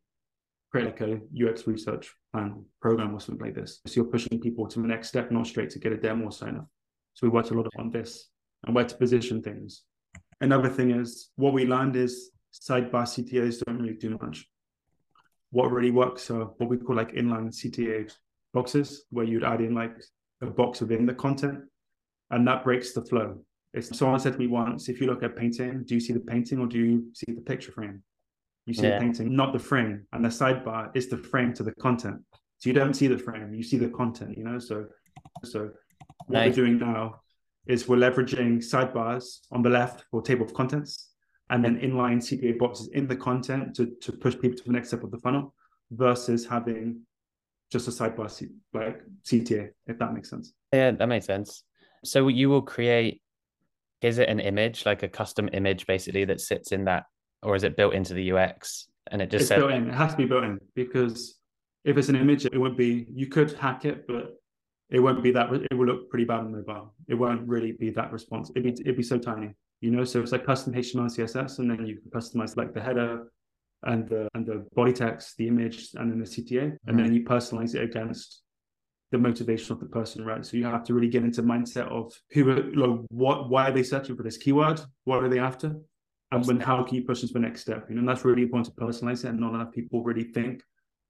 create 0.71 0.85
like 0.85 1.01
a 1.01 1.19
UX 1.33 1.67
research 1.67 2.13
plan 2.33 2.65
program 2.81 3.13
or 3.13 3.19
something 3.19 3.45
like 3.45 3.55
this? 3.55 3.81
So 3.85 4.01
you're 4.01 4.11
pushing 4.11 4.39
people 4.39 4.67
to 4.67 4.81
the 4.81 4.87
next 4.87 5.09
step, 5.09 5.31
not 5.31 5.47
straight 5.47 5.69
to 5.71 5.79
get 5.79 5.93
a 5.93 5.97
demo 5.97 6.25
or 6.25 6.31
sign 6.31 6.57
up. 6.57 6.67
So 7.13 7.27
we 7.27 7.31
worked 7.31 7.51
a 7.51 7.53
lot 7.53 7.67
on 7.77 7.89
this 7.89 8.29
and 8.65 8.75
where 8.75 8.85
to 8.85 8.95
position 8.95 9.41
things. 9.41 9.83
Another 10.41 10.69
thing 10.69 10.91
is 10.91 11.29
what 11.35 11.53
we 11.53 11.65
learned 11.65 11.95
is 11.95 12.31
sidebar 12.61 13.03
CTAs 13.03 13.63
don't 13.65 13.79
really 13.81 13.93
do 13.95 14.17
much. 14.21 14.47
What 15.51 15.71
really 15.71 15.91
works 15.91 16.29
are 16.31 16.45
what 16.57 16.69
we 16.69 16.77
call 16.77 16.95
like 16.95 17.13
inline 17.13 17.49
CTA 17.53 18.11
boxes, 18.53 19.05
where 19.11 19.25
you'd 19.25 19.43
add 19.43 19.61
in 19.61 19.73
like 19.73 19.95
a 20.41 20.47
box 20.47 20.81
within 20.81 21.05
the 21.05 21.13
content, 21.13 21.59
and 22.31 22.47
that 22.47 22.63
breaks 22.63 22.93
the 22.93 23.01
flow. 23.01 23.39
If 23.73 23.85
someone 23.85 24.19
said 24.19 24.33
to 24.33 24.39
me 24.39 24.47
once, 24.47 24.89
if 24.89 24.99
you 24.99 25.07
look 25.07 25.23
at 25.23 25.35
painting, 25.35 25.83
do 25.85 25.93
you 25.93 25.99
see 25.99 26.13
the 26.13 26.19
painting 26.19 26.59
or 26.59 26.67
do 26.67 26.77
you 26.79 27.05
see 27.13 27.31
the 27.31 27.41
picture 27.41 27.71
frame? 27.71 28.01
You 28.65 28.73
see 28.73 28.83
Yeah. 28.87 28.99
the 28.99 29.05
painting, 29.05 29.35
not 29.35 29.53
the 29.53 29.59
frame. 29.59 30.07
And 30.11 30.25
the 30.25 30.29
sidebar 30.29 30.91
is 30.95 31.07
the 31.07 31.17
frame 31.17 31.53
to 31.53 31.63
the 31.63 31.73
content. 31.75 32.21
So 32.57 32.69
you 32.69 32.73
don't 32.73 32.95
see 32.95 33.07
the 33.07 33.17
frame, 33.17 33.53
you 33.53 33.63
see 33.63 33.77
the 33.77 33.89
content, 33.89 34.37
you 34.37 34.43
know? 34.43 34.59
So 34.59 34.87
so 35.43 35.69
what 36.25 36.33
Nice. 36.39 36.49
we're 36.49 36.65
doing 36.65 36.79
now 36.79 37.21
is 37.67 37.87
we're 37.87 37.97
leveraging 37.97 38.57
sidebars 38.57 39.41
on 39.51 39.61
the 39.61 39.69
left 39.69 40.05
for 40.09 40.21
table 40.21 40.45
of 40.45 40.53
contents 40.53 41.13
and 41.49 41.63
then 41.63 41.79
inline 41.79 42.17
CTA 42.17 42.57
boxes 42.57 42.89
in 42.89 43.07
the 43.07 43.15
content 43.15 43.75
to, 43.75 43.87
to 44.01 44.11
push 44.11 44.37
people 44.37 44.57
to 44.57 44.63
the 44.65 44.71
next 44.71 44.89
step 44.89 45.03
of 45.03 45.11
the 45.11 45.17
funnel 45.19 45.53
versus 45.91 46.45
having 46.45 47.01
just 47.71 47.87
a 47.87 47.91
sidebar 47.91 48.29
C, 48.29 48.47
like 48.73 49.01
CTA, 49.25 49.69
if 49.87 49.97
that 49.99 50.13
makes 50.13 50.29
sense. 50.29 50.53
Yeah, 50.73 50.91
that 50.91 51.07
makes 51.07 51.25
sense. 51.25 51.63
So 52.03 52.27
you 52.27 52.49
will 52.49 52.61
create, 52.61 53.21
is 54.01 54.17
it 54.17 54.29
an 54.29 54.39
image, 54.39 54.85
like 54.85 55.03
a 55.03 55.07
custom 55.07 55.49
image 55.53 55.87
basically 55.87 56.25
that 56.25 56.41
sits 56.41 56.71
in 56.71 56.85
that, 56.85 57.05
or 57.43 57.55
is 57.55 57.63
it 57.63 57.77
built 57.77 57.93
into 57.93 58.13
the 58.13 58.31
UX 58.31 58.87
and 59.11 59.21
it 59.21 59.29
just 59.29 59.41
it's 59.41 59.49
says, 59.49 59.59
built 59.59 59.71
in. 59.71 59.89
It 59.89 59.93
has 59.93 60.11
to 60.11 60.17
be 60.17 60.25
built 60.25 60.43
in 60.43 60.59
because 60.75 61.39
if 61.85 61.97
it's 61.97 62.09
an 62.09 62.15
image, 62.15 62.45
it 62.45 62.57
won't 62.57 62.77
be. 62.77 63.07
You 63.13 63.27
could 63.27 63.53
hack 63.53 63.85
it, 63.85 64.05
but 64.07 64.35
it 64.89 64.99
won't 64.99 65.23
be 65.23 65.31
that. 65.31 65.49
It 65.71 65.75
will 65.75 65.87
look 65.87 66.09
pretty 66.09 66.25
bad 66.25 66.39
on 66.39 66.51
mobile. 66.51 66.93
It 67.07 67.15
won't 67.15 67.47
really 67.47 67.71
be 67.71 67.89
that 67.91 68.11
responsive. 68.11 68.57
It'd 68.57 68.75
be 68.75 68.81
it'd 68.81 68.97
be 68.97 69.03
so 69.03 69.17
tiny, 69.17 69.53
you 69.81 69.91
know. 69.91 70.03
So 70.03 70.21
it's 70.21 70.31
like 70.31 70.45
custom 70.45 70.73
HTML, 70.73 71.09
CSS, 71.15 71.59
and 71.59 71.69
then 71.69 71.85
you 71.85 71.99
can 71.99 72.11
customize 72.11 72.55
like 72.57 72.73
the 72.73 72.81
header 72.81 73.31
and 73.83 74.07
the 74.07 74.27
and 74.33 74.45
the 74.45 74.65
body 74.75 74.93
text, 74.93 75.37
the 75.37 75.47
image, 75.47 75.89
and 75.95 76.11
then 76.11 76.19
the 76.19 76.25
CTA, 76.25 76.77
and 76.87 76.99
then 76.99 77.13
you 77.13 77.23
personalize 77.23 77.75
it 77.75 77.83
against 77.83 78.41
the 79.11 79.17
motivation 79.17 79.71
of 79.73 79.79
the 79.79 79.85
person, 79.85 80.25
right? 80.25 80.45
So 80.45 80.57
you 80.57 80.65
have 80.65 80.83
to 80.85 80.93
really 80.93 81.07
get 81.07 81.23
into 81.23 81.41
mindset 81.41 81.87
of 81.87 82.13
who, 82.31 82.43
like, 82.53 83.05
what, 83.09 83.49
why 83.49 83.69
are 83.69 83.71
they 83.71 83.83
searching 83.83 84.17
for 84.17 84.23
this 84.23 84.35
keyword? 84.35 84.81
What 85.05 85.23
are 85.23 85.29
they 85.29 85.39
after? 85.39 85.77
And 86.31 86.45
when 86.45 86.59
how 86.59 86.83
can 86.83 86.95
you 86.95 87.03
push 87.03 87.21
them 87.21 87.29
to 87.29 87.33
the 87.35 87.39
next 87.39 87.61
step? 87.61 87.85
You 87.87 87.95
know, 87.95 87.99
and 87.99 88.09
that's 88.09 88.25
really 88.25 88.41
important 88.43 88.75
to 88.75 88.81
personalize 88.81 89.23
it, 89.23 89.29
and 89.29 89.39
not 89.39 89.53
enough 89.53 89.71
people 89.71 90.03
really 90.03 90.25
think 90.25 90.61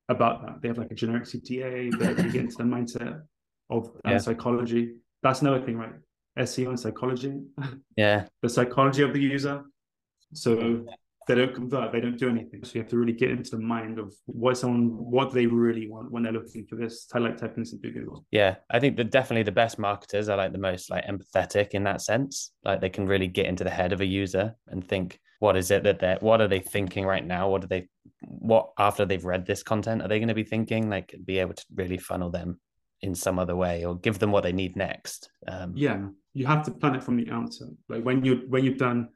about 0.10 0.46
that. 0.46 0.62
They 0.62 0.68
have 0.68 0.78
like 0.78 0.92
a 0.92 0.96
generic 0.96 1.24
CTA, 1.24 1.98
they 1.98 2.30
get 2.30 2.36
into 2.36 2.58
the 2.58 2.64
mindset 2.64 3.22
of 3.70 3.88
uh, 4.06 4.12
Yeah. 4.12 4.18
psychology. 4.20 4.98
That's 5.24 5.42
another 5.42 5.66
thing, 5.66 5.78
right? 5.78 5.94
SEO 6.38 6.70
and 6.70 6.80
psychology, 6.80 7.40
yeah, 7.96 8.26
the 8.42 8.50
psychology 8.50 9.04
of 9.04 9.14
the 9.14 9.22
user. 9.22 9.64
So 10.34 10.86
they 11.28 11.36
don't 11.36 11.54
convert, 11.54 11.92
they 11.92 12.00
don't 12.00 12.18
do 12.18 12.30
anything. 12.30 12.64
So 12.64 12.72
you 12.76 12.82
have 12.82 12.90
to 12.92 12.98
really 12.98 13.14
get 13.14 13.32
into 13.32 13.52
the 13.52 13.60
mind 13.60 14.00
of 14.00 14.14
what 14.26 14.58
someone, 14.58 14.90
what 14.92 15.34
they 15.34 15.46
really 15.46 15.90
want 15.90 16.10
when 16.10 16.24
they're 16.24 16.32
looking 16.32 16.66
for 16.66 16.78
this. 16.78 17.08
I 17.14 17.20
like 17.20 17.38
typing 17.38 17.64
this 17.64 17.74
into 17.74 17.92
Google. 17.92 18.26
yeah. 18.32 18.56
I 18.70 18.80
think 18.80 18.96
that 18.98 19.12
definitely 19.12 19.44
the 19.44 19.52
best 19.52 19.78
marketers 19.78 20.30
are 20.30 20.38
like 20.38 20.54
the 20.54 20.58
most 20.58 20.90
like 20.90 21.06
empathetic 21.06 21.70
in 21.72 21.84
that 21.84 22.02
sense. 22.02 22.52
Like 22.64 22.80
they 22.80 22.90
can 22.90 23.08
really 23.08 23.28
get 23.28 23.46
into 23.46 23.66
the 23.66 23.70
head 23.70 23.92
of 23.92 24.00
a 24.02 24.06
user 24.06 24.56
and 24.68 24.88
think, 24.88 25.20
what 25.40 25.58
is 25.58 25.70
it 25.70 25.84
that 25.84 26.00
they're, 26.00 26.18
what 26.22 26.42
are 26.42 26.48
they 26.48 26.62
thinking 26.62 27.06
right 27.06 27.26
now? 27.26 27.50
What 27.50 27.62
do 27.62 27.68
they, 27.68 27.90
what 28.22 28.70
after 28.80 29.06
they've 29.06 29.24
read 29.24 29.46
this 29.46 29.64
content, 29.64 30.02
are 30.02 30.08
they 30.08 30.20
going 30.20 30.30
to 30.30 30.34
be 30.34 30.44
thinking? 30.44 30.90
Like 30.90 31.14
be 31.26 31.40
able 31.40 31.54
to 31.56 31.66
really 31.76 31.98
funnel 31.98 32.32
them 32.32 32.60
in 33.02 33.14
some 33.14 33.38
other 33.38 33.56
way 33.56 33.86
or 33.86 33.98
give 34.00 34.18
them 34.18 34.32
what 34.32 34.44
they 34.44 34.54
need 34.54 34.76
next. 34.78 35.30
Um, 35.48 35.74
Yeah, 35.76 36.08
you 36.38 36.46
have 36.46 36.64
to 36.64 36.72
plan 36.72 36.94
it 36.94 37.04
from 37.04 37.18
the 37.18 37.30
outset. 37.32 37.70
Like 37.90 38.04
when 38.04 38.24
you 38.24 38.44
when 38.48 38.64
you've 38.64 38.78
done 38.78 39.10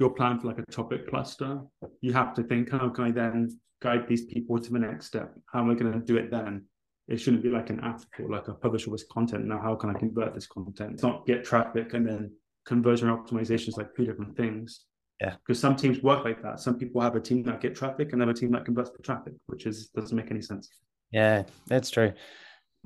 your 0.00 0.10
plan 0.10 0.40
for 0.40 0.48
like 0.48 0.58
a 0.58 0.72
topic 0.72 1.08
cluster, 1.08 1.60
you 2.00 2.12
have 2.12 2.34
to 2.34 2.42
think, 2.42 2.72
how 2.72 2.88
can 2.88 3.04
I 3.04 3.10
then 3.12 3.56
guide 3.80 4.08
these 4.08 4.24
people 4.24 4.58
to 4.58 4.72
the 4.72 4.80
next 4.80 5.06
step? 5.06 5.32
How 5.52 5.60
am 5.60 5.70
I 5.70 5.74
going 5.74 5.92
to 5.92 6.00
do 6.00 6.16
it 6.16 6.32
then? 6.32 6.64
It 7.06 7.18
shouldn't 7.18 7.44
be 7.44 7.50
like 7.50 7.70
an 7.70 7.78
afterthought, 7.80 8.30
like 8.30 8.48
a 8.48 8.54
publisher 8.54 8.90
with 8.90 9.08
content. 9.08 9.44
Now, 9.44 9.60
how 9.60 9.76
can 9.76 9.90
I 9.90 9.98
convert 9.98 10.34
this 10.34 10.48
content? 10.48 10.94
It's 10.94 11.02
not 11.04 11.26
get 11.26 11.44
traffic 11.44 11.94
and 11.94 12.08
then 12.08 12.32
conversion 12.66 13.08
optimization 13.08 13.68
is 13.68 13.76
like 13.76 13.94
two 13.94 14.04
different 14.04 14.36
things. 14.36 14.86
Yeah. 15.20 15.36
Because 15.46 15.60
some 15.60 15.76
teams 15.76 16.02
work 16.02 16.24
like 16.24 16.42
that. 16.42 16.58
Some 16.58 16.76
people 16.76 17.00
have 17.02 17.14
a 17.14 17.20
team 17.20 17.44
that 17.44 17.60
get 17.60 17.76
traffic 17.76 18.12
and 18.12 18.20
another 18.20 18.36
team 18.36 18.50
that 18.50 18.64
converts 18.64 18.90
the 18.90 19.02
traffic, 19.02 19.34
which 19.46 19.66
is 19.66 19.90
doesn't 19.94 20.16
make 20.16 20.32
any 20.32 20.42
sense. 20.42 20.68
Yeah, 21.12 21.44
that's 21.68 21.90
true. 21.90 22.14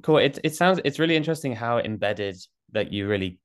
Cool. 0.03 0.19
It 0.19 0.39
it 0.45 0.55
sounds 0.55 0.79
it's 0.85 0.99
really 0.99 1.17
interesting 1.17 1.55
how 1.55 1.79
embedded 1.79 2.37
that 2.73 2.93
you 2.93 3.09
really 3.09 3.39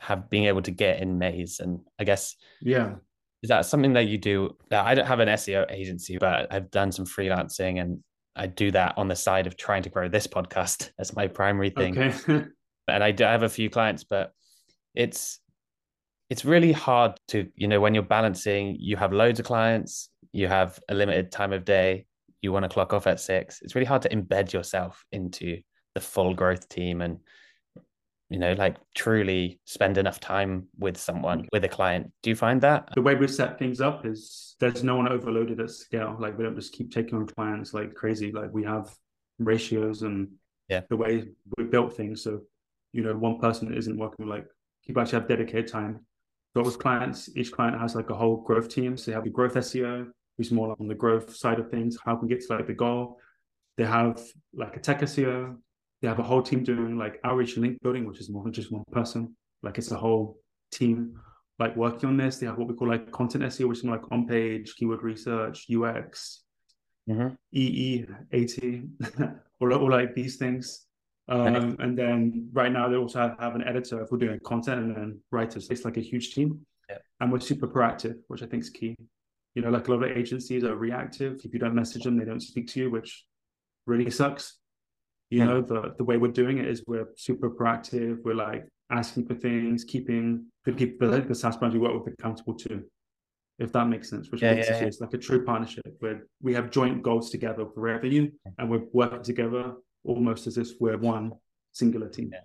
have 0.00 0.30
being 0.30 0.44
able 0.44 0.62
to 0.62 0.70
get 0.70 1.00
in 1.00 1.18
Maze. 1.18 1.60
And 1.60 1.80
I 1.98 2.04
guess 2.04 2.36
yeah. 2.60 2.94
Is 3.42 3.48
that 3.48 3.64
something 3.64 3.94
that 3.94 4.06
you 4.06 4.18
do? 4.18 4.56
That 4.68 4.86
I 4.86 4.94
don't 4.94 5.06
have 5.06 5.20
an 5.20 5.28
SEO 5.28 5.70
agency, 5.70 6.18
but 6.18 6.52
I've 6.52 6.70
done 6.70 6.92
some 6.92 7.06
freelancing 7.06 7.80
and 7.80 8.02
I 8.36 8.46
do 8.46 8.70
that 8.72 8.94
on 8.98 9.08
the 9.08 9.16
side 9.16 9.46
of 9.46 9.56
trying 9.56 9.82
to 9.84 9.88
grow 9.88 10.08
this 10.08 10.26
podcast 10.26 10.90
as 10.98 11.16
my 11.16 11.26
primary 11.26 11.70
thing. 11.70 11.98
Okay. 11.98 12.44
and 12.88 13.04
I 13.04 13.12
do 13.12 13.24
have 13.24 13.42
a 13.42 13.48
few 13.48 13.70
clients, 13.70 14.04
but 14.04 14.32
it's 14.94 15.40
it's 16.28 16.44
really 16.44 16.72
hard 16.72 17.18
to, 17.28 17.48
you 17.56 17.66
know, 17.66 17.80
when 17.80 17.92
you're 17.92 18.04
balancing, 18.04 18.76
you 18.78 18.96
have 18.96 19.12
loads 19.12 19.40
of 19.40 19.46
clients, 19.46 20.10
you 20.32 20.46
have 20.46 20.78
a 20.88 20.94
limited 20.94 21.32
time 21.32 21.52
of 21.52 21.64
day, 21.64 22.06
you 22.40 22.52
want 22.52 22.62
to 22.62 22.68
clock 22.68 22.92
off 22.92 23.08
at 23.08 23.18
six. 23.18 23.60
It's 23.62 23.74
really 23.74 23.86
hard 23.86 24.02
to 24.02 24.08
embed 24.10 24.52
yourself 24.52 25.04
into 25.10 25.60
the 25.94 26.00
full 26.00 26.34
growth 26.34 26.68
team 26.68 27.00
and 27.00 27.18
you 28.30 28.38
know 28.38 28.52
like 28.52 28.76
truly 28.94 29.58
spend 29.64 29.98
enough 29.98 30.20
time 30.20 30.68
with 30.78 30.96
someone 30.96 31.42
mm. 31.42 31.48
with 31.52 31.64
a 31.64 31.68
client. 31.68 32.10
Do 32.22 32.30
you 32.30 32.36
find 32.36 32.60
that? 32.62 32.88
The 32.94 33.02
way 33.02 33.16
we 33.16 33.26
set 33.26 33.58
things 33.58 33.80
up 33.80 34.06
is 34.06 34.54
there's 34.60 34.84
no 34.84 34.96
one 34.96 35.08
overloaded 35.08 35.60
at 35.60 35.66
Skale. 35.66 36.18
Like 36.18 36.38
we 36.38 36.44
don't 36.44 36.54
just 36.54 36.72
keep 36.72 36.92
taking 36.92 37.18
on 37.18 37.26
clients 37.26 37.74
like 37.74 37.94
crazy. 37.94 38.30
Like 38.30 38.52
we 38.52 38.62
have 38.64 38.88
ratios 39.38 40.02
and 40.02 40.28
yeah. 40.68 40.82
the 40.88 40.96
way 40.96 41.24
we 41.58 41.64
built 41.64 41.96
things. 41.96 42.22
So 42.22 42.42
you 42.92 43.02
know 43.02 43.14
one 43.14 43.38
person 43.40 43.74
isn't 43.74 43.98
working 43.98 44.26
like 44.26 44.46
people 44.86 45.02
actually 45.02 45.20
have 45.20 45.28
dedicated 45.28 45.66
time. 45.66 46.06
But 46.54 46.64
with 46.64 46.78
clients 46.78 47.36
each 47.36 47.50
client 47.50 47.80
has 47.80 47.96
like 47.96 48.10
a 48.10 48.14
whole 48.14 48.36
growth 48.36 48.68
team. 48.68 48.96
So 48.96 49.10
they 49.10 49.14
have 49.16 49.26
a 49.26 49.30
growth 49.30 49.54
seo 49.54 50.06
who's 50.38 50.52
more 50.52 50.76
on 50.78 50.86
the 50.86 50.94
growth 50.94 51.34
side 51.34 51.58
of 51.58 51.70
things 51.70 51.98
how 52.04 52.14
can 52.14 52.28
we 52.28 52.34
get 52.34 52.46
to 52.46 52.54
like 52.54 52.68
the 52.68 52.74
goal. 52.74 53.18
They 53.76 53.86
have 53.86 54.22
like 54.54 54.76
a 54.76 54.80
tech 54.80 55.00
seo 55.00 55.56
they 56.00 56.08
have 56.08 56.18
a 56.18 56.22
whole 56.22 56.42
team 56.42 56.64
doing 56.64 56.96
like 56.96 57.20
outreach 57.24 57.54
and 57.54 57.64
link 57.64 57.78
building, 57.82 58.06
which 58.06 58.20
is 58.20 58.30
more 58.30 58.42
than 58.42 58.52
just 58.52 58.72
one 58.72 58.84
person. 58.90 59.36
Like 59.62 59.78
it's 59.78 59.90
a 59.90 59.96
whole 59.96 60.38
team 60.72 61.20
like 61.58 61.76
working 61.76 62.08
on 62.08 62.16
this. 62.16 62.38
They 62.38 62.46
have 62.46 62.56
what 62.56 62.68
we 62.68 62.74
call 62.74 62.88
like 62.88 63.12
content 63.12 63.44
SEO, 63.44 63.68
which 63.68 63.78
is 63.78 63.84
like 63.84 64.10
on 64.10 64.26
page, 64.26 64.74
keyword 64.76 65.02
research, 65.02 65.66
UX, 65.70 66.42
mm-hmm. 67.08 67.28
EE, 67.52 68.06
AT, 68.32 69.30
all, 69.60 69.72
all 69.74 69.90
like 69.90 70.14
these 70.14 70.36
things. 70.36 70.86
Um, 71.28 71.76
and 71.78 71.96
then 71.96 72.48
right 72.52 72.72
now 72.72 72.88
they 72.88 72.96
also 72.96 73.20
have, 73.20 73.36
have 73.38 73.54
an 73.54 73.62
editor 73.62 74.02
if 74.02 74.10
we're 74.10 74.18
doing 74.18 74.40
content 74.40 74.80
and 74.80 74.96
then 74.96 75.20
writers. 75.30 75.68
It's 75.70 75.84
like 75.84 75.96
a 75.96 76.00
huge 76.00 76.34
team. 76.34 76.66
Yeah. 76.88 76.96
And 77.20 77.30
we're 77.30 77.38
super 77.38 77.68
proactive, 77.68 78.16
which 78.26 78.42
I 78.42 78.46
think 78.46 78.64
is 78.64 78.70
key. 78.70 78.96
You 79.54 79.62
know, 79.62 79.70
like 79.70 79.86
a 79.86 79.92
lot 79.92 80.02
of 80.02 80.16
agencies 80.16 80.64
are 80.64 80.74
reactive. 80.74 81.40
If 81.44 81.52
you 81.52 81.60
don't 81.60 81.74
message 81.74 82.02
them, 82.02 82.18
they 82.18 82.24
don't 82.24 82.40
speak 82.40 82.66
to 82.68 82.80
you, 82.80 82.90
which 82.90 83.26
really 83.86 84.10
sucks. 84.10 84.58
You 85.30 85.44
know, 85.44 85.60
the 85.62 85.94
the 85.96 86.04
way 86.04 86.16
we're 86.16 86.32
doing 86.32 86.58
it 86.58 86.66
is 86.66 86.82
we're 86.86 87.08
super 87.16 87.50
proactive. 87.50 88.18
We're 88.24 88.34
like 88.34 88.66
asking 88.90 89.26
for 89.26 89.34
things, 89.34 89.84
keeping 89.84 90.46
the 90.64 90.72
people, 90.72 91.08
the, 91.08 91.20
the 91.20 91.34
SaaS 91.34 91.56
brands 91.56 91.74
we 91.74 91.80
work 91.80 91.94
with 92.04 92.12
accountable 92.12 92.54
to, 92.54 92.82
if 93.60 93.72
that 93.72 93.86
makes 93.86 94.10
sense. 94.10 94.30
Which 94.32 94.42
yeah, 94.42 94.54
makes 94.54 94.68
yeah, 94.68 94.76
it 94.76 94.80
yeah. 94.80 94.88
it's 94.88 95.00
like 95.00 95.14
a 95.14 95.18
true 95.18 95.44
partnership 95.44 95.86
where 96.00 96.26
we 96.42 96.52
have 96.54 96.72
joint 96.72 97.02
goals 97.04 97.30
together 97.30 97.64
for 97.72 97.80
revenue, 97.80 98.28
and 98.58 98.68
we're 98.68 98.82
working 98.92 99.22
together 99.22 99.74
almost 100.04 100.48
as 100.48 100.58
if 100.58 100.70
we're 100.80 100.98
one 100.98 101.32
singular 101.72 102.08
team. 102.08 102.30
Yeah. 102.32 102.40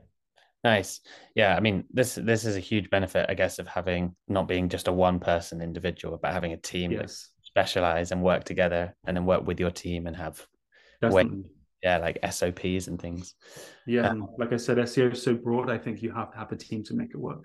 Nice. 0.63 1.01
Yeah, 1.35 1.55
I 1.55 1.59
mean, 1.59 1.85
this 1.91 2.15
this 2.15 2.45
is 2.45 2.55
a 2.55 2.59
huge 2.59 2.91
benefit, 2.91 3.25
I 3.29 3.33
guess, 3.33 3.57
of 3.57 3.67
having 3.67 4.15
not 4.27 4.47
being 4.47 4.69
just 4.69 4.87
a 4.87 4.91
one 4.91 5.19
person 5.19 5.61
individual, 5.61 6.19
but 6.21 6.33
having 6.33 6.53
a 6.53 6.57
team 6.57 6.91
yes. 6.91 7.01
that 7.01 7.45
specialize 7.45 8.11
and 8.11 8.21
work 8.21 8.43
together, 8.43 8.95
and 9.07 9.17
then 9.17 9.25
work 9.25 9.45
with 9.47 9.59
your 9.59 9.71
team 9.71 10.05
and 10.05 10.15
have 10.15 10.45
Definitely 11.01 11.45
yeah, 11.85 11.99
like 11.99 12.17
SOPs 12.29 12.87
and 12.87 12.99
things. 12.99 13.35
Yeah, 13.85 14.09
um, 14.09 14.27
like 14.39 14.51
I 14.51 14.57
said, 14.57 14.77
SEO 14.77 15.13
is 15.13 15.21
so 15.21 15.35
broad. 15.35 15.69
I 15.69 15.77
think 15.77 16.01
you 16.01 16.11
have 16.11 16.31
to 16.31 16.37
have 16.37 16.51
a 16.51 16.55
team 16.55 16.83
to 16.85 16.95
make 16.95 17.11
it 17.11 17.17
work. 17.17 17.43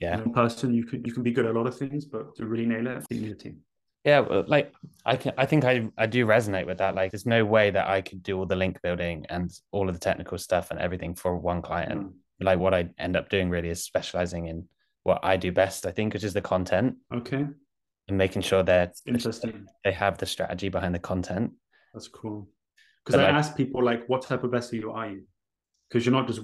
Yeah, 0.00 0.16
one 0.18 0.32
person 0.32 0.74
you 0.74 0.84
can 0.84 1.04
you 1.04 1.12
can 1.12 1.22
be 1.22 1.30
good 1.30 1.46
at 1.46 1.54
a 1.54 1.58
lot 1.58 1.68
of 1.68 1.78
things, 1.78 2.04
but 2.04 2.34
to 2.36 2.46
really 2.46 2.66
nail 2.66 2.86
it, 2.88 3.04
you 3.10 3.20
need 3.20 3.30
a 3.30 3.36
team. 3.36 3.58
Yeah, 4.04 4.20
well, 4.20 4.44
like 4.48 4.72
I 5.04 5.16
can, 5.16 5.34
I 5.38 5.46
think 5.46 5.64
I 5.64 5.88
I 5.96 6.06
do 6.06 6.26
resonate 6.26 6.66
with 6.66 6.78
that. 6.78 6.96
Like, 6.96 7.12
there's 7.12 7.26
no 7.26 7.44
way 7.44 7.70
that 7.70 7.86
I 7.88 8.00
could 8.00 8.24
do 8.24 8.38
all 8.38 8.46
the 8.46 8.56
link 8.56 8.82
building 8.82 9.24
and 9.28 9.52
all 9.70 9.88
of 9.88 9.94
the 9.94 10.00
technical 10.00 10.36
stuff 10.36 10.72
and 10.72 10.80
everything 10.80 11.14
for 11.14 11.36
one 11.36 11.62
client. 11.62 12.00
Mm. 12.00 12.12
Like, 12.40 12.58
what 12.58 12.74
I 12.74 12.88
end 12.98 13.16
up 13.16 13.28
doing 13.28 13.50
really 13.50 13.70
is 13.70 13.84
specializing 13.84 14.46
in 14.48 14.68
what 15.04 15.20
I 15.22 15.36
do 15.36 15.52
best. 15.52 15.86
I 15.86 15.92
think, 15.92 16.12
which 16.12 16.24
is 16.24 16.34
the 16.34 16.42
content. 16.42 16.96
Okay. 17.14 17.46
And 18.08 18.18
making 18.18 18.42
sure 18.42 18.64
that 18.64 18.94
interesting. 19.06 19.66
They 19.84 19.92
have 19.92 20.18
the 20.18 20.26
strategy 20.26 20.68
behind 20.70 20.94
the 20.94 21.00
content. 21.00 21.52
That's 21.94 22.08
cool. 22.08 22.48
Because 23.06 23.20
I 23.20 23.24
like, 23.24 23.34
ask 23.34 23.56
people 23.56 23.84
like, 23.84 24.08
what 24.08 24.22
type 24.22 24.42
of 24.42 24.50
SEO 24.50 24.92
are 24.92 25.08
you? 25.08 25.22
Because 25.88 26.04
you're 26.04 26.12
not 26.12 26.26
just 26.26 26.40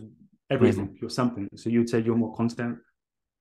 everything, 0.48 0.86
mm-hmm. 0.86 0.96
you're 1.00 1.10
something. 1.10 1.48
So 1.56 1.70
you'd 1.70 1.88
say 1.88 2.00
you're 2.00 2.16
more 2.16 2.34
content. 2.36 2.78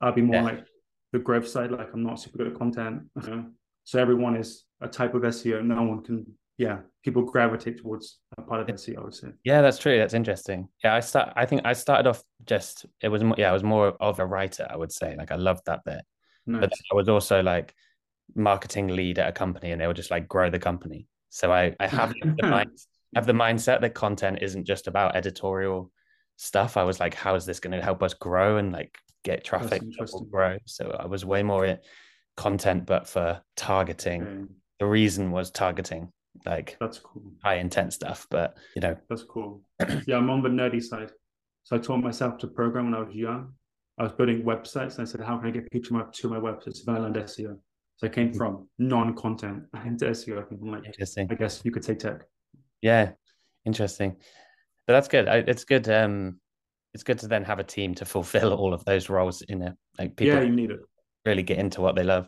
I'd 0.02 0.16
be 0.16 0.24
more 0.24 0.38
yeah. 0.38 0.44
like 0.44 0.66
the 1.14 1.20
growth 1.20 1.48
side. 1.48 1.72
Like 1.72 1.94
I'm 1.94 2.04
not 2.04 2.20
super 2.20 2.40
good 2.40 2.48
at 2.48 2.58
content. 2.58 3.04
You 3.24 3.30
know? 3.30 3.46
So 3.84 4.00
everyone 4.00 4.36
is 4.36 4.66
a 4.82 4.88
type 4.88 5.14
of 5.14 5.22
SEO. 5.22 5.64
No 5.64 5.84
one 5.84 6.04
can. 6.04 6.26
Yeah, 6.58 6.80
people 7.04 7.24
gravitate 7.24 7.80
towards 7.80 8.20
a 8.38 8.42
part 8.42 8.62
of 8.62 8.68
SEO. 8.76 8.98
I 8.98 9.04
would 9.04 9.14
say. 9.14 9.30
Yeah, 9.44 9.62
that's 9.62 9.78
true. 9.78 9.98
That's 9.98 10.14
interesting. 10.14 10.68
Yeah, 10.84 10.96
I 10.96 11.00
start. 11.00 11.34
I 11.36 11.46
think 11.46 11.62
I 11.66 11.74
started 11.74 12.08
off 12.08 12.24
just. 12.46 12.86
It 13.02 13.10
was 13.10 13.24
more. 13.24 13.36
Yeah, 13.38 13.50
I 13.50 13.54
was 13.54 13.64
more 13.64 13.90
of 14.00 14.20
a 14.20 14.26
writer. 14.26 14.68
I 14.70 14.76
would 14.76 14.92
say. 14.92 15.16
Like 15.16 15.32
I 15.32 15.36
loved 15.36 15.66
that 15.66 15.84
bit. 15.86 16.02
Nice. 16.48 16.62
But 16.62 16.74
I 16.92 16.96
was 16.96 17.10
also 17.10 17.42
like 17.42 17.74
marketing 18.36 18.90
lead 18.90 19.20
at 19.20 19.30
a 19.30 19.32
company, 19.32 19.72
and 19.72 19.80
they 19.82 19.88
were 19.88 19.94
just 19.94 20.12
like 20.12 20.28
grow 20.28 20.50
the 20.50 20.60
company. 20.60 21.08
So 21.30 21.52
I 21.52 21.76
I 21.80 21.88
have 21.88 22.14
the 22.22 22.48
mind 22.48 22.78
have 23.16 23.26
the 23.26 23.34
mindset 23.34 23.82
that 23.82 23.94
content 23.94 24.40
isn't 24.42 24.66
just 24.66 24.88
about 24.88 25.16
editorial 25.16 25.92
stuff. 26.38 26.78
I 26.78 26.84
was 26.84 27.00
like, 27.00 27.14
how 27.14 27.36
is 27.36 27.46
this 27.46 27.60
going 27.60 27.78
to 27.78 27.84
help 27.84 28.02
us 28.04 28.14
grow 28.14 28.58
and 28.58 28.72
like 28.72 28.98
get 29.24 29.44
traffic 29.44 29.82
to 29.82 30.28
grow? 30.32 30.58
So 30.66 30.96
I 31.00 31.06
was 31.06 31.26
way 31.26 31.44
more 31.44 31.80
content, 32.38 32.86
but 32.86 33.08
for 33.08 33.42
targeting. 33.56 34.24
Okay. 34.24 34.54
The 34.80 34.86
reason 34.88 35.30
was 35.30 35.52
targeting, 35.52 36.12
like 36.44 36.76
that's 36.80 36.98
cool, 36.98 37.34
high 37.44 37.58
intent 37.58 37.94
stuff. 37.94 38.26
But 38.32 38.58
you 38.76 38.82
know, 38.82 38.98
that's 39.10 39.24
cool. 39.24 39.62
yeah, 40.08 40.18
I'm 40.18 40.30
on 40.32 40.42
the 40.42 40.50
nerdy 40.50 40.82
side. 40.82 41.12
So 41.64 41.76
I 41.76 41.80
taught 41.80 42.02
myself 42.02 42.40
to 42.40 42.48
program 42.48 42.86
when 42.86 42.96
I 42.96 43.04
was 43.04 43.14
young. 43.14 43.54
I 44.00 44.04
was 44.04 44.14
building 44.14 44.42
websites 44.42 44.98
and 44.98 45.02
I 45.02 45.12
said, 45.12 45.22
how 45.22 45.38
can 45.38 45.50
I 45.50 45.52
get 45.52 45.70
people 45.70 46.02
to 46.04 46.30
my 46.30 46.38
websites? 46.38 46.84
Then 46.84 46.96
I 46.96 47.00
learned 47.00 47.18
SEO. 47.18 47.58
So 47.98 48.08
I 48.08 48.10
came 48.10 48.30
mm-hmm. 48.30 48.38
from 48.38 48.68
non-content 48.80 49.66
into 49.86 50.06
SEO. 50.06 50.44
I'm 50.50 50.72
like, 50.72 50.86
Interesting. 50.86 51.28
I 51.30 51.36
guess 51.36 51.62
you 51.64 51.72
could 51.72 51.86
say 51.86 51.94
tech. 51.94 52.22
Yeah, 52.82 53.12
interesting. 53.66 54.18
But 54.88 54.94
that's 54.94 55.08
good. 55.08 55.28
It's 55.48 55.64
good. 55.64 55.88
Um, 55.90 56.40
it's 56.94 57.04
good 57.04 57.20
to 57.20 57.28
then 57.28 57.44
have 57.44 57.60
a 57.60 57.64
team 57.64 57.96
to 57.96 58.06
fulfill 58.06 58.54
all 58.54 58.74
of 58.74 58.84
those 58.86 59.10
roles 59.10 59.42
in 59.44 59.62
it. 59.62 59.74
Like 59.98 60.16
people, 60.16 60.36
yeah, 60.36 60.44
you 60.44 60.52
need 60.52 60.72
it. 60.72 60.80
Really 61.26 61.44
get 61.44 61.60
into 61.60 61.82
what 61.82 61.96
they 61.96 62.04
love. 62.04 62.28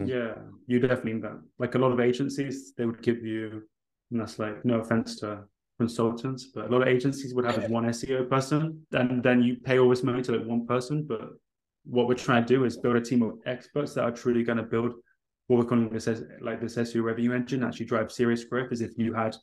Mm. 0.00 0.08
Yeah, 0.08 0.34
you 0.66 0.78
definitely 0.80 1.14
need 1.14 1.22
that. 1.22 1.40
Like 1.58 1.74
a 1.74 1.78
lot 1.78 1.92
of 1.92 2.00
agencies, 2.00 2.74
they 2.76 2.86
would 2.86 3.02
give 3.02 3.24
you, 3.24 3.62
and 4.10 4.20
that's 4.20 4.38
like 4.38 4.64
no 4.64 4.80
offense 4.80 5.18
to 5.20 5.44
consultants, 5.78 6.46
but 6.54 6.66
a 6.66 6.68
lot 6.68 6.82
of 6.82 6.88
agencies 6.88 7.34
would 7.34 7.44
have 7.44 7.68
one 7.70 7.84
SEO 7.84 8.28
person, 8.28 8.86
and 8.92 9.22
then 9.22 9.42
you 9.42 9.56
pay 9.56 9.78
all 9.78 9.90
this 9.90 10.02
money 10.02 10.22
to 10.22 10.32
like 10.32 10.46
one 10.46 10.66
person. 10.66 11.04
But 11.08 11.30
what 11.84 12.06
we're 12.06 12.14
trying 12.14 12.44
to 12.44 12.54
do 12.54 12.64
is 12.64 12.76
build 12.76 12.96
a 12.96 13.00
team 13.00 13.22
of 13.22 13.38
experts 13.46 13.94
that 13.94 14.04
are 14.04 14.12
truly 14.12 14.44
going 14.44 14.58
to 14.58 14.64
build 14.64 14.94
what 15.48 15.58
we're 15.58 15.64
calling 15.64 15.88
this 15.88 16.08
like 16.40 16.60
this 16.60 16.76
SEO 16.76 17.02
revenue 17.02 17.32
engine 17.32 17.64
actually 17.64 17.86
drive 17.86 18.12
serious 18.12 18.44
growth. 18.44 18.70
As 18.70 18.80
if 18.80 18.96
you 18.96 19.12
had 19.12 19.34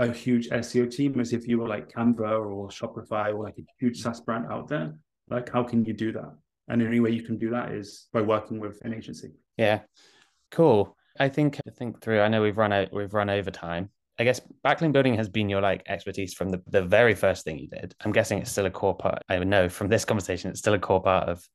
a 0.00 0.10
huge 0.10 0.48
SEO 0.48 0.90
team 0.90 1.20
as 1.20 1.32
if 1.34 1.46
you 1.46 1.58
were 1.58 1.68
like 1.68 1.92
Canva 1.92 2.46
or 2.46 2.68
Shopify 2.68 3.34
or 3.34 3.44
like 3.44 3.58
a 3.58 3.64
huge 3.78 4.00
SaaS 4.00 4.20
brand 4.20 4.46
out 4.50 4.66
there. 4.66 4.94
Like, 5.28 5.52
how 5.52 5.62
can 5.62 5.84
you 5.84 5.92
do 5.92 6.10
that? 6.12 6.34
And 6.68 6.80
the 6.80 6.86
only 6.86 7.00
way 7.00 7.10
you 7.10 7.22
can 7.22 7.36
do 7.36 7.50
that 7.50 7.72
is 7.72 8.08
by 8.12 8.22
working 8.22 8.58
with 8.58 8.80
an 8.82 8.94
agency. 8.94 9.32
Yeah, 9.58 9.80
cool. 10.50 10.96
I 11.18 11.28
think 11.28 11.60
I 11.66 11.70
think 11.70 12.00
through. 12.00 12.20
I 12.22 12.28
know 12.28 12.40
we've 12.40 12.56
run 12.56 12.72
out. 12.72 12.92
We've 12.92 13.12
run 13.12 13.28
over 13.28 13.50
time. 13.50 13.90
I 14.18 14.24
guess 14.24 14.40
backlink 14.64 14.92
building 14.92 15.14
has 15.16 15.28
been 15.28 15.48
your 15.48 15.60
like 15.60 15.82
expertise 15.86 16.34
from 16.34 16.50
the, 16.50 16.62
the 16.66 16.82
very 16.82 17.14
first 17.14 17.44
thing 17.44 17.58
you 17.58 17.68
did. 17.68 17.94
I'm 18.02 18.12
guessing 18.12 18.38
it's 18.38 18.50
still 18.50 18.66
a 18.66 18.70
core 18.70 18.96
part. 18.96 19.22
I 19.28 19.38
know 19.38 19.68
from 19.68 19.88
this 19.88 20.04
conversation, 20.04 20.50
it's 20.50 20.60
still 20.60 20.74
a 20.74 20.78
core 20.78 21.02
part 21.02 21.28
of 21.28 21.46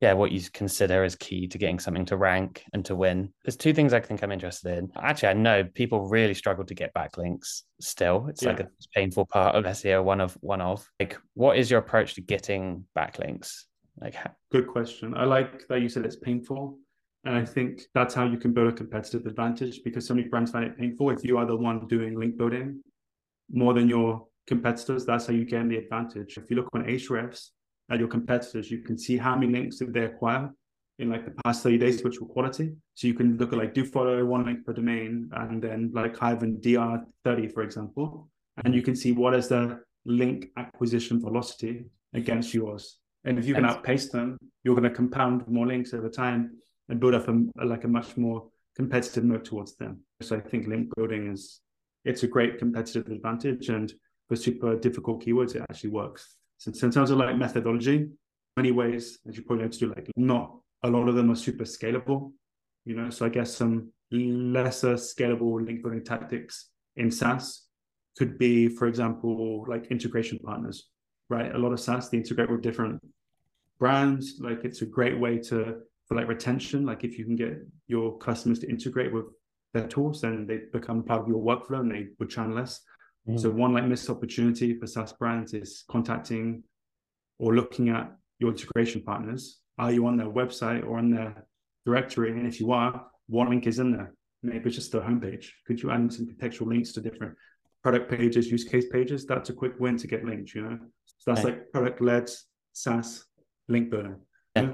yeah, 0.00 0.12
what 0.12 0.32
you 0.32 0.40
consider 0.52 1.04
as 1.04 1.14
key 1.16 1.46
to 1.48 1.58
getting 1.58 1.78
something 1.78 2.04
to 2.06 2.16
rank 2.16 2.64
and 2.72 2.84
to 2.84 2.94
win. 2.94 3.32
There's 3.44 3.56
two 3.56 3.72
things 3.72 3.92
I 3.92 4.00
think 4.00 4.22
I'm 4.22 4.32
interested 4.32 4.76
in. 4.76 4.90
Actually, 4.96 5.28
I 5.28 5.32
know 5.34 5.64
people 5.64 6.08
really 6.08 6.34
struggle 6.34 6.64
to 6.64 6.74
get 6.74 6.92
backlinks 6.94 7.62
still. 7.80 8.26
It's 8.28 8.42
yeah. 8.42 8.50
like 8.50 8.60
a 8.60 8.68
painful 8.94 9.26
part 9.26 9.54
of 9.54 9.64
SEO, 9.64 10.04
one 10.04 10.20
of 10.20 10.36
one 10.40 10.60
of. 10.60 10.86
Like, 11.00 11.16
what 11.34 11.56
is 11.56 11.70
your 11.70 11.80
approach 11.80 12.14
to 12.14 12.20
getting 12.20 12.84
backlinks? 12.96 13.62
Like 14.00 14.16
good 14.50 14.66
question. 14.66 15.14
I 15.14 15.24
like 15.24 15.66
that 15.68 15.80
you 15.80 15.88
said 15.88 16.04
it's 16.04 16.16
painful. 16.16 16.78
And 17.24 17.36
I 17.36 17.44
think 17.44 17.82
that's 17.94 18.14
how 18.14 18.26
you 18.26 18.36
can 18.36 18.52
build 18.52 18.68
a 18.68 18.72
competitive 18.72 19.24
advantage 19.26 19.82
because 19.82 20.06
so 20.06 20.14
many 20.14 20.28
brands 20.28 20.50
find 20.50 20.64
it 20.64 20.76
painful. 20.76 21.10
If 21.10 21.24
you 21.24 21.38
are 21.38 21.46
the 21.46 21.56
one 21.56 21.86
doing 21.86 22.18
link 22.18 22.36
building 22.36 22.82
more 23.50 23.72
than 23.72 23.88
your 23.88 24.26
competitors, 24.46 25.06
that's 25.06 25.26
how 25.26 25.32
you 25.32 25.46
gain 25.46 25.68
the 25.68 25.78
advantage. 25.78 26.36
If 26.36 26.50
you 26.50 26.56
look 26.56 26.68
on 26.74 26.84
Ahrefs, 26.84 27.50
at 27.90 27.98
your 27.98 28.08
competitors, 28.08 28.70
you 28.70 28.78
can 28.78 28.96
see 28.98 29.16
how 29.16 29.36
many 29.36 29.52
links 29.52 29.76
did 29.76 29.92
they 29.92 30.04
acquire 30.04 30.50
in 30.98 31.10
like 31.10 31.24
the 31.24 31.32
past 31.44 31.62
30 31.62 31.78
days, 31.78 32.04
which 32.04 32.20
were 32.20 32.26
quality. 32.26 32.72
So 32.94 33.06
you 33.06 33.14
can 33.14 33.36
look 33.36 33.52
at 33.52 33.58
like 33.58 33.74
do 33.74 33.84
follow 33.84 34.24
one 34.24 34.46
link 34.46 34.64
per 34.64 34.72
domain 34.72 35.28
and 35.32 35.62
then 35.62 35.90
like 35.92 36.16
Hive 36.16 36.38
DR30, 36.38 37.52
for 37.52 37.62
example. 37.62 38.28
And 38.64 38.74
you 38.74 38.82
can 38.82 38.94
see 38.94 39.12
what 39.12 39.34
is 39.34 39.48
the 39.48 39.80
link 40.04 40.46
acquisition 40.56 41.20
velocity 41.20 41.86
against 42.14 42.54
yours. 42.54 42.98
And 43.24 43.38
if 43.38 43.46
you 43.46 43.54
can 43.54 43.64
outpace 43.64 44.10
them, 44.10 44.38
you're 44.62 44.74
going 44.74 44.88
to 44.88 44.94
compound 44.94 45.48
more 45.48 45.66
links 45.66 45.94
over 45.94 46.08
time 46.08 46.58
and 46.88 47.00
build 47.00 47.14
up 47.14 47.28
a, 47.28 47.64
like 47.64 47.84
a 47.84 47.88
much 47.88 48.16
more 48.16 48.48
competitive 48.76 49.24
moat 49.24 49.44
towards 49.44 49.76
them. 49.76 50.00
So 50.20 50.36
I 50.36 50.40
think 50.40 50.66
link 50.66 50.90
building 50.94 51.32
is 51.32 51.60
it's 52.04 52.22
a 52.22 52.28
great 52.28 52.58
competitive 52.58 53.06
advantage, 53.08 53.70
and 53.70 53.92
for 54.28 54.36
super 54.36 54.76
difficult 54.76 55.24
keywords, 55.24 55.54
it 55.54 55.62
actually 55.70 55.90
works. 55.90 56.36
So, 56.58 56.70
in 56.70 56.92
terms 56.92 57.10
of 57.10 57.18
like 57.18 57.36
methodology, 57.36 58.08
many 58.56 58.70
ways, 58.70 59.18
as 59.28 59.36
you 59.36 59.42
probably 59.42 59.68
to 59.68 59.78
do, 59.78 59.88
like 59.88 60.10
not 60.16 60.56
a 60.82 60.88
lot 60.88 61.08
of 61.08 61.14
them 61.14 61.30
are 61.30 61.36
super 61.36 61.64
scalable. 61.64 62.32
You 62.84 62.94
know, 62.96 63.10
so 63.10 63.26
I 63.26 63.30
guess 63.30 63.54
some 63.54 63.90
lesser 64.10 64.94
scalable 64.94 65.64
link 65.64 65.82
building 65.82 66.04
tactics 66.04 66.68
in 66.96 67.10
SaaS 67.10 67.66
could 68.16 68.38
be, 68.38 68.68
for 68.68 68.86
example, 68.86 69.64
like 69.68 69.86
integration 69.86 70.38
partners, 70.38 70.88
right? 71.28 71.54
A 71.54 71.58
lot 71.58 71.72
of 71.72 71.80
SaaS 71.80 72.10
they 72.10 72.18
integrate 72.18 72.50
with 72.50 72.62
different 72.62 73.00
brands. 73.78 74.38
Like 74.40 74.64
it's 74.64 74.82
a 74.82 74.86
great 74.86 75.18
way 75.18 75.38
to 75.38 75.80
for 76.06 76.14
like 76.14 76.28
retention. 76.28 76.84
Like 76.84 77.04
if 77.04 77.18
you 77.18 77.24
can 77.24 77.36
get 77.36 77.56
your 77.88 78.18
customers 78.18 78.58
to 78.60 78.68
integrate 78.68 79.12
with 79.12 79.26
their 79.72 79.88
tools, 79.88 80.20
then 80.20 80.46
they 80.46 80.60
become 80.72 81.02
part 81.02 81.22
of 81.22 81.28
your 81.28 81.42
workflow 81.42 81.80
and 81.80 81.90
they 81.90 82.08
would 82.18 82.30
churn 82.30 82.54
less. 82.54 82.80
Mm. 83.28 83.40
So 83.40 83.50
one 83.50 83.72
like 83.72 83.84
missed 83.84 84.10
opportunity 84.10 84.78
for 84.78 84.86
SaaS 84.86 85.12
brands 85.12 85.54
is 85.54 85.84
contacting 85.90 86.62
or 87.38 87.54
looking 87.54 87.88
at 87.88 88.12
your 88.38 88.50
integration 88.50 89.02
partners. 89.02 89.60
Are 89.78 89.92
you 89.92 90.06
on 90.06 90.16
their 90.16 90.28
website 90.28 90.84
or 90.84 90.98
on 90.98 91.10
their 91.10 91.46
directory? 91.84 92.30
And 92.30 92.46
if 92.46 92.60
you 92.60 92.72
are, 92.72 93.06
what 93.28 93.48
link 93.48 93.66
is 93.66 93.78
in 93.78 93.92
there? 93.92 94.14
Maybe 94.42 94.66
it's 94.66 94.76
just 94.76 94.92
the 94.92 95.00
homepage. 95.00 95.46
Could 95.66 95.82
you 95.82 95.90
add 95.90 96.12
some 96.12 96.26
contextual 96.26 96.66
links 96.66 96.92
to 96.92 97.00
different 97.00 97.34
product 97.82 98.10
pages, 98.10 98.50
use 98.50 98.64
case 98.64 98.84
pages? 98.90 99.24
That's 99.26 99.50
a 99.50 99.54
quick 99.54 99.72
win 99.78 99.96
to 99.98 100.06
get 100.06 100.24
linked, 100.24 100.54
you 100.54 100.62
know? 100.62 100.78
So 101.18 101.32
that's 101.32 101.44
like 101.44 101.72
product 101.72 102.02
led 102.02 102.30
SaaS 102.72 103.24
link 103.68 103.90
building. 103.90 104.16
Yeah. 104.54 104.72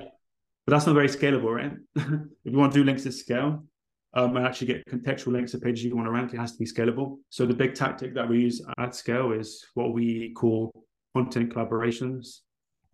But 0.67 0.73
that's 0.73 0.87
not 0.87 0.95
very 0.95 1.09
scalable, 1.09 1.55
right? 1.55 1.73
if 1.97 2.53
you 2.53 2.59
want 2.59 2.73
to 2.73 2.81
do 2.81 2.85
links 2.85 3.07
at 3.07 3.15
scale 3.15 3.65
um, 4.15 4.37
and 4.37 4.47
actually 4.47 4.67
get 4.69 4.87
contextual 4.87 5.33
links 5.33 5.53
to 5.53 5.59
pages 5.59 5.85
you 5.85 5.95
want 5.95 6.07
to 6.07 6.13
rank, 6.13 6.33
it 6.33 6.39
has 6.39 6.53
to 6.53 6.59
be 6.59 6.65
scalable. 6.65 7.19
So 7.31 7.47
the 7.47 7.55
big 7.55 7.75
tactic 7.75 8.15
that 8.15 8.29
we 8.29 8.41
use 8.41 8.63
at 8.79 8.95
scale 8.95 9.33
is 9.33 9.65
what 9.75 9.93
we 9.93 10.33
call 10.35 10.73
content 11.15 11.55
collaborations. 11.55 12.39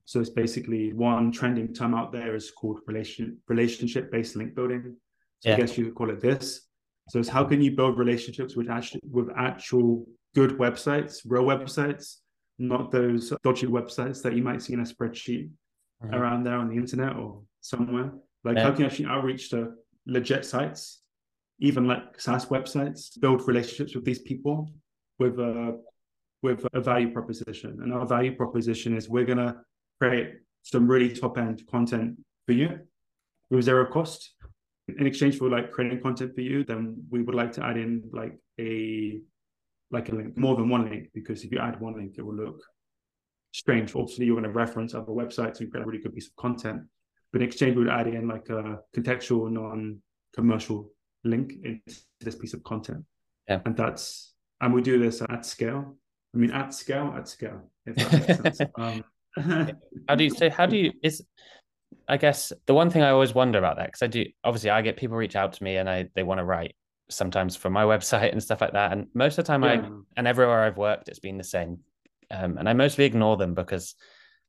So 0.05 0.21
it's 0.21 0.31
basically 0.31 0.93
one 0.93 1.33
trending 1.33 1.75
term 1.75 1.95
out 1.95 2.13
there 2.13 2.35
is 2.35 2.51
called 2.51 2.81
relation 2.87 3.39
relationship 3.49 4.13
based 4.13 4.37
link 4.37 4.55
building. 4.55 4.97
So 5.41 5.51
yeah. 5.51 5.57
I 5.57 5.59
guess 5.59 5.77
you 5.77 5.87
could 5.87 5.95
call 5.95 6.11
it 6.11 6.21
this. 6.21 6.63
So 7.09 7.19
it's 7.19 7.29
how 7.29 7.45
can 7.45 7.63
you 7.63 7.71
build 7.73 7.99
relationships 7.99 8.57
with 8.57 8.69
actual 8.69 9.01
with 9.11 9.31
actual 9.37 10.07
good 10.35 10.59
websites, 10.59 11.23
real 11.25 11.45
websites, 11.45 12.17
not 12.59 12.91
those 12.91 13.33
dodgy 13.43 13.67
websites 13.67 14.23
that 14.23 14.35
you 14.35 14.43
might 14.43 14.63
see 14.63 14.75
in 14.75 14.81
a 14.81 14.85
spreadsheet 14.85 15.51
mm-hmm. 16.03 16.15
around 16.15 16.45
there 16.45 16.57
on 16.57 16.69
the 16.69 16.77
internet 16.77 17.17
or 17.17 17.43
somewhere. 17.61 18.13
Like 18.45 18.57
yeah. 18.57 18.65
how 18.65 18.71
can 18.71 18.81
you 18.81 18.87
actually 18.87 19.07
outreach 19.07 19.51
to 19.51 19.73
legit 20.07 20.45
sites, 20.45 21.03
even 21.59 21.87
like 21.87 22.21
SaaS 22.21 22.47
websites, 22.47 23.19
build 23.21 23.47
relationships 23.47 23.95
with 23.95 24.05
these 24.05 24.21
people 24.21 24.73
with 25.19 25.39
a 25.39 25.81
with 26.43 26.67
a 26.75 26.81
value 26.81 27.11
proposition. 27.13 27.79
And 27.83 27.93
our 27.93 28.07
value 28.07 28.37
proposition 28.37 28.97
is 28.97 29.09
we're 29.09 29.25
gonna 29.25 29.63
create 30.01 30.35
some 30.63 30.87
really 30.87 31.15
top 31.15 31.39
end 31.39 31.63
content 31.71 32.19
for 32.47 32.53
you 32.53 32.79
with 33.51 33.65
zero 33.65 33.87
cost. 33.87 34.35
In 34.89 35.07
exchange 35.07 35.39
for 35.39 35.49
like 35.49 35.73
creating 35.73 36.01
content 36.01 36.35
for 36.35 36.43
you, 36.43 36.65
then 36.65 37.03
we 37.11 37.23
would 37.23 37.35
like 37.35 37.53
to 37.53 37.65
add 37.65 37.77
in 37.77 38.09
like 38.13 38.39
a 38.61 39.21
like 39.91 40.09
a 40.11 40.15
link, 40.15 40.37
more 40.37 40.57
than 40.57 40.69
one 40.69 40.91
link, 40.91 41.09
because 41.15 41.45
if 41.45 41.53
you 41.53 41.59
add 41.59 41.81
one 41.81 41.97
link, 41.97 42.15
it 42.19 42.23
will 42.23 42.35
look 42.35 42.61
strange. 43.53 43.95
Obviously, 43.95 44.27
you're 44.27 44.35
going 44.35 44.45
to 44.45 44.51
reference 44.51 44.95
other 44.95 45.13
websites 45.13 45.61
and 45.61 45.71
create 45.71 45.85
a 45.85 45.87
really 45.87 46.03
good 46.03 46.15
piece 46.15 46.29
of 46.29 46.37
content. 46.37 46.83
But 47.33 47.41
in 47.41 47.49
exchange, 47.49 47.77
we 47.77 47.85
would 47.85 47.93
add 47.93 48.07
in 48.07 48.29
like 48.29 48.49
a 48.49 48.81
contextual, 48.97 49.51
non-commercial 49.51 50.91
link 51.27 51.55
into 51.65 52.01
this 52.21 52.35
piece 52.35 52.55
of 52.55 52.63
content. 52.65 53.05
Yeah. 53.49 53.61
And 53.65 53.77
that's 53.77 54.35
and 54.61 54.73
we 54.73 54.83
do 54.83 54.99
this 54.99 55.23
at 55.23 55.45
scale. 55.45 55.97
I 56.35 56.39
mean, 56.39 56.51
at 56.51 56.75
scale, 56.75 57.15
at 57.17 57.29
scale. 57.29 57.71
If 57.85 57.97
that 57.97 58.13
makes 58.13 58.59
sense. 58.59 58.71
Um, 59.39 59.73
how 60.09 60.15
do 60.15 60.25
you 60.25 60.31
say? 60.31 60.49
How 60.49 60.65
do 60.65 60.79
you 60.79 60.93
is? 61.03 61.23
I 62.09 62.17
guess 62.17 62.55
the 62.67 62.73
one 62.73 62.89
thing 62.89 63.03
I 63.03 63.11
always 63.11 63.35
wonder 63.35 63.59
about 63.59 63.77
that 63.77 63.89
because 63.89 64.03
I 64.03 64.07
do 64.07 64.25
obviously 64.43 64.71
I 64.71 64.81
get 64.81 64.97
people 64.97 65.17
reach 65.17 65.37
out 65.37 65.53
to 65.55 65.63
me 65.63 65.77
and 65.77 65.91
I 65.91 66.09
they 66.15 66.23
want 66.23 66.39
to 66.39 66.45
write 66.45 66.75
sometimes 67.11 67.55
for 67.55 67.69
my 67.69 67.83
website 67.93 68.33
and 68.33 68.43
stuff 68.43 68.61
like 68.63 68.73
that. 68.73 68.93
And 68.93 69.09
most 69.13 69.39
of 69.39 69.45
the 69.45 69.49
time, 69.49 69.63
yeah. 69.63 69.71
I 69.73 69.91
and 70.17 70.27
everywhere 70.27 70.63
I've 70.63 70.79
worked, 70.79 71.09
it's 71.09 71.19
been 71.19 71.37
the 71.37 71.45
same. 71.45 71.81
Um, 72.31 72.57
and 72.59 72.69
I 72.69 72.73
mostly 72.73 73.05
ignore 73.05 73.37
them 73.37 73.55
because 73.55 73.95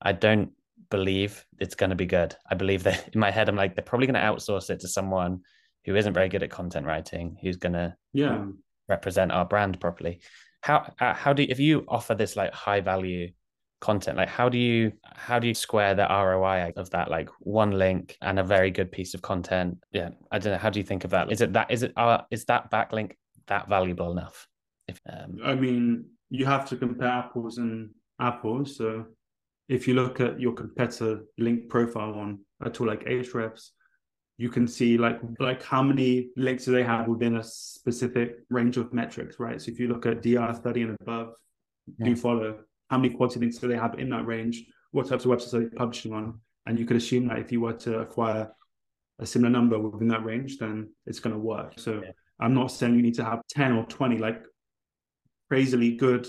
I 0.02 0.14
don't 0.14 0.52
believe 0.90 1.46
it's 1.60 1.76
going 1.76 1.90
to 1.90 1.96
be 1.96 2.06
good. 2.06 2.36
I 2.50 2.56
believe 2.56 2.84
that 2.84 3.10
in 3.14 3.20
my 3.20 3.32
head, 3.32 3.50
I'm 3.50 3.56
like, 3.56 3.76
they're 3.76 3.84
probably 3.84 4.08
going 4.08 4.22
to 4.22 4.22
outsource 4.22 4.70
it 4.70 4.80
to 4.82 4.88
someone 4.88 5.42
who 5.88 5.96
isn't 5.96 6.14
very 6.14 6.30
good 6.30 6.44
at 6.44 6.52
content 6.52 6.86
writing, 6.86 7.38
who's 7.42 7.56
going 7.56 7.74
to 7.74 7.96
yeah 8.14 8.46
represent 8.88 9.32
our 9.32 9.46
brand 9.46 9.80
properly. 9.80 10.20
How 10.62 10.94
uh, 11.00 11.14
how 11.14 11.34
do 11.34 11.44
you, 11.44 11.48
if 11.50 11.60
you 11.60 11.86
offer 11.88 12.14
this 12.14 12.36
like 12.36 12.54
high 12.54 12.82
value 12.82 13.32
content, 13.80 14.18
like 14.18 14.28
how 14.28 14.50
do 14.50 14.58
you 14.58 14.92
how 15.16 15.40
do 15.40 15.48
you 15.48 15.54
square 15.54 15.96
the 15.96 16.06
ROI 16.08 16.74
of 16.76 16.90
that 16.92 17.10
like 17.10 17.30
one 17.40 17.72
link 17.72 18.18
and 18.22 18.38
a 18.38 18.44
very 18.44 18.70
good 18.70 18.92
piece 18.92 19.14
of 19.14 19.22
content? 19.22 19.78
Yeah, 19.92 20.10
I 20.30 20.40
don't 20.40 20.52
know. 20.52 20.60
How 20.60 20.70
do 20.70 20.80
you 20.80 20.86
think 20.86 21.06
of 21.06 21.12
that? 21.12 21.32
Is 21.32 21.42
it 21.42 21.54
that 21.54 21.72
is 21.72 21.84
it 21.84 21.94
uh, 21.96 22.22
is 22.30 22.46
that 22.46 22.70
backlink 22.70 23.14
that 23.48 23.70
valuable 23.70 24.12
enough? 24.12 24.48
If 24.90 25.00
um... 25.10 25.38
I 25.44 25.56
mean, 25.56 26.06
you 26.30 26.46
have 26.46 26.68
to 26.70 26.76
compare 26.76 27.08
apples 27.08 27.60
and 27.60 27.92
apples. 28.20 28.78
So 28.78 29.06
if 29.70 29.88
you 29.88 29.94
look 29.94 30.20
at 30.20 30.40
your 30.40 30.54
competitor 30.54 31.24
link 31.38 31.70
profile 31.70 32.14
on 32.14 32.40
a 32.62 32.70
tool 32.70 32.88
like 32.88 33.06
Ahrefs, 33.06 33.70
you 34.38 34.50
can 34.50 34.68
see 34.68 34.98
like 34.98 35.20
like 35.40 35.64
how 35.64 35.82
many 35.82 36.30
links 36.38 36.66
do 36.66 36.72
they 36.72 36.84
have 36.84 37.08
within 37.08 37.38
a 37.38 37.44
specific 37.44 38.38
range 38.50 38.78
of 38.78 38.94
metrics, 38.94 39.40
right? 39.40 39.62
So 39.62 39.72
if 39.72 39.80
you 39.80 39.88
look 39.88 40.06
at 40.06 40.22
DR 40.22 40.54
30 40.54 40.82
and 40.84 40.98
above, 41.02 41.34
yeah. 41.98 42.06
do 42.06 42.16
follow 42.16 42.60
how 42.90 42.98
many 42.98 43.14
quality 43.14 43.40
links 43.40 43.58
do 43.58 43.68
they 43.68 43.76
have 43.76 44.00
in 44.00 44.10
that 44.12 44.26
range? 44.26 44.64
What 44.92 45.08
types 45.08 45.26
of 45.26 45.32
websites 45.32 45.54
are 45.54 45.60
they 45.62 45.76
publishing 45.76 46.14
on? 46.14 46.40
And 46.66 46.78
you 46.78 46.86
could 46.86 46.98
assume 46.98 47.28
that 47.28 47.40
if 47.40 47.52
you 47.52 47.62
were 47.62 47.74
to 47.74 48.00
acquire 48.00 48.52
a 49.20 49.26
similar 49.26 49.50
number 49.50 49.80
within 49.80 50.08
that 50.10 50.24
range, 50.24 50.58
then 50.58 50.90
it's 51.06 51.20
going 51.20 51.34
to 51.34 51.40
work. 51.40 51.74
So 51.78 52.02
yeah. 52.04 52.12
I'm 52.40 52.54
not 52.54 52.72
saying 52.72 52.96
you 52.96 53.02
need 53.02 53.16
to 53.16 53.24
have 53.24 53.42
10 53.50 53.74
or 53.74 53.86
20 53.86 54.20
like 54.20 54.44
crazily 55.50 55.96
good 55.96 56.28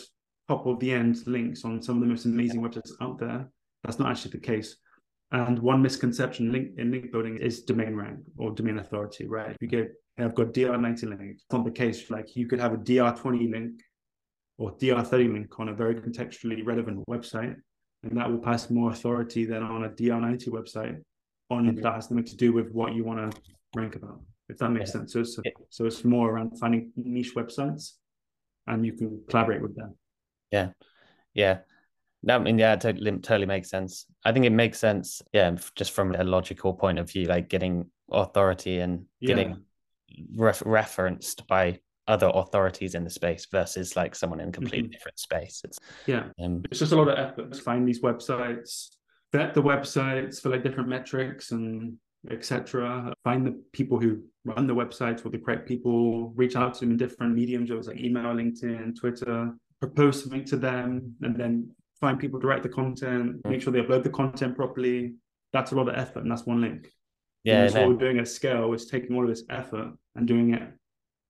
top 0.49 0.67
of 0.67 0.81
the 0.81 0.93
end 0.93 1.27
links 1.27 1.65
on 1.65 1.83
some 1.83 1.97
of 1.97 2.03
the 2.03 2.09
most 2.09 2.25
amazing 2.25 2.63
websites 2.63 2.93
out 3.01 3.19
there. 3.19 3.51
That's 3.85 3.99
not 3.99 4.11
actually 4.11 4.33
the 4.33 4.39
case. 4.39 4.77
And 5.31 5.59
one 5.59 5.83
misconception 5.83 6.53
link 6.53 6.79
in 6.79 6.91
link 6.91 7.13
building 7.13 7.37
is 7.37 7.63
domain 7.63 7.95
rank 7.95 8.21
or 8.39 8.51
domain 8.53 8.79
authority, 8.79 9.27
right? 9.27 9.51
If 9.51 9.57
you 9.61 9.69
get, 9.69 9.93
I've 10.19 10.35
got 10.35 10.55
DR90 10.55 11.03
link, 11.05 11.21
it's 11.35 11.45
not 11.53 11.65
the 11.65 11.71
case. 11.71 12.11
Like 12.11 12.35
you 12.35 12.47
could 12.47 12.61
have 12.61 12.73
a 12.73 12.79
DR20 12.79 13.51
link 13.51 13.83
or 14.57 14.75
DR30 14.77 15.33
link 15.33 15.61
on 15.61 15.69
a 15.69 15.75
very 15.75 15.97
contextually 15.97 16.65
relevant 16.65 17.05
website, 17.09 17.55
and 18.03 18.17
that 18.17 18.31
will 18.31 18.39
pass 18.39 18.71
more 18.71 18.91
authority 18.91 19.45
than 19.45 19.63
on 19.63 19.85
a 19.85 19.91
DR90 19.91 20.49
website 20.49 20.99
on 21.51 21.67
mm-hmm. 21.67 21.81
that 21.81 21.95
has 21.95 22.09
something 22.09 22.25
to 22.25 22.37
do 22.37 22.53
with 22.53 22.71
what 22.73 22.95
you 22.95 23.05
want 23.05 23.31
to 23.31 23.41
rank 23.77 23.97
about, 23.97 24.21
if 24.49 24.57
that 24.59 24.71
makes 24.71 24.91
yeah. 24.91 25.01
sense. 25.01 25.13
So 25.13 25.21
it's, 25.21 25.39
so 25.71 25.85
it's 25.85 26.05
more 26.05 26.31
around 26.31 26.59
finding 26.59 26.91
niche 26.97 27.35
websites 27.35 27.93
and 28.67 28.85
you 28.85 28.93
can 28.93 29.23
collaborate 29.29 29.63
with 29.63 29.77
them. 29.77 29.95
Yeah. 30.51 30.71
Yeah. 31.35 31.59
No, 32.23 32.35
I 32.35 32.39
mean, 32.39 32.59
yeah, 32.59 32.75
it 32.75 32.81
totally, 32.81 33.13
totally 33.19 33.47
makes 33.47 33.71
sense. 33.71 34.07
I 34.25 34.33
think 34.33 34.45
it 34.45 34.51
makes 34.51 34.79
sense, 34.79 35.23
yeah, 35.33 35.57
just 35.77 35.93
from 35.93 36.15
a 36.15 36.25
logical 36.25 36.75
point 36.75 36.99
of 36.99 37.11
view, 37.11 37.27
like 37.27 37.49
getting 37.49 37.91
authority 38.11 38.81
and 38.81 39.05
yeah. 39.21 39.27
getting 39.29 39.63
ref- 40.35 40.63
referenced 40.67 41.47
by 41.47 41.79
other 42.09 42.31
authorities 42.35 42.95
in 42.95 43.05
the 43.05 43.11
space 43.11 43.47
versus 43.53 43.95
like 43.95 44.15
someone 44.15 44.41
in 44.41 44.49
a 44.49 44.53
completely 44.53 44.89
mm-hmm. 44.89 44.93
different 44.93 45.19
space. 45.19 45.61
It's 45.63 45.79
yeah, 46.07 46.25
um, 46.43 46.63
it's 46.71 46.81
just 46.81 46.93
a 46.93 46.97
lot 46.97 47.09
of 47.09 47.19
effort 47.19 47.53
to 47.53 47.61
find 47.61 47.87
these 47.87 48.01
websites, 48.01 48.89
vet 49.33 49.55
the 49.55 49.63
websites 49.63 50.41
for 50.41 50.49
like 50.49 50.65
different 50.65 50.89
metrics 50.89 51.53
and 51.53 51.97
etc. 52.31 53.13
Find 53.23 53.47
the 53.47 53.63
people 53.73 54.01
who 54.01 54.23
run 54.45 54.67
the 54.67 54.75
websites 54.75 55.25
or 55.25 55.29
the 55.29 55.39
correct 55.39 55.69
people, 55.69 56.31
reach 56.31 56.57
out 56.57 56.75
to 56.75 56.81
them 56.81 56.93
in 56.93 56.97
different 56.97 57.35
mediums, 57.35 57.71
like 57.87 58.01
email, 58.01 58.25
LinkedIn, 58.25 58.99
Twitter, 58.99 59.55
propose 59.81 60.23
something 60.23 60.45
to 60.47 60.57
them, 60.57 61.15
and 61.23 61.37
then 61.37 61.71
find 62.01 62.19
people 62.19 62.41
to 62.41 62.47
write 62.47 62.63
the 62.63 62.69
content, 62.69 63.43
mm. 63.43 63.51
make 63.51 63.63
sure 63.63 63.73
they 63.73 63.81
upload 63.81 64.05
the 64.05 64.11
content 64.11 64.57
properly. 64.57 65.15
That's 65.53 65.73
a 65.73 65.75
lot 65.75 65.89
of 65.89 65.95
effort, 65.97 66.23
and 66.23 66.31
that's 66.31 66.47
one 66.47 66.61
link. 66.61 66.89
Yeah, 67.45 67.65
and 67.65 67.75
what 67.75 67.89
we're 67.89 67.95
doing 67.95 68.19
at 68.19 68.25
Skale 68.25 68.75
is 68.75 68.87
taking 68.87 69.17
all 69.17 69.23
of 69.23 69.29
this 69.29 69.45
effort 69.49 69.93
and 70.17 70.27
doing 70.27 70.55
it 70.55 70.63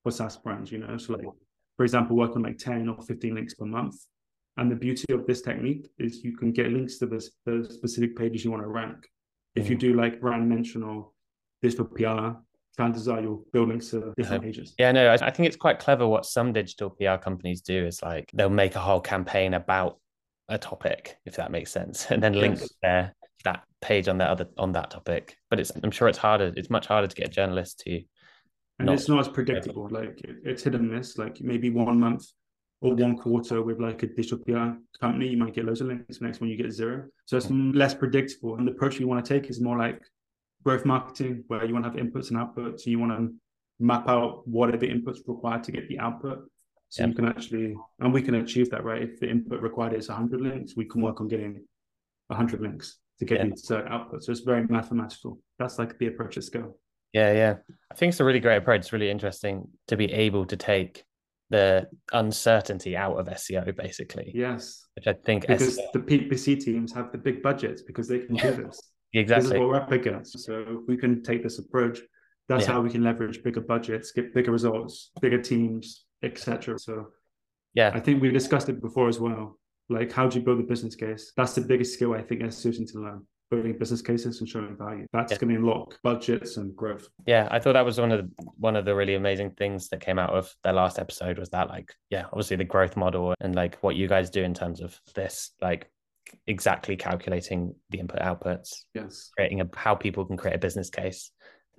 for 0.02 0.10
SaaS 0.10 0.36
brands. 0.36 0.72
You 0.72 0.78
know, 0.78 0.96
so 0.98 1.14
like 1.14 1.26
for 1.76 1.84
example, 1.84 2.16
work 2.16 2.34
on 2.36 2.42
like 2.42 2.58
ten 2.58 2.88
or 2.88 3.02
fifteen 3.02 3.34
links 3.34 3.54
per 3.54 3.64
month. 3.64 3.96
And 4.56 4.68
the 4.68 4.76
beauty 4.76 5.12
of 5.12 5.24
this 5.24 5.40
technique 5.40 5.88
is 5.98 6.24
you 6.24 6.36
can 6.36 6.50
get 6.50 6.72
links 6.72 6.98
to 6.98 7.06
the, 7.06 7.24
the 7.46 7.64
specific 7.72 8.16
pages 8.16 8.44
you 8.44 8.50
want 8.50 8.64
to 8.64 8.68
rank 8.68 9.06
If 9.54 9.70
you 9.70 9.76
mm. 9.76 9.80
do 9.80 9.94
like 9.94 10.20
brand 10.20 10.48
mention 10.48 10.82
or 10.82 11.10
digital 11.62 11.84
PR, 11.84 12.40
chances 12.76 13.06
are 13.06 13.20
you'll 13.20 13.44
build 13.52 13.68
links 13.68 13.90
to 13.90 14.12
different 14.16 14.26
uh-huh. 14.26 14.38
pages. 14.40 14.74
Yeah, 14.76 14.90
no, 14.90 15.08
I, 15.08 15.14
I 15.14 15.30
think 15.30 15.46
it's 15.46 15.56
quite 15.56 15.78
clever 15.78 16.08
what 16.08 16.26
some 16.26 16.52
digital 16.52 16.90
PR 16.90 17.16
companies 17.16 17.60
do 17.60 17.86
is 17.86 18.02
like 18.02 18.30
they'll 18.34 18.50
make 18.50 18.74
a 18.74 18.80
whole 18.80 19.00
campaign 19.00 19.54
about 19.54 20.00
a 20.48 20.58
topic, 20.58 21.16
if 21.26 21.36
that 21.36 21.50
makes 21.50 21.70
sense, 21.70 22.06
and 22.10 22.22
then 22.22 22.32
link 22.34 22.60
Yes. 22.60 22.72
their 22.82 23.14
that 23.44 23.62
page 23.80 24.08
on 24.08 24.18
that 24.18 24.30
other 24.30 24.46
on 24.58 24.72
that 24.72 24.90
topic. 24.90 25.36
But 25.50 25.60
it's 25.60 25.70
I'm 25.82 25.90
sure 25.90 26.08
it's 26.08 26.18
harder. 26.18 26.52
It's 26.56 26.70
much 26.70 26.86
harder 26.86 27.06
to 27.06 27.14
get 27.16 27.28
a 27.28 27.30
journalist 27.30 27.80
to 27.80 28.00
and 28.78 28.86
not- 28.86 28.94
it's 28.94 29.08
not 29.08 29.20
as 29.20 29.28
predictable. 29.28 29.88
Like 29.90 30.20
it- 30.22 30.36
it's 30.44 30.62
hit 30.64 30.74
and 30.74 30.90
miss. 30.90 31.18
Like 31.18 31.40
maybe 31.40 31.70
one 31.70 32.00
month 32.00 32.24
or 32.80 32.94
one 32.94 33.16
quarter 33.16 33.62
with 33.62 33.80
like 33.80 34.02
a 34.02 34.06
digital 34.06 34.38
PR 34.38 34.78
company, 35.00 35.28
you 35.28 35.36
might 35.36 35.52
get 35.54 35.64
loads 35.64 35.80
of 35.80 35.88
links. 35.88 36.20
Next 36.20 36.40
one 36.40 36.48
you 36.50 36.56
get 36.56 36.72
zero. 36.72 37.06
So 37.26 37.36
it's 37.36 37.46
m- 37.50 37.72
less 37.72 37.94
predictable. 37.94 38.56
And 38.56 38.66
the 38.66 38.72
approach 38.72 38.98
you 39.00 39.08
want 39.08 39.24
to 39.24 39.28
take 39.40 39.50
is 39.50 39.60
more 39.60 39.76
like 39.78 40.00
growth 40.64 40.84
marketing, 40.84 41.44
where 41.48 41.64
you 41.64 41.72
want 41.74 41.84
to 41.84 41.90
have 41.90 41.98
inputs 41.98 42.30
and 42.30 42.38
outputs, 42.38 42.84
and 42.84 42.86
you 42.86 42.98
want 42.98 43.12
to 43.12 43.34
map 43.80 44.08
out 44.08 44.46
what 44.46 44.72
are 44.74 44.76
the 44.78 44.88
inputs 44.88 45.18
required 45.26 45.62
to 45.64 45.72
get 45.72 45.88
the 45.88 45.98
output. 46.00 46.48
So 46.90 47.02
Yeah. 47.02 47.08
you 47.08 47.14
can 47.14 47.24
actually, 47.26 47.76
and 48.00 48.12
we 48.12 48.22
can 48.22 48.34
achieve 48.36 48.70
that, 48.70 48.84
right? 48.84 49.02
If 49.02 49.20
the 49.20 49.28
input 49.28 49.60
required 49.60 49.92
is 49.94 50.08
100 50.08 50.40
links, 50.40 50.74
we 50.76 50.86
can 50.86 51.02
work 51.02 51.20
on 51.20 51.28
getting 51.28 51.64
100 52.28 52.60
links 52.60 52.98
to 53.18 53.24
get 53.24 53.48
the 53.50 53.56
certain 53.56 53.92
output. 53.92 54.22
So 54.24 54.32
it's 54.32 54.40
very 54.40 54.66
mathematical. 54.66 55.38
That's 55.58 55.78
like 55.78 55.98
the 55.98 56.06
approach 56.06 56.36
at 56.38 56.44
Skale. 56.44 56.72
Yeah, 57.12 57.32
yeah. 57.32 57.54
I 57.90 57.94
think 57.94 58.10
it's 58.10 58.20
a 58.20 58.24
really 58.24 58.40
great 58.40 58.56
approach. 58.58 58.80
It's 58.80 58.92
really 58.92 59.10
interesting 59.10 59.68
to 59.88 59.96
be 59.96 60.10
able 60.12 60.46
to 60.46 60.56
take 60.56 61.04
the 61.50 61.88
uncertainty 62.12 62.96
out 62.96 63.16
of 63.18 63.26
SEO, 63.26 63.74
basically, 63.74 64.30
Yes. 64.34 64.86
which 64.94 65.06
I 65.06 65.14
think 65.14 65.46
because 65.46 65.78
SEO 65.78 65.92
the 65.94 65.98
PPC 66.00 66.60
teams 66.60 66.92
have 66.92 67.10
the 67.10 67.16
big 67.18 67.42
budgets 67.42 67.82
because 67.82 68.06
they 68.08 68.18
can 68.20 68.36
do 68.36 68.50
this. 68.50 68.56
This 68.56 68.66
is 68.66 68.80
exactly. 69.22 69.58
what 69.58 69.68
we're 69.68 69.76
up 69.76 69.90
against. 69.92 70.38
So 70.40 70.60
if 70.60 70.86
we 70.86 70.96
can 70.96 71.22
take 71.22 71.42
this 71.42 71.58
approach. 71.58 72.00
That's 72.48 72.66
Yeah. 72.66 72.72
how 72.72 72.80
we 72.80 72.88
can 72.88 73.02
leverage 73.04 73.42
bigger 73.42 73.60
budgets, 73.60 74.10
get 74.12 74.32
bigger 74.32 74.50
results, 74.52 75.10
bigger 75.20 75.36
teams, 75.42 76.06
etc. 76.22 76.78
So 76.78 77.08
Yeah, 77.74 77.90
I 77.94 78.00
think 78.00 78.20
we've 78.22 78.32
discussed 78.32 78.68
it 78.68 78.80
before 78.80 79.08
as 79.08 79.18
well. 79.20 79.58
Like 79.88 80.12
how 80.12 80.26
do 80.28 80.38
you 80.38 80.44
build 80.44 80.60
a 80.60 80.62
business 80.64 80.94
case? 80.94 81.32
That's 81.36 81.54
the 81.54 81.60
biggest 81.62 81.94
skill 81.94 82.14
I 82.14 82.22
think 82.22 82.42
SEOs 82.42 82.78
need 82.78 82.88
to 82.88 82.98
learn. 83.00 83.26
Building 83.50 83.78
business 83.78 84.02
cases 84.02 84.40
and 84.40 84.48
showing 84.48 84.76
value. 84.76 85.06
That's 85.12 85.32
Yeah. 85.32 85.38
going 85.38 85.48
to 85.54 85.56
unlock 85.56 85.98
budgets 86.02 86.58
and 86.58 86.76
growth. 86.76 87.08
yeah. 87.26 87.48
I 87.50 87.58
thought 87.58 87.72
that 87.72 87.84
was 87.86 87.98
one 87.98 88.12
of 88.12 88.18
the 88.36 88.44
one 88.58 88.76
of 88.76 88.84
the 88.84 88.94
really 88.94 89.14
amazing 89.14 89.52
things 89.52 89.88
that 89.88 90.00
came 90.02 90.18
out 90.18 90.30
of 90.34 90.54
their 90.64 90.74
last 90.74 90.98
episode 90.98 91.38
was 91.38 91.48
that 91.50 91.68
like, 91.70 91.94
yeah, 92.10 92.26
obviously 92.26 92.56
the 92.58 92.64
growth 92.64 92.94
model 92.96 93.34
and 93.40 93.54
like 93.54 93.76
what 93.82 93.96
you 93.96 94.06
guys 94.06 94.28
do 94.28 94.42
in 94.42 94.52
terms 94.52 94.82
of 94.82 95.00
this, 95.14 95.52
like 95.62 95.90
exactly 96.46 96.94
calculating 96.96 97.74
the 97.88 97.98
input 98.00 98.18
outputs, 98.20 98.84
Yes. 98.94 99.30
creating 99.34 99.62
a 99.62 99.68
how 99.74 99.94
people 99.94 100.26
can 100.26 100.36
create 100.36 100.56
a 100.56 100.58
business 100.58 100.90
case. 100.90 101.30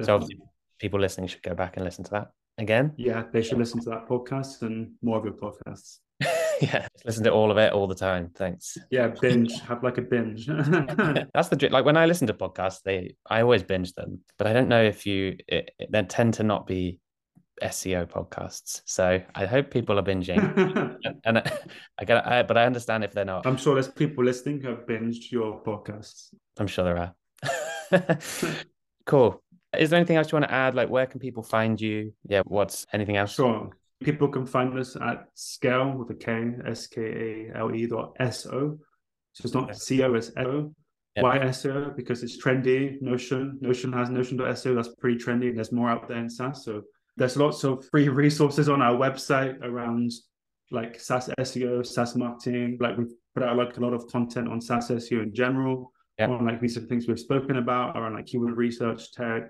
So 0.02 0.06
definitely. 0.06 0.14
obviously 0.16 0.38
people 0.80 1.00
listening 1.00 1.28
should 1.28 1.44
go 1.44 1.54
back 1.54 1.76
and 1.76 1.86
listen 1.86 2.04
to 2.06 2.12
that 2.12 2.32
again. 2.60 2.94
Yeah, 2.98 3.24
they 3.32 3.42
should 3.42 3.58
listen 3.58 3.82
to 3.82 3.90
that 3.90 4.08
podcast 4.08 4.62
and 4.62 4.92
more 5.02 5.18
of 5.18 5.26
your 5.26 5.34
podcasts. 5.34 5.98
yeah, 6.62 6.88
listen 7.06 7.24
to 7.24 7.32
all 7.32 7.50
of 7.52 7.58
it 7.58 7.72
all 7.72 7.88
the 7.88 7.96
time. 7.96 8.30
Thanks. 8.36 8.78
Yeah, 8.92 9.08
binge. 9.22 9.60
have 9.62 9.84
like 9.84 9.98
a 9.98 10.02
binge. 10.02 10.46
That's 10.48 11.48
the 11.50 11.70
like 11.72 11.86
when 11.86 11.98
I 11.98 12.06
listen 12.06 12.28
to 12.28 12.34
podcasts, 12.34 12.82
they 12.84 13.16
I 13.30 13.42
always 13.42 13.64
binge 13.64 13.94
them, 13.94 14.20
but 14.38 14.48
I 14.48 14.54
don't 14.54 14.68
know 14.68 14.84
if 14.84 15.06
you 15.06 15.38
it, 15.48 15.72
it- 15.80 15.92
they 15.92 16.04
tend 16.04 16.36
to 16.36 16.44
not 16.44 16.68
be 16.68 17.00
SEO 17.64 18.06
podcasts. 18.10 18.82
So 18.86 19.22
I 19.36 19.46
hope 19.46 19.72
people 19.72 19.98
are 20.00 20.04
binging, 20.04 20.98
and, 21.04 21.22
and 21.26 21.38
I, 21.40 21.52
I 22.00 22.06
get 22.06 22.28
I, 22.28 22.44
but 22.44 22.58
I 22.58 22.66
understand 22.66 23.04
if 23.04 23.12
they're 23.14 23.26
not. 23.26 23.46
I'm 23.46 23.58
sure 23.58 23.74
there's 23.76 23.88
people 23.88 24.24
listening 24.24 24.62
who 24.62 24.70
have 24.70 24.86
binged 24.86 25.32
your 25.32 25.62
podcasts. 25.64 26.34
I'm 26.58 26.68
sure 26.68 26.84
there 26.86 27.14
are. 27.92 28.18
cool. 29.06 29.42
Is 29.78 29.90
there 29.90 29.98
anything 29.98 30.18
else 30.18 30.32
you 30.32 30.38
want 30.38 30.50
to 30.50 30.54
add? 30.54 30.76
Like, 30.76 30.90
where 30.90 31.06
can 31.06 31.20
people 31.20 31.44
find 31.44 31.80
you? 31.80 32.14
Yeah, 32.28 32.42
what's 32.46 32.88
anything 32.94 33.18
else? 33.18 33.34
Sure. 33.34 33.70
People 34.04 34.30
can 34.30 34.46
find 34.46 34.78
us 34.80 34.96
at 34.96 35.28
Skale 35.36 35.96
with 35.98 36.10
a 36.10 36.16
K, 36.16 36.52
S 36.66 36.88
K 36.88 37.02
A 37.54 37.58
L 37.60 37.76
E 37.76 37.86
dot 37.86 38.14
S 38.20 38.46
O. 38.46 38.80
So 39.34 39.42
it's 39.44 39.54
not 39.54 39.76
C 39.76 40.02
O, 40.04 40.14
it's 40.14 40.30
S 40.30 40.46
O. 40.46 40.74
Yep. 41.16 41.24
Why 41.24 41.40
SEO? 41.40 41.96
Because 41.96 42.24
it's 42.24 42.42
trendy. 42.42 43.02
Notion. 43.02 43.58
Notion 43.62 43.92
has 43.94 44.10
Notion.so. 44.10 44.76
That's 44.76 44.96
pretty 45.00 45.18
trendy. 45.18 45.54
There's 45.54 45.72
more 45.72 45.90
out 45.90 46.08
there 46.08 46.18
in 46.18 46.30
SaaS. 46.30 46.64
So 46.64 46.84
there's 47.18 47.36
lots 47.36 47.64
of 47.64 47.86
free 47.90 48.10
resources 48.24 48.70
on 48.70 48.82
our 48.82 48.96
website 48.96 49.60
around 49.64 50.12
like 50.72 51.00
SaaS 51.00 51.30
SEO, 51.40 51.86
SaaS 51.86 52.16
marketing. 52.16 52.78
Like 52.80 52.98
we've 52.98 53.12
put 53.34 53.44
out 53.44 53.58
like 53.58 53.76
a 53.78 53.80
lot 53.80 53.94
of 53.94 54.08
content 54.08 54.48
on 54.48 54.62
SaaS 54.62 54.90
SEO 54.90 55.24
in 55.24 55.34
general. 55.34 55.92
Yep. 56.20 56.30
On 56.30 56.46
like 56.46 56.62
recent 56.62 56.90
things 56.90 57.08
we've 57.08 57.20
spoken 57.20 57.58
about 57.58 57.98
around 57.98 58.16
like 58.16 58.26
keyword 58.26 58.58
research, 58.58 59.14
tech, 59.14 59.44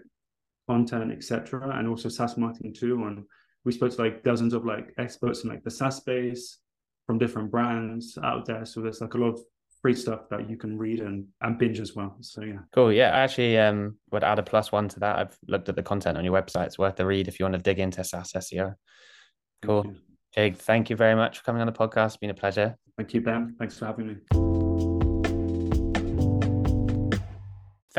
content, 0.68 1.12
etc. 1.12 1.76
And 1.76 1.88
also 1.88 2.10
SaaS 2.10 2.38
marketing 2.38 2.76
too. 2.78 3.04
And 3.06 3.24
we 3.66 3.72
spoke 3.72 3.92
to 3.96 4.02
like 4.02 4.24
dozens 4.24 4.54
of 4.54 4.66
like 4.66 4.94
experts 4.98 5.44
in 5.44 5.50
like 5.50 5.64
the 5.64 5.72
SaaS 5.72 5.98
space 5.98 6.60
from 7.08 7.18
different 7.18 7.50
brands 7.50 8.18
out 8.24 8.46
there. 8.46 8.66
So 8.66 8.82
there's 8.82 9.02
like 9.02 9.16
a 9.16 9.18
lot 9.18 9.30
of 9.30 9.42
free 9.82 9.96
stuff 9.96 10.30
that 10.30 10.50
you 10.50 10.58
can 10.58 10.78
read 10.78 11.00
and, 11.00 11.26
and 11.42 11.58
binge 11.58 11.80
as 11.80 11.96
well. 11.96 12.16
So 12.22 12.44
yeah. 12.44 12.60
Cool. 12.72 12.94
Yeah, 12.94 13.16
I 13.16 13.22
actually 13.22 13.58
um 13.58 13.98
would 14.12 14.24
add 14.24 14.38
a 14.38 14.44
plus 14.44 14.72
one 14.72 14.88
to 14.90 15.00
that. 15.00 15.18
I've 15.18 15.38
looked 15.48 15.70
at 15.70 15.76
the 15.76 15.84
content 15.84 16.18
on 16.18 16.24
your 16.24 16.40
website. 16.40 16.68
It's 16.68 16.78
worth 16.78 16.98
the 16.98 17.06
read 17.06 17.28
if 17.28 17.40
you 17.40 17.46
want 17.46 17.56
to 17.56 17.62
dig 17.62 17.80
into 17.80 18.04
SaaS 18.04 18.34
SEO. 18.34 18.76
Cool. 19.64 19.84
Thank. 19.84 19.98
Jake, 20.36 20.58
thank 20.58 20.90
you 20.92 20.96
very 20.96 21.16
much 21.16 21.40
for 21.40 21.44
coming 21.44 21.62
on 21.62 21.66
the 21.66 21.74
podcast. 21.74 22.08
It's 22.08 22.18
been 22.18 22.30
a 22.30 22.36
pleasure. 22.36 22.78
Thank 22.98 23.14
you, 23.14 23.22
Ben. 23.22 23.56
Thanks 23.58 23.78
for 23.80 23.88
having 23.88 24.08
me. 24.08 24.49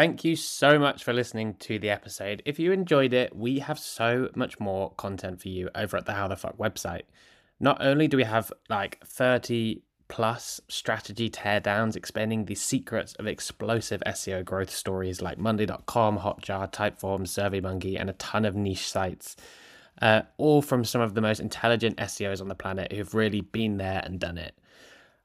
Thank 0.01 0.24
you 0.24 0.34
so 0.34 0.78
much 0.78 1.05
for 1.05 1.12
listening 1.12 1.57
to 1.57 1.78
the 1.78 1.90
episode. 1.90 2.40
If 2.46 2.59
you 2.59 2.72
enjoyed 2.72 3.12
it, 3.12 3.36
we 3.36 3.59
have 3.59 3.78
so 3.78 4.30
much 4.34 4.59
more 4.59 4.92
content 4.92 5.42
for 5.42 5.48
you 5.48 5.68
over 5.74 5.98
at 5.98 6.07
the 6.07 6.14
How 6.14 6.26
the 6.26 6.36
Fuck 6.36 6.57
website. 6.57 7.03
Not 7.61 7.84
only 7.84 8.09
do 8.09 8.16
we 8.16 8.24
have 8.24 8.51
like 8.70 8.98
30 9.05 9.82
plus 10.09 10.59
strategy 10.68 11.28
teardowns 11.28 11.96
explaining 11.96 12.46
the 12.46 12.55
secrets 12.55 13.12
of 13.18 13.26
explosive 13.26 14.03
SEO 14.07 14.42
growth 14.42 14.70
stories 14.70 15.20
like 15.20 15.36
Monday.com, 15.36 16.20
Hotjar, 16.20 16.72
Typeform, 16.72 17.26
SurveyMonkey, 17.26 18.01
and 18.01 18.09
a 18.09 18.14
ton 18.14 18.46
of 18.46 18.57
niche 18.57 18.88
sites, 18.88 19.36
uh, 20.01 20.22
all 20.38 20.62
from 20.62 20.82
some 20.82 21.03
of 21.03 21.12
the 21.12 21.20
most 21.20 21.40
intelligent 21.40 21.98
SEOs 21.98 22.40
on 22.40 22.48
the 22.48 22.55
planet 22.55 22.90
who've 22.90 23.14
really 23.14 23.42
been 23.42 23.76
there 23.76 24.01
and 24.03 24.18
done 24.18 24.38
it. 24.38 24.55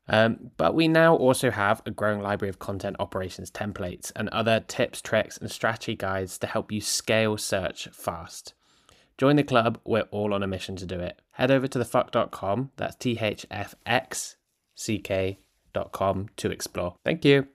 Um, 0.07 0.51
but 0.57 0.75
we 0.75 0.87
now 0.87 1.15
also 1.15 1.49
have 1.51 1.81
a 1.85 1.91
growing 1.91 2.21
library 2.21 2.49
of 2.49 2.59
content 2.59 2.95
operations 2.99 3.49
templates 3.49 4.11
and 4.15 4.29
other 4.29 4.59
tips, 4.67 5.01
tricks, 5.01 5.37
and 5.37 5.49
strategy 5.49 5.95
guides 5.95 6.37
to 6.39 6.47
help 6.47 6.71
you 6.71 6.81
scale 6.81 7.37
search 7.37 7.87
fast. 7.91 8.53
Join 9.17 9.37
the 9.37 9.43
club, 9.43 9.79
we're 9.85 10.03
all 10.11 10.33
on 10.33 10.43
a 10.43 10.47
mission 10.47 10.75
to 10.75 10.85
do 10.85 10.99
it. 10.99 11.21
Head 11.31 11.49
over 11.49 11.67
to 11.67 11.79
thefuck.com, 11.79 12.71
that's 12.75 12.95
T 12.95 13.17
H 13.19 13.45
F 13.49 13.73
X 13.85 14.35
C 14.75 14.99
K.com 14.99 16.29
to 16.37 16.51
explore. 16.51 16.95
Thank 17.03 17.25
you. 17.25 17.43